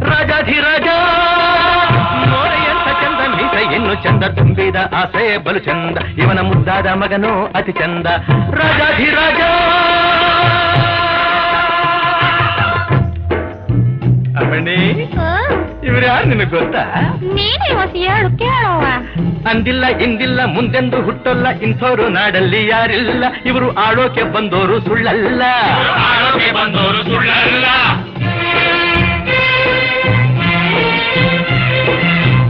ರಾಜಾಧಿರಾಜ 0.09 0.87
ನೋಡ 2.31 2.51
ಎಂತ 2.71 2.87
ಚಂದ 3.01 3.21
ಮೀಸೆ 3.35 3.61
ಇನ್ನು 3.75 3.95
ಚಂದ 4.03 4.23
ತುಂಬಿದ 4.37 4.77
ಆಸೆ 4.93 5.25
ಬಲು 5.37 5.59
ಚಂದ 5.59 5.97
ಇವನ 6.17 6.41
ಮುದ್ದಾದ 6.41 6.87
ಮಗನು 6.95 7.33
ಅತಿ 7.55 7.75
ಚಂದ 7.79 8.07
ರಾಜಾಧಿರಾಜ 8.59 9.41
ಅಮ್ಮಣಿ 14.41 14.79
ಇವ್ರು 15.83 16.05
ಯಾರು 16.05 16.25
ನಿನಗೆ 16.27 16.49
ಗೊತ್ತಾ? 16.49 16.83
ನೀನೇ 17.33 17.69
ಹೊಸ 17.73 17.93
ಹೇಳು 17.93 18.37
ಕೇಳುವ 18.37 18.85
ಅಂದಿಲ್ಲ 19.49 19.85
ಇಂದಿಲ್ಲ 19.85 20.45
ಮುಂದೆಂದು 20.45 21.01
ಹುಟ್ಟಲ್ಲ 21.01 21.47
ಇಂಥವ್ರು 21.49 22.07
ನಾಡಲ್ಲಿ 22.07 22.67
ಯಾರಿಲ್ಲ. 22.67 23.23
ಇವರು 23.45 23.73
ಆಡೋಕೆ 23.73 24.23
ಬಂದೋರು 24.23 24.81
ಸುಳ್ಳಲ್ಲ. 24.81 25.43
ಆಡೋಕೆ 26.11 26.51
ಬಂದೋರು 26.51 27.03
ಸುಳ್ಳಲ್ಲ. 27.03 27.65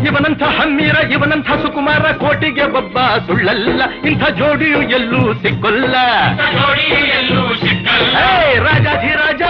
ಇವನಂಥ 0.06 0.44
ಹಮ್ಮೀರ 0.44 0.96
ಇವನಂಥ 1.12 1.48
ಸುಕುಮಾರ 1.48 2.12
ಕೋಟಿಗೆ 2.12 2.66
ಬಬ್ಬ 2.66 2.98
ಸುಳ್ಳಲ್ಲ. 3.28 3.82
ಇಂಥ 4.06 4.24
ಜೋಡಿಯು 4.30 4.82
ಎಲ್ಲೂ 4.82 5.34
ಸಿಕ್ಕೊಲ್ಲ. 5.34 5.96
ಎಲ್ಲೂ 7.20 7.56
ಸಿಕ್ಕಲ್ಲ. 7.56 8.18
ರಾಜಾಧಿರಾಜ 8.64 9.42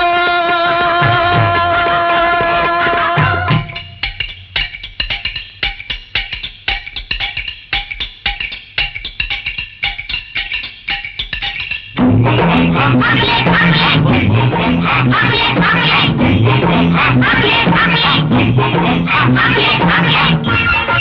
¡Hable, 18.58 19.06
hable! 19.08 21.01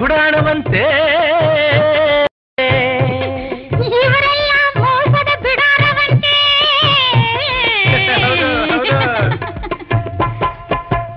ಗುಡಾಣವಂತೆ. 0.00 0.82
ಇವರೆಲ್ಲ 3.98 4.52
ಮೋಸದ 4.76 5.30
ಬಿಡಾರವಂತೆ. 5.42 6.36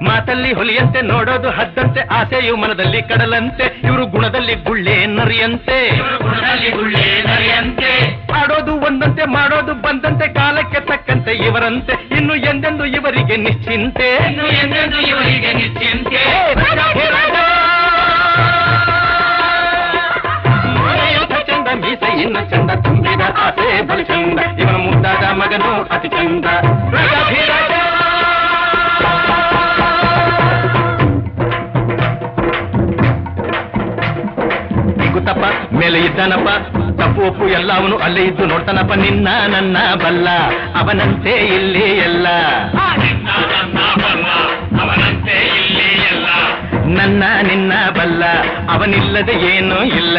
ಮಾತಲ್ಲಿ 0.03 0.51
ಹೊಲಿಯಂತೆ 0.53 1.01
ನೋಡೋದು 1.01 1.49
ಹದ್ದಂತೆ 1.49 2.01
ಆಸೆಯು 2.01 2.55
ಮನದಲ್ಲಿ 2.57 3.01
ಕಡಲಂತೆ. 3.01 3.65
ಇವರು 3.87 4.05
ಗುಣದಲ್ಲಿ 4.05 4.55
ಗುಳ್ಳೆ 4.55 5.05
ನರಿಯಂತೆ. 5.05 5.79
ಗುಣದಲ್ಲಿ 5.97 6.69
ಗುಳ್ಳೆ 6.69 7.23
ನರಿಯಂತೆ. 7.27 7.91
ಆಡೋದು 8.33 8.73
ಒಂದಂತೆ 8.75 9.25
ಮಾಡೋದು 9.25 9.73
ಬಂದಂತೆ 9.73 10.27
ಕಾಲಕ್ಕೆ 10.27 10.79
ತಕ್ಕಂತೆ 10.79 11.31
ಇವರಂತೆ. 11.31 11.93
ಇನ್ನು 12.17 12.35
ಎಂದೆಂದು 12.35 12.85
ಇವರಿಗೆ 12.85 13.35
ನಿಶ್ಚಿಂತೆ. 13.35 14.09
ಇನ್ನು 14.27 14.47
ಎಂದೆಂದು 14.47 14.99
ಇವರಿಗೆ 14.99 15.53
ನಿಶ್ಚಿಂತೆ. 15.53 16.21
ಮೀಸೆ 22.03 22.21
ಇನ್ನು 22.23 22.41
ಚಂದ 22.51 22.71
ತುಂಬಿದ 22.83 23.23
ಆಸೆ, 23.43 23.67
ಬಲು 23.87 24.03
ಚಂದ. 24.03 24.39
ಇವನ 24.61 24.77
ಮುದ್ದಾದ 24.85 25.23
ಮಗನು 25.39 25.71
ಅತಿ 25.95 26.09
ಚಂದ. 26.15 26.45
ತಪ್ಪ 35.27 35.45
ಮೇಲೆ 35.79 35.99
ಇದ್ದಾನಪ್ಪ. 36.05 36.49
ತಪ್ಪು 36.99 37.21
ಒಪ್ಪು 37.27 37.45
ಎಲ್ಲ 37.57 37.69
ಅವನು 37.79 37.95
ಅಲ್ಲೇ 38.05 38.23
ಇದ್ದು 38.29 38.45
ನೋಡ್ತಾನಪ್ಪ. 38.45 38.93
ನಿನ್ನ 39.03 39.27
ನನ್ನ 39.53 39.77
ಬಲ್ಲ, 40.03 40.27
ಅವನಂತೆ 40.79 41.33
ಇಲ್ಲಿ 41.57 41.85
ಎಲ್ಲ. 42.07 42.27
ನನ್ನ 46.97 47.23
ನಿನ್ನ 47.49 47.73
ಬಲ್ಲ, 47.97 48.23
ಅವನಿಲ್ಲದೆ 48.73 49.35
ಏನೂ 49.53 49.77
ಇಲ್ಲ. 50.01 50.17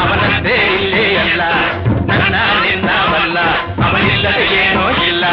அவனத்தே 0.00 0.56
இல்லே 0.78 1.04
அல்ல. 1.20 1.42
நன்னான் 2.06 2.66
என்னாவல்ல 2.72 3.38
அவன் 3.80 4.08
இல்லது 4.10 4.46
ஏனோ 4.50 4.86
இல்ல. 5.08 5.26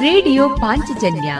ರೇಡಿಯೋ 0.00 0.48
ಪಾಂಚಜನ್ಯ 0.48 1.32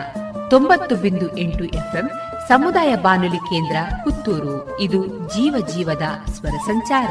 ತೊಂಬತ್ತು 0.53 0.97
ಬಿಂದು 0.97 1.39
ಎಂಟು 1.39 1.65
ಎಫ್ಎಂ 1.65 2.11
ಸಮುದಾಯ 2.49 2.97
ಬಾನುಲಿ 2.97 3.37
ಕೇಂದ್ರ 3.37 3.77
ಪುತ್ತೂರು. 4.05 4.81
ಇದು 4.81 5.07
ಜೀವ 5.07 5.67
ಜೀವದ 5.75 6.03
ಸ್ವರ 6.31 6.51
ಸಂಚಾರ. 6.51 7.11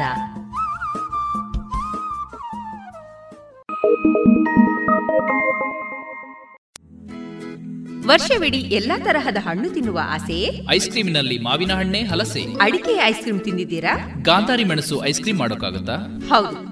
ವರ್ಷವಿಡೀ 8.06 8.58
ಎಲ್ಲಾ 8.58 8.98
ತರಹದ 8.98 9.36
ಹಣ್ಣು 9.36 9.70
ತಿನ್ನುವ 9.70 10.00
ಆಸೆಯೇ 10.04 10.66
ಐಸ್ 10.70 10.90
ಕ್ರೀಮಿನಲ್ಲಿ 10.90 11.38
ಮಾವಿನ 11.38 11.72
ಹಣ್ಣೆ 11.72 12.02
ಹಲಸೆ. 12.02 12.42
ಅಡಿಕೆ 12.60 13.04
ಐಸ್ 13.04 13.20
ಕ್ರೀಮ್ 13.20 13.40
ತಿಂದಿದ್ದೀರಾ? 13.40 14.14
ಗಾಂಧಾರಿ 14.22 14.64
ಮೆಣಸು 14.64 15.04
ಐಸ್ 15.04 15.20
ಕ್ರೀಮ್ 15.20 15.38
ಮಾಡೋಕ್ಕಾಗತ್ತಾ? 15.38 15.96
ಹೌದು. 16.28 16.71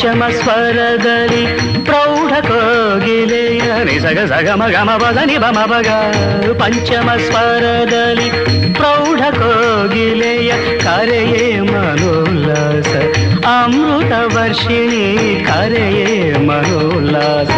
ಪಂಚಮ 0.00 0.24
ಸ್ವರದಲ್ಲಿ 0.34 1.40
ಪ್ರೌಢ 1.86 2.32
ಕೋಗಿಲೆಯ 2.46 3.62
ನಿಸಗ 3.88 4.18
ಸಗ 4.30 4.48
ಮಗ 4.60 4.76
ಮಗ 4.88 5.16
ನಿ 5.28 5.36
ಬಮ 5.38 5.58
ಬಗ 5.70 5.88
ಪಂಚಮ 6.60 7.08
ಸ್ವರದಲ್ಲಿ 7.24 8.28
ಪ್ರೌಢ 8.78 9.20
ಕೋಗಿಲೆಯ 9.38 10.50
ಕರೆಯೇ 10.84 11.42
ಮನೋಲ್ಲಾಸ 11.70 12.92
ಅಮೃತ 13.54 14.12
ವರ್ಷಿಣಿ 14.36 15.02
ಕರೆಯೇ 15.48 16.14
ಮನೋಲ್ಲಾಸ 16.46 17.50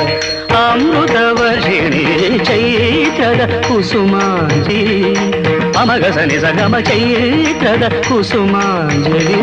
ಅಮೃತ 0.62 1.16
ವರ್ಷಿಣಿ 1.40 2.02
ಚೈತ್ರದ 2.48 3.42
ಕುಸುಮಾಂಜಲಿ 3.68 4.98
ಅಮಗ 5.78 6.06
ಸನಿ 6.16 6.40
ಸಗಮ 6.40 6.80
ಚೈತ್ರದ 6.88 7.84
ಕುಸುಮಾಂಜಲಿ 8.08 9.40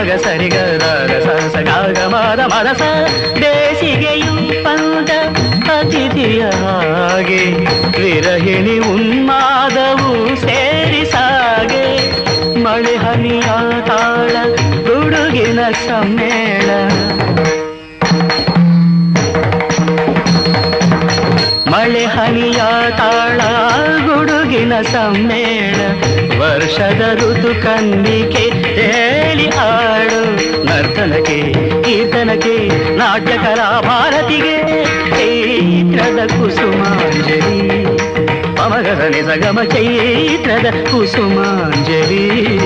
ಮಗ 0.00 0.10
ಸರಿಗ 0.10 0.54
ರಸ 0.82 1.56
ಗಾಗ 1.56 1.98
ಮದ 1.98 2.40
ಮದಸ 2.40 2.82
ಬೇಸಿಗೆಯು 3.40 4.64
ಪಂದ 4.64 5.10
ಅತಿಥಿಯ 5.70 6.42
ಹಾಗೆ. 6.42 7.44
ವಿರಹಿಣಿ 8.00 8.78
ಉನ್ಮಾದವು 8.78 10.36
ಸೇರಿ 10.36 11.04
ಸಾಗೆ. 11.04 12.12
ಮಳೆ 12.62 12.96
ಹನಿಯ 12.96 13.42
ತಾಳ 13.86 14.32
ಗುಡುಗಿನ 14.82 15.58
ಸಮ್ಮೇಳ. 15.86 16.70
ಮಳೆ 21.70 22.04
ಹನಿಯ 22.04 22.62
ತಾಳ 22.90 23.40
ಗುಡುಗಿನ 24.06 24.80
ಸಮ್ಮೇಳ. 24.80 25.76
ವರ್ಷದ 26.40 27.02
ಋತು 27.14 27.62
ಕನ್ನಿಕೆ 27.62 28.50
ಹೇಳಿ 28.80 29.48
ಹಾಡು. 29.48 30.20
ನರ್ತನಕ್ಕೆ, 30.64 31.54
ಕೀರ್ತನಕ್ಕೆ 31.82 32.68
ನಾಟ್ಯ 32.96 33.36
ಕಲಾ 33.36 33.80
ಭಾರತಿಗೆ, 33.80 34.84
ಚೈತ್ರದ 35.10 36.26
ಕುಸುಮಾಂಜಲಿ. 36.26 37.84
ಪಮಗದ 38.56 39.04
ನಿಸಗಮ 39.08 39.58
ಚೈತ್ರದ 39.62 40.66
ಕುಸುಮಾಂಜಲಿ. 40.90 42.60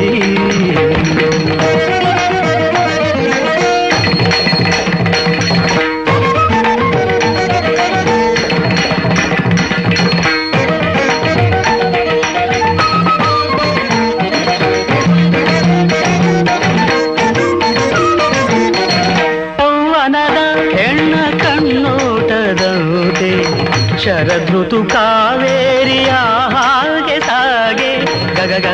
ಶರದೃತು 24.54 24.84
ಕಾವೇರಿಯ 24.84 26.10
ಹಾಗೆ 26.48 27.20
ಸಾಗೆ. 27.20 27.92
ಗಗಗ 28.34 28.66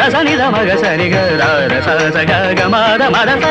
ರಸನಿದ 0.00 0.40
ಮಗ 0.40 0.70
ಸರಿಗ 0.70 1.16
ರಸ 1.44 1.88
ಸಗ 2.16 2.62
ಮದ 2.62 3.02
ಮರಸ 3.02 3.44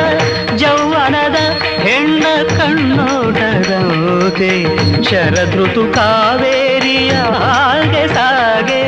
ಜೌವನದ 0.56 1.35
ಹೆಣ್ಣ 1.61 2.23
ಕಣ್ಣೋಟದಂತೆ 2.57 4.51
ಶರದೃತು 5.03 5.93
ಕಾವೇರಿಯ 5.93 7.11
ಹಾಗೆ 7.11 8.07
ಸಾಗೆ. 8.07 8.84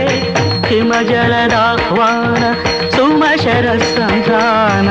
ಹಿಮಜಲದಾಹ್ವಾನ 0.69 2.43
ಸುಮಶರ 2.89 3.65
ಸಂಧಾನ. 3.95 4.89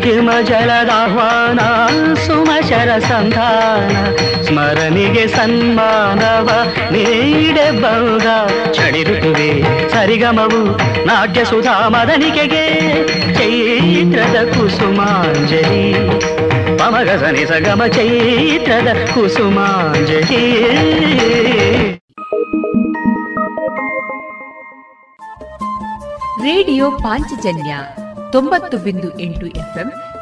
ಹಿಮಜಲದಾಹ್ವಾನ 0.00 1.60
ಸುಮಶರ 2.68 2.98
ಸಂಧಾನ 2.98 3.92
ಸ್ಮರಣಿಗೆ 4.42 5.26
ಸನ್ಮಾನವ 5.26 6.50
ನೀಡಬಹುದ 6.90 8.26
ಚಳಿ 8.72 9.04
ಋತುವೆ 9.04 9.48
ಸರಿಗಮವು 9.90 10.64
ನಾಟ್ಯ 11.06 11.44
ಸುಧಾ 11.44 11.88
ಮದನಿಕೆಗೆ, 11.88 12.64
ಚೈತ್ರದ 13.34 14.48
ಕುಸುಮಾಂಜಲಿ. 14.48 15.94
ಪಮಗ 16.78 17.08
ಸನಿ 17.08 17.46
ಸಗಮ 17.46 17.82
ಚೈತ್ರದ 17.86 18.88
ಕುಸುಮಾಂಜಲಿ. 19.14 20.42
ರೇಡಿಯೋ 26.42 26.90
ಪಾಂಚಜನ್ಯ 26.90 27.74
ತೊಂಬತ್ತು 28.32 28.78
ಬಿಂದು 28.78 29.20
ಎಂಟು 29.20 29.46
ಎಫ್ಎಂ 29.46 29.92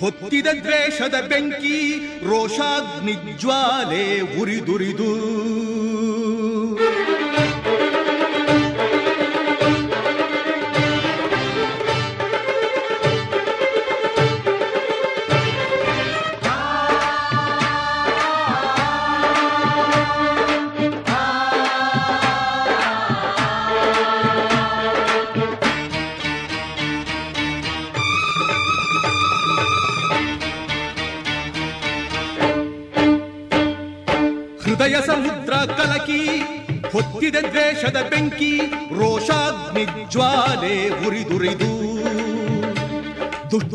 ಹೊತ್ತಿದ 0.00 0.46
ದ್ವೇಷದ 0.62 1.14
ಬೆಂಕಿ 1.28 1.78
ರೋಷಾಗ್ನಿ 2.24 3.14
ಜ್ವಾಲೆ 3.40 4.20
ಉರಿದುರಿದು. 4.40 5.12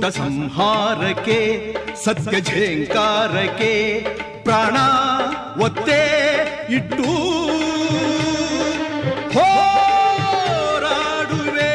ದುಷ್ಟ 0.03 0.05
ಸಂಹಾರಕ್ಕೆ 0.17 1.39
ಸತ್ಯ 2.05 2.37
ಝೇಂಕಾರಕ್ಕೆ 2.49 3.73
ಪ್ರಾಣ 4.45 4.77
ಒತ್ತೆ 5.63 6.01
ಇಟ್ಟು 6.77 7.09
ಹೋರಾಡುವೆ 10.41 11.73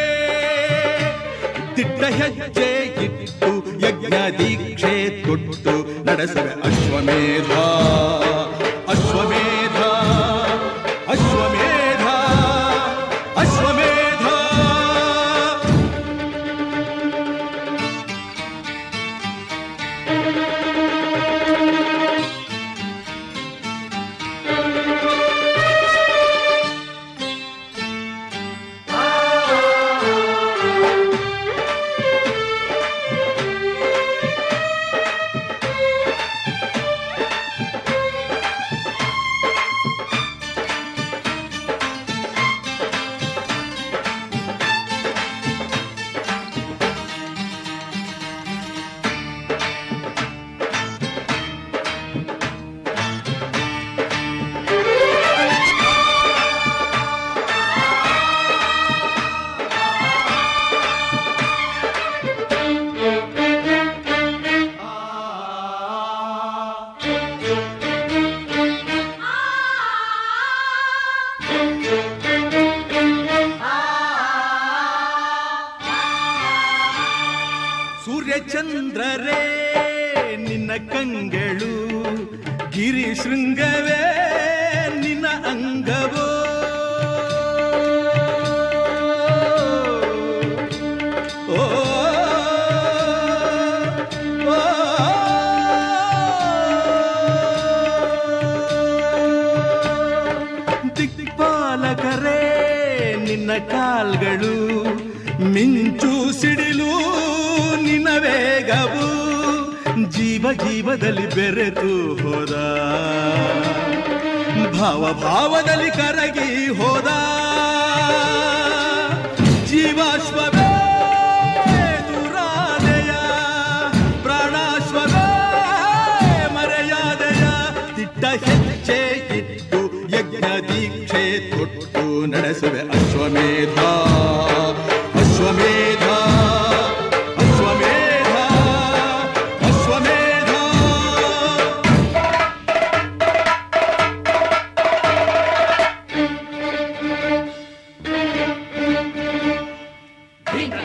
ದಿಟ್ಟ 1.77 2.03
ಹೆಜ್ಜೆ 2.19 2.69
ಇಟ್ಟು 3.05 3.51
ಯಜ್ಞ 3.85 4.15
ದೀಕ್ಷೆ 4.39 4.93
ತೊಟ್ಟು 5.25 5.75
ನಡೆಸುವೆ 6.05 6.53
ಅಶ್ವಮೇಧ 6.69 7.51
ಅಶ್ವಮೇಧ 7.51 7.51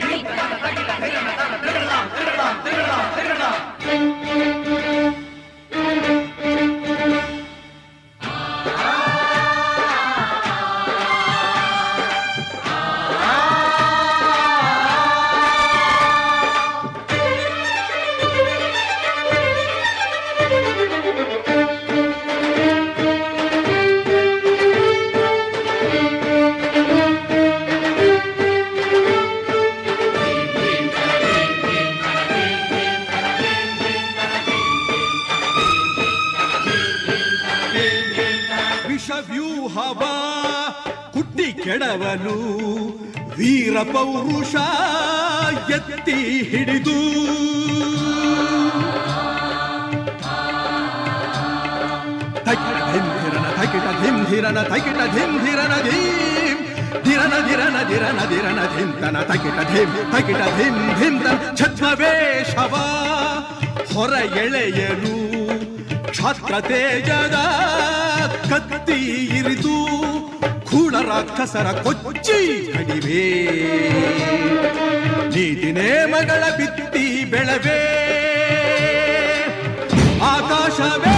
Grita, 0.04 0.83
ತೈಕಿಟ 54.34 54.60
ತಗಿಟ 54.72 55.00
ಧಿಂ, 55.16 55.32
ಧಿರನ 55.44 55.74
ಧೀಂ. 55.88 56.58
ಧಿರನ 57.06 57.34
ಧಿರನ 57.48 57.78
ಧಿರನ 57.90 58.20
ಧಿರನ 58.32 58.60
ಧಿಂತನ 58.76 59.18
ತಗಿಟ 59.30 59.60
ಧಿಂ 59.72 59.90
ತೈಕಿಟ 60.14 60.42
ಧಿಂ, 60.58 60.76
ಧಿಂತನ 61.00 61.36
ಛದ್ಮವೇಷವ 61.60 62.74
ಹೊರ 63.94 64.14
ಎಳೆಯಲು 64.44 65.14
ಕ್ಷಾತ್ರ 66.10 66.54
ತೇಜದ 66.70 67.38
ಕತ್ತಿ 68.50 69.00
ಇರಿದು 69.38 69.78
ಕೂಳ 70.70 70.96
ರಾಕ್ಷಸರ 71.10 71.68
ಕೊಚ್ಚಿ 71.86 72.40
ಕಡಿವೆ 72.74 73.24
ನೀತಿ 75.36 75.72
ನೇಮಗಳ 75.72 76.44
ಬಿತ್ತಿ 76.58 77.06
ಬೆಳವೇ. 77.32 77.80
ಆಕಾಶವೇ 80.32 81.16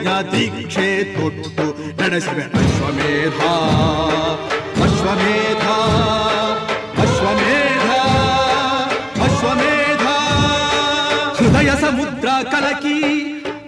ಯಜ್ಞ 0.00 0.10
ದೀಕ್ಷೆ 0.32 0.86
ತೊಟ್ಟು 1.14 1.64
ನಡೆಸುವೆ 2.00 2.44
ಅಶ್ವಮೇಧ 2.58 3.40
ಅಶ್ವಮೇಧ 4.84 5.64
ಅಶ್ವಮೇಧ 7.04 7.88
ಅಶ್ವಮೇಧ 9.26 10.04
ಹೃದಯ 11.38 11.70
ಸಮುದ್ರ 11.82 12.28
ಕಲಕಿ 12.52 12.98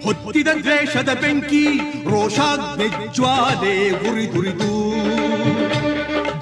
ಹೊತ್ತಿದ 0.05 0.49
ದ್ವೇಷದ 0.59 1.13
ಬೆಂಕಿ 1.21 1.65
ರೋಷಾಗ್ನಿ 2.11 2.87
ಜ್ವಾಲೆ 3.15 3.75
ಉರಿದುರಿದು 4.07 4.71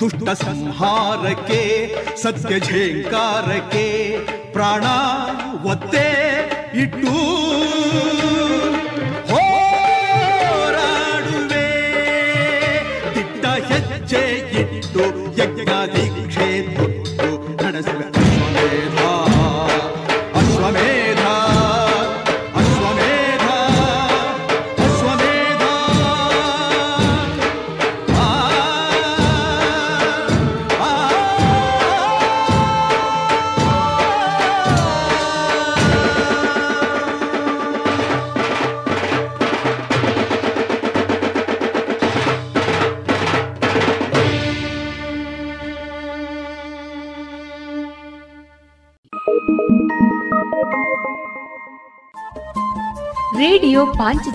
ದುಷ್ಟ 0.02 0.30
ಸಂಹಾರಕ್ಕೆ 0.44 1.62
ಸತ್ಯ 2.24 2.56
ಝೇಂಕಾರಕ್ಕೆ 2.68 3.88
ಪ್ರಾಣ 4.54 4.86
ಒತ್ತೆ 5.66 6.08
ಇಟ್ಟು 6.84 7.16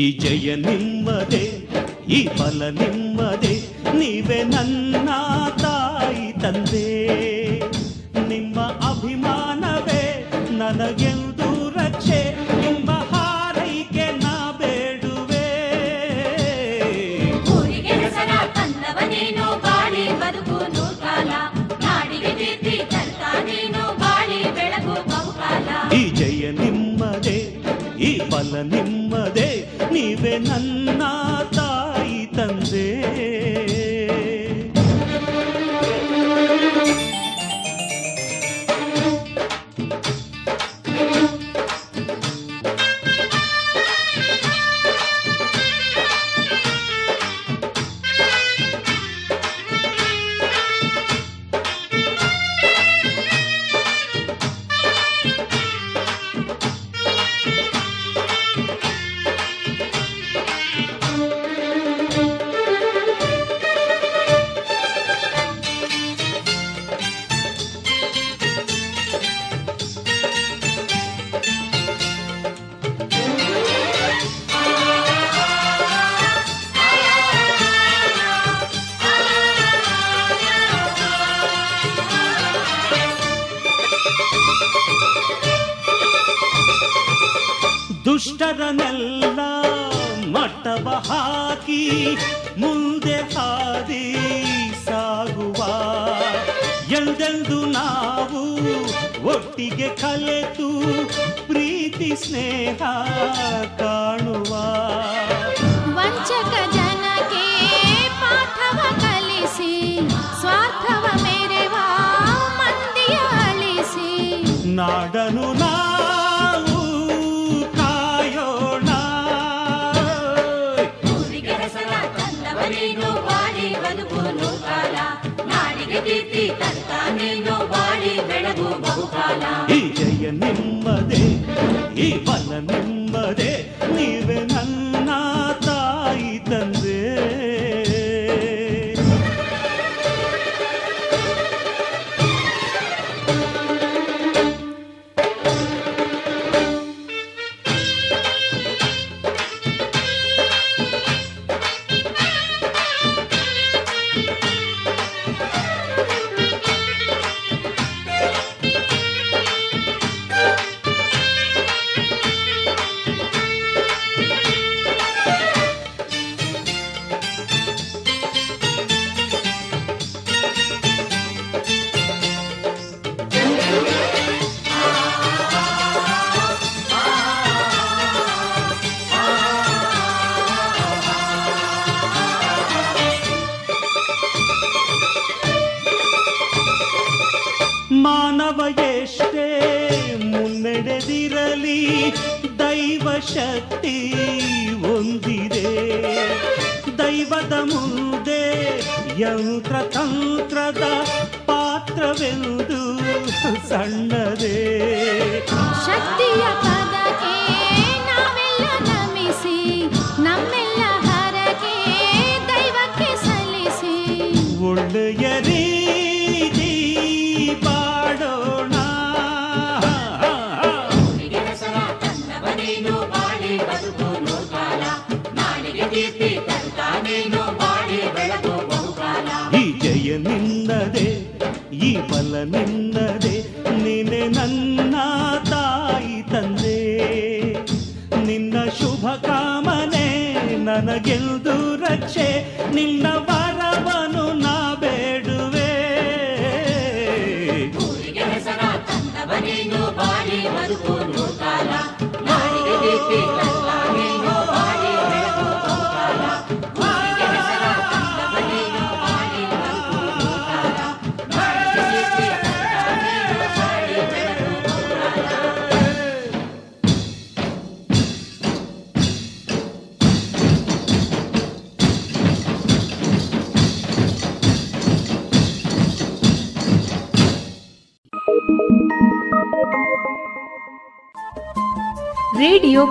ಈ 0.00 0.04
ಜಯ 0.18 0.54
ನಿಮ್ಮದೆ 0.56 1.44
ಈ 2.08 2.20
ಫಲ 2.38 2.68
ನಿಮ್ಮದೆ 2.80 3.54
ನೀವೇ 3.98 4.40
ನನ್ನ 4.44 5.08
ತಾಯಿ 5.62 6.28
ತಂದೆ. 6.42 6.89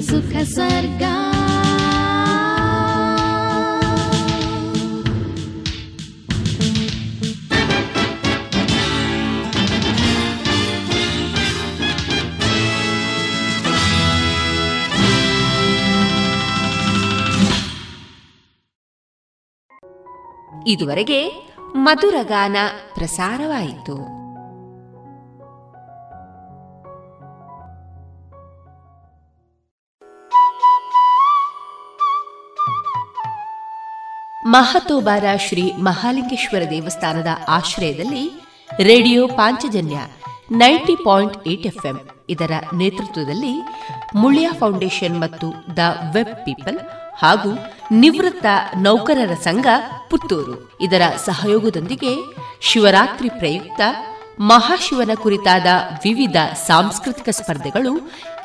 ಸುಖ 0.00 0.36
ಸ್ವರ್ಗ. 0.42 1.02
ಇದುವರೆಗೆ 20.66 21.48
ಮಧುರಗಾನ 21.74 22.56
ಪ್ರಸಾರವಾಯಿತು. 22.94 24.17
ಮಹತೋಬಾರ 34.52 35.24
ಶ್ರೀ 35.46 35.72
ಮಹಾಲಿಂಗೇಶ್ವರ 35.78 36.62
ದೇವಸ್ಥಾನದ 36.70 37.30
ಆಶ್ರಯದಲ್ಲಿ 37.48 38.24
radio 38.80 39.28
Panchajanya 39.28 39.98
ninety 40.50 40.96
point 41.04 41.48
eight 41.48 41.66
FM 41.66 41.96
ಇದರ 42.28 42.52
ನೇತೃತ್ವದಲ್ಲಿ 42.74 43.54
ಮುಳಿಯ 44.14 44.48
ಫೌಂಡೇಶನ್ 44.58 45.20
ಮತ್ತು 45.20 45.76
ದ 45.76 45.78
ವೆಬ್ 46.14 46.36
ಪೀಪಲ್ 46.44 46.78
ಹಾಗೂ 47.16 47.50
ನಿವೃತ್ತ 47.90 48.46
ನೌಕರರ 48.76 49.34
ಸಂಘ 49.34 49.66
ಪುತ್ತೂರು. 50.10 50.54
ಇದರ 50.80 51.02
ಸಹಯೋಗದೊಂದಿಗೆ 51.26 52.12
ಶಿವರಾತ್ರಿ 52.60 53.28
ಪ್ರಯುಕ್ತ 53.28 53.80
ಮಹಾಶಿವನ 54.40 55.10
ಕುರಿತಾದ 55.22 55.66
ವಿವಿಧ 56.04 56.36
ಸಾಂಸ್ಕೃತಿಕ 56.66 57.28
ಸ್ಪರ್ಧೆಗಳು 57.28 57.94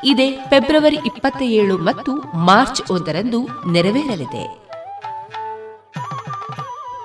ಇದೇ 0.04 0.28
ಫೆಬ್ರವರಿ 0.50 0.98
ಇಪ್ಪತ್ತ 1.06 1.42
ಏಳು 1.42 1.78
ಮತ್ತು 1.78 2.12
ಮಾರ್ಚ್ 2.46 2.82
ಒಂದರಂದು 2.90 3.40
ನೆರವೇರಲಿದೆ. 3.70 4.63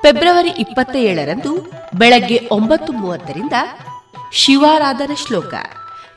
ಫೆಬ್ರವರಿ 0.03 0.49
ಇಪ್ಪತ್ತ 0.49 0.95
ಏಳರಂದು 0.95 1.51
ಬೆಳಗ್ಗೆ 1.93 2.47
ಒಂಬತ್ತು 2.51 2.93
ಮೂವತ್ತರಿಂದ 2.93 3.53
ಶಿವಾರಾಧನ 4.33 5.11
ಶ್ಲೋಕ. 5.13 5.53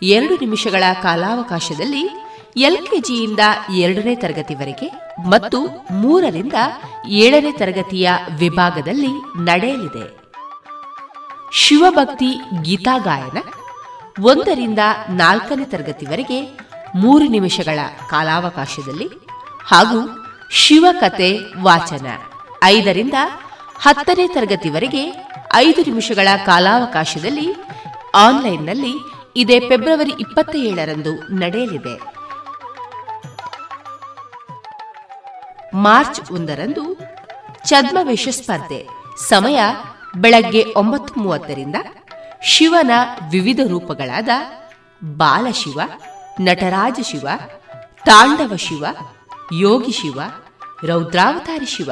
ಎರಡು 0.03 0.35
ನಿಮಿಷಗಳ 0.35 0.85
ಕಾಲಾವಕಾಶದಲ್ಲಿ 1.03 2.03
ಎಲ್ಕೆಜಿಯಿಂದ 2.57 3.41
ಎರಡನೇ 3.77 4.15
ತರಗತಿವರೆಗೆ 4.15 4.89
ಮತ್ತು 5.27 5.59
ಮೂರರಿಂದ 5.93 6.55
ಏಳನೇ 7.09 7.53
ತರಗತಿಯ 7.53 8.11
ವಿಭಾಗದಲ್ಲಿ 8.39 9.13
ನಡೆಯಲಿದೆ. 9.45 10.07
ಶಿವಭಕ್ತಿ 11.53 12.31
ಗೀತಾಗಾಯನ 12.63 13.39
ಒಂದರಿಂದ 14.23 14.79
ನಾಲ್ಕನೇ 15.11 15.65
ತರಗತಿವರೆಗೆ 15.65 16.39
ಮೂರು 16.97 17.25
ನಿಮಿಷಗಳ 17.25 17.79
ಕಾಲಾವಕಾಶದಲ್ಲಿ 18.11 19.09
ಹಾಗೂ 19.65 20.01
ಶಿವಕತೆ 20.51 21.31
ವಾಚನ 21.63 22.07
ಐದರಿಂದ 22.65 23.15
ಹತ್ತನೇ 23.83 24.29
ತರಗತಿವರೆಗೆ 24.29 25.27
ಐದು 25.55 25.81
ನಿಮಿಷಗಳ 25.81 26.29
ಕಾಲಾವಕಾಶದಲ್ಲಿ 26.47 27.55
ಆನ್ಲೈನ್ನಲ್ಲಿ 28.15 28.93
ಇದೇ 29.37 29.61
ಫೆಬ್ರವರಿ 29.61 30.13
ಇಪ್ಪತ್ತ 30.21 30.57
ಏಳರಂದು 30.57 31.13
ನಡೆಯಲಿದೆ. 31.33 31.95
ಮಾರ್ಚ್ 35.75 36.33
ಒಂದರಂದು 36.33 36.85
ಛದ್ಮವೇಷ 37.69 38.29
ಸ್ಪರ್ಧೆ. 38.29 38.89
ಸಮಯ 39.29 39.61
ಬೆಳಗ್ಗೆ 40.17 40.65
ಒಂಬತ್ತು 40.77 41.21
ಮೂವತ್ತರಿಂದ 41.21 41.77
ಶಿವನ 42.43 42.91
ವಿವಿಧ 43.31 43.61
ರೂಪಗಳಾದ 43.69 44.29
ಬಾಲಶಿವ, 45.05 45.81
ನಟರಾಜ 46.41 47.01
ಶಿವ, 47.03 47.29
ತಾಂಡವ 48.07 48.57
ಶಿವ, 48.57 48.87
ಯೋಗಿ 49.53 49.93
ಶಿವ, 49.93 50.21
ರೌದ್ರಾವತಾರಿ 50.85 51.67
ಶಿವ. 51.67 51.91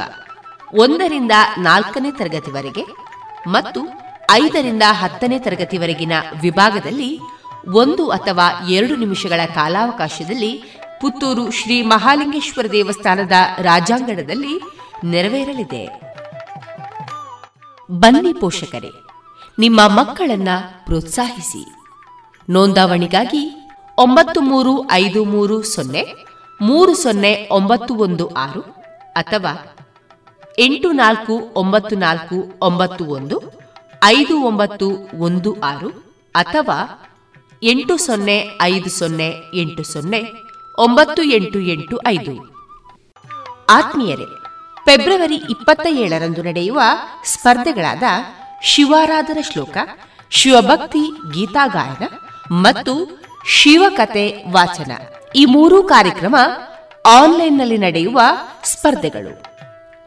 ಒಂದರಿಂದ 0.75 1.33
ನಾಲ್ಕನೇ 1.59 2.11
ತರಗತಿವರೆಗೆ 2.11 2.85
ಮತ್ತು 3.49 3.81
ಐದರಿಂದ 4.31 4.83
ಹತ್ತನೇ 4.91 5.39
ತರಗತಿವರೆಗಿನ 5.39 6.13
ವಿಭಾಗದಲ್ಲಿ 6.41 7.19
ಒಂದು 7.69 8.11
ಅಥವಾ 8.11 8.67
ಎರಡು 8.69 8.97
ನಿಮಿಷಗಳ 8.97 9.41
ಕಾಲಾವಕಾಶದಲ್ಲಿ 9.55 10.65
ಪುತ್ತೂರು 11.01 11.51
ಶ್ರೀ 11.51 11.83
ಮಹಾಲಿಂಗೇಶ್ವರ 11.83 12.67
ದೇವಸ್ಥಾನದ 12.73 13.33
ರಾಜಾಂಗಣದಲ್ಲಿ 13.59 14.63
ನೆರವೇರಲಿದೆ. 15.05 16.01
ಬನ್ನಿ 17.91 18.33
ಪೋಷಕರೇ, 18.33 18.91
ನಿಮ್ಮ 19.59 19.81
ಮಕ್ಕಳನ್ನ 19.81 20.49
ಪ್ರೋತ್ಸಾಹಿಸಿ. 20.85 21.67
ನೋಂದಾವಣಿಗಾಗಿ 22.51 23.73
ಒಂಬತ್ತು 23.99 24.41
ಮೂರು 24.41 24.91
ಐದು 24.91 25.25
ಮೂರು 25.25 25.63
ಸೊನ್ನೆ 25.63 26.05
ಮೂರು 26.61 26.95
ಸೊನ್ನೆ 26.95 27.49
ಒಂಬತ್ತು 27.53 27.95
ಒಂದು 27.95 28.29
ಆರು 28.29 28.61
ಅಥವಾ 29.13 29.77
ಎಂಟು 30.59 30.93
ನಾಲ್ಕು, 30.93 31.53
ಒಂಬತ್ತು 31.57 31.97
ನಾಲ್ಕು, 31.97 32.59
ಒಂಬತ್ತು 32.63 33.05
ಒಂದು, 33.05 33.41
ಐದು 34.05 34.43
ಒಂಬತ್ತು, 34.43 34.91
ಒಂದು 35.19 35.61
ಆರು, 35.61 35.89
ಅಥವಾ 36.35 37.11
ಎಂಟು 37.63 37.97
ಸೊನ್ನೆ, 37.97 38.47
ಐದು 38.63 38.91
ಸೊನ್ನೆ, 38.91 39.35
ಎಂಟು 39.55 39.83
ಸೊನ್ನೆ, 39.83 40.33
ಒಂಬತ್ತು 40.79 41.23
ಎಂಟು 41.23 41.59
ಎಂಟು 41.59 42.01
ಐದು. 42.07 42.61
ಆತ್ಮೀಯರೇ, 43.71 44.25
ಫೆಬ್ರವರಿ 44.85 45.35
ಇಪ್ಪತ್ತ 45.35 45.87
ಏಳರಂದು 45.87 46.43
ನಡೆಯುವ 46.43 46.81
ಸ್ಪರ್ಧೆಗಳಾದ 47.25 48.03
ಶಿವಾರಾಧನ 48.63 49.39
ಶ್ಲೋಕ, 49.41 49.77
ಶಿವಭಕ್ತಿ 50.31 51.33
ಗೀತಾಗಾಯನ 51.35 52.03
ಮತ್ತು 52.53 53.21
ಶಿವಕತೆ 53.47 54.45
ವಾಚನ 54.51 54.93
ಈ 55.35 55.45
ಮೂರೂ 55.45 55.83
ಕಾರ್ಯಕ್ರಮ 55.83 56.37
ಆನ್ಲೈನ್ನಲ್ಲಿ 57.07 57.79
ನಡೆಯುವ 57.79 58.21
ಸ್ಪರ್ಧೆಗಳು. 58.65 59.50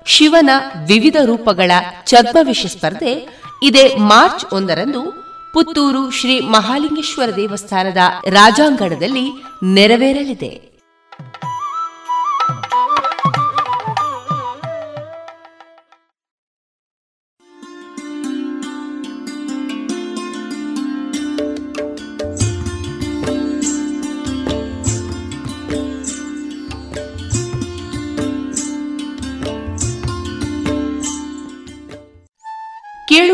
ಶಿವನ 0.05 0.49
ವಿವಿಧ 0.87 1.15
ರೂಪಗಳ 1.25 1.71
ಛದ್ಮವಿಷ 2.05 2.65
ಸ್ಪರ್ಧೆ 2.65 3.27
ಇದೇ 3.63 3.95
ಮಾರ್ಚ್ 3.95 4.53
ಒಂದರಂದು 4.53 5.01
ಪುತ್ತೂರು 5.53 6.11
ಶ್ರೀ 6.11 6.39
ಮಹಾಲಿಂಗೇಶ್ವರ 6.39 7.35
ದೇವಸ್ಥಾನದ 7.35 7.97
ರಾಜಾಂಗಣದಲ್ಲಿ 8.25 9.25
ನೆರವೇರಲಿದೆ. 9.63 10.72